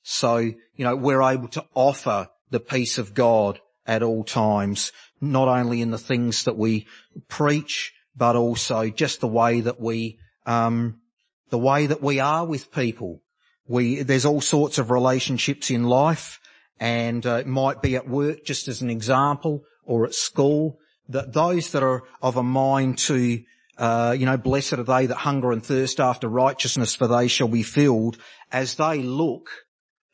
So, 0.09 0.37
you 0.37 0.55
know, 0.79 0.95
we're 0.95 1.21
able 1.21 1.49
to 1.49 1.65
offer 1.75 2.29
the 2.51 2.61
peace 2.61 2.97
of 2.97 3.13
God 3.13 3.59
at 3.89 4.05
all 4.05 4.23
times, 4.23 4.93
not 5.21 5.49
only 5.49 5.83
in 5.83 5.91
the 5.91 5.99
things 5.99 6.45
that 6.45 6.57
we 6.57 6.87
preach, 7.27 7.93
but 8.15 8.37
also 8.37 8.89
just 8.89 9.21
the 9.21 9.27
way 9.27 9.63
that 9.63 9.81
we, 9.81 10.21
um, 10.47 11.01
the 11.51 11.59
way 11.59 11.89
that 11.89 12.01
we 12.01 12.21
are 12.21 12.47
with 12.47 12.71
people. 12.71 13.21
We, 13.67 14.05
there's 14.05 14.25
all 14.25 14.41
sorts 14.41 14.79
of 14.79 14.93
relationships 14.93 15.73
in 15.73 15.83
life 15.83 16.39
and 16.79 17.27
uh, 17.27 17.39
it 17.41 17.49
might 17.49 17.83
be 17.83 17.97
at 17.97 18.09
work 18.09 18.45
just 18.45 18.69
as 18.69 18.83
an 18.83 18.91
example 18.91 19.65
or 19.85 20.07
at 20.07 20.15
school 20.15 20.79
that 21.09 21.33
those 21.33 21.73
that 21.73 21.83
are 21.83 22.05
of 22.23 22.37
a 22.37 22.45
mind 22.45 22.99
to, 22.99 23.43
uh, 23.77 24.15
you 24.17 24.25
know, 24.25 24.37
blessed 24.37 24.75
are 24.75 24.85
they 24.85 25.07
that 25.07 25.17
hunger 25.17 25.51
and 25.51 25.67
thirst 25.67 25.99
after 25.99 26.29
righteousness 26.29 26.95
for 26.95 27.09
they 27.09 27.27
shall 27.27 27.49
be 27.49 27.65
filled 27.65 28.19
as 28.53 28.77
they 28.77 29.03
look 29.03 29.66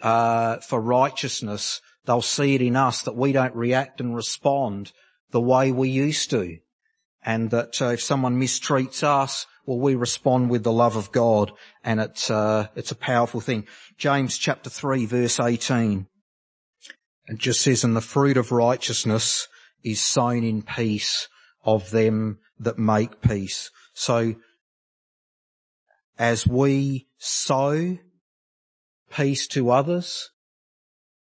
uh, 0.03 0.57
for 0.59 0.81
righteousness, 0.81 1.81
they'll 2.05 2.21
see 2.21 2.55
it 2.55 2.63
in 2.63 2.77
us 2.77 3.03
that 3.03 3.17
we 3.17 3.33
don't 3.33 3.55
react 3.55 4.01
and 4.01 4.15
respond 4.15 4.93
the 5.31 5.41
way 5.41 5.73
we 5.73 5.89
used 5.89 6.29
to. 6.31 6.59
And 7.25 7.51
that 7.51 7.81
uh, 7.81 7.87
if 7.87 8.03
someone 8.03 8.41
mistreats 8.41 9.05
us, 9.05 9.47
well, 9.65 9.79
we 9.79 9.95
respond 9.95 10.51
with 10.51 10.65
the 10.65 10.73
love 10.73 10.97
of 10.97 11.13
God 11.13 11.53
and 11.85 12.01
it's, 12.01 12.31
uh, 12.31 12.67
it's 12.75 12.91
a 12.91 12.97
powerful 12.97 13.41
thing. 13.41 13.67
James 13.97 14.37
chapter 14.37 14.69
3 14.69 15.07
verse 15.07 15.39
18. 15.39 16.09
It 17.27 17.39
just 17.39 17.61
says, 17.61 17.85
and 17.85 17.95
the 17.95 18.01
fruit 18.01 18.37
of 18.37 18.51
righteousness 18.51 19.47
is 19.85 20.01
sown 20.01 20.43
in 20.43 20.63
peace 20.63 21.29
of 21.65 21.91
them 21.91 22.41
that 22.59 22.79
make 22.79 23.21
peace. 23.21 23.71
So 23.95 24.35
as 26.19 26.45
we 26.47 27.07
sow 27.19 27.99
peace 29.15 29.47
to 29.49 29.71
others, 29.71 30.31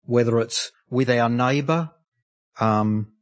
whether 0.05 0.41
it's 0.41 0.73
with 0.91 1.11
our 1.11 1.29
neighbour, 1.29 1.91
um, 2.59 3.13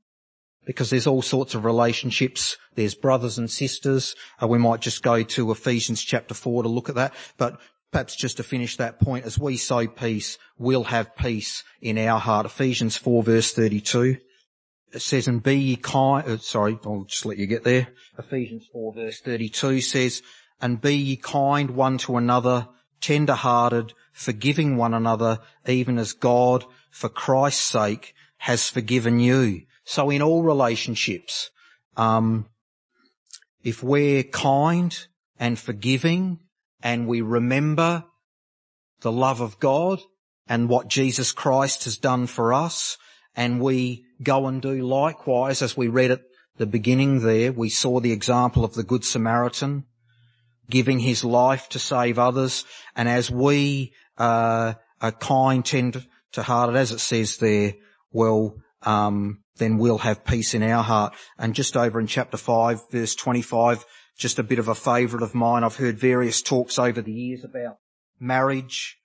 because 0.64 0.90
there's 0.90 1.06
all 1.06 1.22
sorts 1.22 1.54
of 1.54 1.64
relationships. 1.64 2.56
There's 2.74 2.94
brothers 2.94 3.38
and 3.38 3.50
sisters. 3.50 4.14
Uh, 4.42 4.48
we 4.48 4.58
might 4.58 4.80
just 4.80 5.02
go 5.02 5.22
to 5.22 5.50
Ephesians 5.50 6.02
chapter 6.02 6.34
four 6.34 6.62
to 6.62 6.68
look 6.68 6.88
at 6.88 6.94
that. 6.96 7.14
But 7.36 7.58
perhaps 7.90 8.14
just 8.14 8.36
to 8.36 8.42
finish 8.42 8.76
that 8.76 9.00
point, 9.00 9.24
as 9.24 9.38
we 9.38 9.56
sow 9.56 9.86
peace, 9.86 10.38
we'll 10.58 10.84
have 10.84 11.16
peace 11.16 11.64
in 11.80 11.96
our 11.98 12.20
heart. 12.20 12.46
Ephesians 12.46 12.96
four 12.96 13.22
verse 13.22 13.52
thirty-two. 13.52 14.18
It 14.92 15.02
says, 15.02 15.28
and 15.28 15.42
be 15.42 15.56
ye 15.56 15.76
kind, 15.76 16.26
uh, 16.26 16.38
sorry, 16.38 16.78
I'll 16.84 17.04
just 17.04 17.26
let 17.26 17.36
you 17.36 17.46
get 17.46 17.62
there. 17.62 17.88
Ephesians 18.18 18.66
4 18.72 18.94
verse 18.94 19.20
32 19.20 19.82
says, 19.82 20.22
and 20.62 20.80
be 20.80 20.96
ye 20.96 21.16
kind 21.16 21.70
one 21.70 21.98
to 21.98 22.16
another, 22.16 22.68
tender 23.00 23.34
hearted, 23.34 23.94
forgiving 24.12 24.76
one 24.76 24.94
another, 24.94 25.38
even 25.66 25.98
as 25.98 26.12
God, 26.12 26.64
for 26.90 27.08
Christ's 27.08 27.64
sake, 27.64 28.14
has 28.38 28.68
forgiven 28.68 29.20
you. 29.20 29.62
So 29.84 30.10
in 30.10 30.22
all 30.22 30.42
relationships, 30.42 31.50
um, 31.96 32.46
if 33.62 33.82
we're 33.82 34.22
kind 34.22 34.96
and 35.38 35.58
forgiving 35.58 36.40
and 36.82 37.06
we 37.06 37.20
remember 37.20 38.04
the 39.00 39.12
love 39.12 39.40
of 39.40 39.58
God 39.58 40.00
and 40.48 40.68
what 40.68 40.88
Jesus 40.88 41.32
Christ 41.32 41.84
has 41.84 41.96
done 41.96 42.26
for 42.26 42.52
us 42.52 42.96
and 43.36 43.60
we 43.60 44.04
go 44.22 44.46
and 44.46 44.60
do 44.60 44.82
likewise 44.86 45.62
as 45.62 45.76
we 45.76 45.88
read 45.88 46.10
at 46.10 46.22
the 46.56 46.66
beginning 46.66 47.20
there, 47.20 47.52
we 47.52 47.68
saw 47.68 48.00
the 48.00 48.12
example 48.12 48.64
of 48.64 48.74
the 48.74 48.82
Good 48.82 49.04
Samaritan 49.04 49.84
giving 50.70 50.98
his 50.98 51.24
life 51.24 51.68
to 51.70 51.78
save 51.78 52.18
others. 52.18 52.64
And 52.94 53.08
as 53.08 53.30
we 53.30 53.92
uh, 54.18 54.74
are 55.00 55.12
kind, 55.12 55.64
tender 55.64 56.02
to 56.32 56.42
hearted, 56.42 56.76
as 56.76 56.92
it 56.92 57.00
says 57.00 57.38
there, 57.38 57.74
well, 58.12 58.56
um, 58.82 59.42
then 59.56 59.78
we'll 59.78 59.98
have 59.98 60.24
peace 60.24 60.54
in 60.54 60.62
our 60.62 60.82
heart. 60.82 61.14
And 61.38 61.54
just 61.54 61.76
over 61.76 62.00
in 62.00 62.06
chapter 62.06 62.36
5, 62.36 62.90
verse 62.90 63.14
25, 63.14 63.84
just 64.18 64.38
a 64.38 64.42
bit 64.42 64.58
of 64.58 64.68
a 64.68 64.74
favourite 64.74 65.22
of 65.22 65.34
mine. 65.34 65.64
I've 65.64 65.76
heard 65.76 65.98
various 65.98 66.42
talks 66.42 66.78
over 66.78 67.00
the 67.00 67.12
years 67.12 67.44
about 67.44 67.78
marriage, 68.18 68.98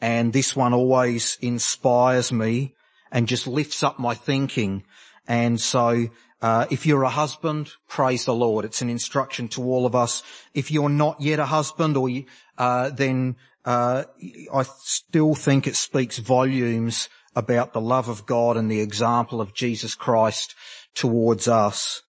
and 0.00 0.32
this 0.32 0.54
one 0.54 0.74
always 0.74 1.38
inspires 1.40 2.30
me 2.30 2.74
and 3.10 3.26
just 3.26 3.46
lifts 3.46 3.82
up 3.82 3.98
my 3.98 4.14
thinking. 4.14 4.84
And 5.26 5.60
so 5.60 6.08
uh, 6.40 6.66
if 6.70 6.86
you're 6.86 7.02
a 7.02 7.08
husband, 7.10 7.72
praise 7.88 8.24
the 8.24 8.34
Lord. 8.34 8.64
It's 8.64 8.82
an 8.82 8.90
instruction 8.90 9.48
to 9.48 9.62
all 9.62 9.86
of 9.86 9.94
us. 9.94 10.22
If 10.54 10.70
you're 10.70 10.88
not 10.88 11.20
yet 11.20 11.40
a 11.40 11.46
husband, 11.46 11.96
or 11.96 12.08
uh, 12.56 12.90
then 12.90 13.36
uh, 13.64 14.04
I 14.52 14.62
still 14.62 15.34
think 15.34 15.66
it 15.66 15.76
speaks 15.76 16.18
volumes 16.18 17.08
about 17.34 17.72
the 17.72 17.80
love 17.80 18.08
of 18.08 18.26
God 18.26 18.56
and 18.56 18.70
the 18.70 18.80
example 18.80 19.40
of 19.40 19.54
Jesus 19.54 19.94
Christ 19.94 20.54
towards 20.94 21.48
us. 21.48 22.02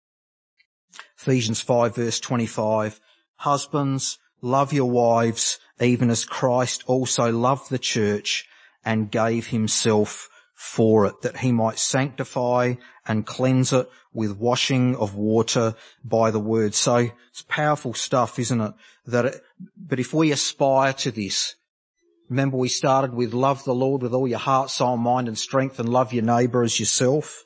Ephesians 1.18 1.62
5 1.62 1.96
verse 1.96 2.20
25. 2.20 3.00
Husbands, 3.38 4.20
love 4.42 4.74
your 4.74 4.90
wives, 4.90 5.60
even 5.80 6.10
as 6.10 6.24
Christ 6.24 6.84
also 6.88 7.32
loved 7.32 7.70
the 7.70 7.80
church 7.80 8.46
and 8.86 9.12
gave 9.12 9.48
himself 9.48 10.30
for 10.60 11.06
it, 11.06 11.22
that 11.22 11.38
he 11.38 11.54
might 11.54 11.80
sanctify 11.80 12.74
and 13.08 13.26
cleanse 13.26 13.72
it 13.72 13.90
with 14.14 14.36
washing 14.36 14.94
of 14.98 15.16
water 15.16 15.74
by 16.04 16.32
the 16.32 16.40
word. 16.40 16.76
So 16.76 17.12
it's 17.30 17.44
powerful 17.48 17.94
stuff, 17.94 18.38
isn't 18.38 18.60
it? 18.60 18.74
That, 19.06 19.26
it, 19.26 19.42
but 19.78 20.02
if 20.02 20.14
we 20.14 20.34
aspire 20.34 20.92
to 20.92 21.12
this, 21.12 21.56
remember 22.28 22.58
we 22.58 22.68
started 22.68 23.14
with 23.14 23.34
love 23.34 23.64
the 23.64 23.74
Lord 23.74 24.02
with 24.02 24.14
all 24.14 24.28
your 24.28 24.38
heart, 24.38 24.70
soul, 24.70 24.98
mind 24.98 25.30
and 25.30 25.40
strength 25.40 25.80
and 25.80 25.88
love 25.88 26.12
your 26.12 26.26
neighbour 26.26 26.62
as 26.62 26.78
yourself. 26.78 27.46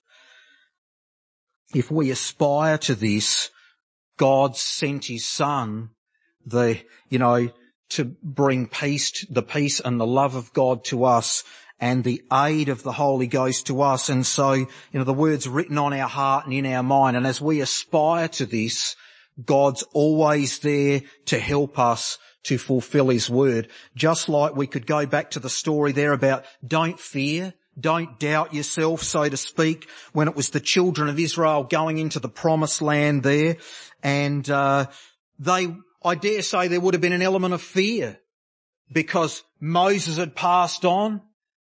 if 1.75 1.91
we 1.91 2.09
aspire 2.09 2.79
to 2.79 2.95
this, 2.95 3.51
God 4.17 4.57
sent 4.57 5.05
his 5.05 5.23
son, 5.23 5.91
the, 6.47 6.79
you 7.09 7.19
know, 7.19 7.51
to 7.89 8.05
bring 8.23 8.65
peace, 8.67 9.23
the 9.29 9.43
peace 9.43 9.79
and 9.79 9.99
the 9.99 10.07
love 10.07 10.33
of 10.33 10.51
God 10.53 10.83
to 10.85 11.03
us 11.03 11.43
and 11.83 12.05
the 12.05 12.23
aid 12.31 12.69
of 12.69 12.81
the 12.81 12.93
Holy 12.93 13.27
Ghost 13.27 13.67
to 13.67 13.81
us. 13.81 14.07
And 14.07 14.25
so, 14.25 14.53
you 14.53 14.69
know, 14.93 15.03
the 15.03 15.13
word's 15.13 15.49
written 15.49 15.77
on 15.77 15.91
our 15.91 16.07
heart 16.07 16.45
and 16.45 16.53
in 16.53 16.65
our 16.65 16.81
mind. 16.81 17.17
And 17.17 17.27
as 17.27 17.41
we 17.41 17.59
aspire 17.59 18.29
to 18.29 18.45
this, 18.45 18.95
God's 19.43 19.83
always 19.91 20.59
there 20.59 21.01
to 21.25 21.37
help 21.37 21.77
us 21.77 22.19
to 22.43 22.57
fulfill 22.57 23.09
his 23.09 23.29
word. 23.29 23.67
Just 23.97 24.29
like 24.29 24.55
we 24.55 24.65
could 24.65 24.87
go 24.87 25.05
back 25.05 25.31
to 25.31 25.41
the 25.41 25.49
story 25.49 25.91
there 25.91 26.13
about 26.13 26.45
don't 26.65 26.97
fear, 26.97 27.53
don't 27.77 28.17
doubt 28.17 28.53
yourself, 28.53 29.03
so 29.03 29.27
to 29.27 29.35
speak, 29.35 29.89
when 30.13 30.29
it 30.29 30.37
was 30.37 30.51
the 30.51 30.61
children 30.61 31.09
of 31.09 31.19
Israel 31.19 31.65
going 31.65 31.97
into 31.97 32.21
the 32.21 32.29
promised 32.29 32.81
land 32.81 33.23
there. 33.23 33.57
And, 34.01 34.49
uh, 34.49 34.85
they, 35.37 35.75
I 36.01 36.15
dare 36.15 36.43
say 36.43 36.69
there 36.69 36.79
would 36.79 36.93
have 36.93 37.01
been 37.01 37.11
an 37.11 37.21
element 37.21 37.53
of 37.53 37.61
fear 37.61 38.21
because 38.89 39.43
Moses 39.59 40.15
had 40.15 40.33
passed 40.33 40.85
on. 40.85 41.21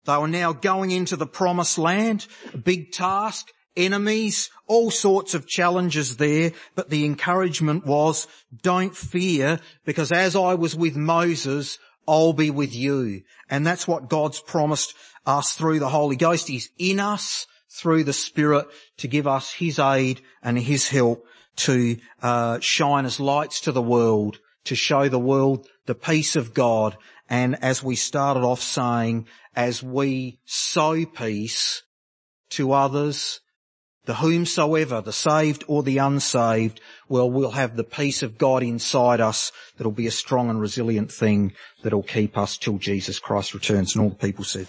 They 0.05 0.17
were 0.17 0.27
now 0.27 0.53
going 0.53 0.91
into 0.91 1.15
the 1.15 1.25
promised 1.25 1.77
land, 1.77 2.27
a 2.53 2.57
big 2.57 2.91
task, 2.91 3.47
enemies, 3.75 4.49
all 4.67 4.91
sorts 4.91 5.33
of 5.33 5.47
challenges 5.47 6.17
there, 6.17 6.51
but 6.75 6.89
the 6.89 7.05
encouragement 7.05 7.85
was, 7.85 8.27
don't 8.61 8.95
fear, 8.95 9.59
because 9.85 10.11
as 10.11 10.35
I 10.35 10.53
was 10.55 10.75
with 10.75 10.95
Moses, 10.95 11.79
I'll 12.07 12.33
be 12.33 12.51
with 12.51 12.75
you. 12.75 13.23
And 13.49 13.65
that's 13.65 13.87
what 13.87 14.09
God's 14.09 14.39
promised 14.39 14.93
us 15.25 15.53
through 15.53 15.79
the 15.79 15.89
Holy 15.89 16.15
Ghost. 16.15 16.47
He's 16.47 16.69
in 16.77 16.99
us 16.99 17.47
through 17.69 18.03
the 18.03 18.13
Spirit 18.13 18.67
to 18.97 19.07
give 19.07 19.27
us 19.27 19.53
His 19.53 19.79
aid 19.79 20.21
and 20.41 20.57
His 20.59 20.89
help 20.89 21.25
to 21.55 21.97
uh, 22.21 22.59
shine 22.59 23.05
as 23.05 23.19
lights 23.19 23.61
to 23.61 23.71
the 23.71 23.81
world, 23.81 24.39
to 24.65 24.75
show 24.75 25.07
the 25.07 25.19
world 25.19 25.67
the 25.85 25.95
peace 25.95 26.35
of 26.35 26.53
God. 26.53 26.97
And 27.33 27.57
as 27.63 27.81
we 27.81 27.95
started 27.95 28.41
off 28.41 28.61
saying, 28.61 29.25
as 29.55 29.81
we 29.81 30.37
sow 30.45 31.03
peace 31.03 31.81
to 32.51 32.73
others, 32.73 33.39
the 34.05 34.13
whomsoever, 34.13 35.01
the 35.01 35.11
saved 35.11 35.63
or 35.67 35.81
the 35.81 35.97
unsaved, 35.97 36.79
well, 37.09 37.31
we'll 37.31 37.49
have 37.49 37.75
the 37.75 37.83
peace 37.83 38.21
of 38.21 38.37
God 38.37 38.61
inside 38.61 39.19
us 39.19 39.51
that'll 39.77 39.91
be 39.91 40.05
a 40.05 40.11
strong 40.11 40.51
and 40.51 40.61
resilient 40.61 41.11
thing 41.11 41.53
that'll 41.81 42.03
keep 42.03 42.37
us 42.37 42.55
till 42.55 42.77
Jesus 42.77 43.17
Christ 43.17 43.55
returns. 43.55 43.95
And 43.95 44.03
all 44.03 44.11
the 44.11 44.15
people 44.15 44.43
said. 44.43 44.67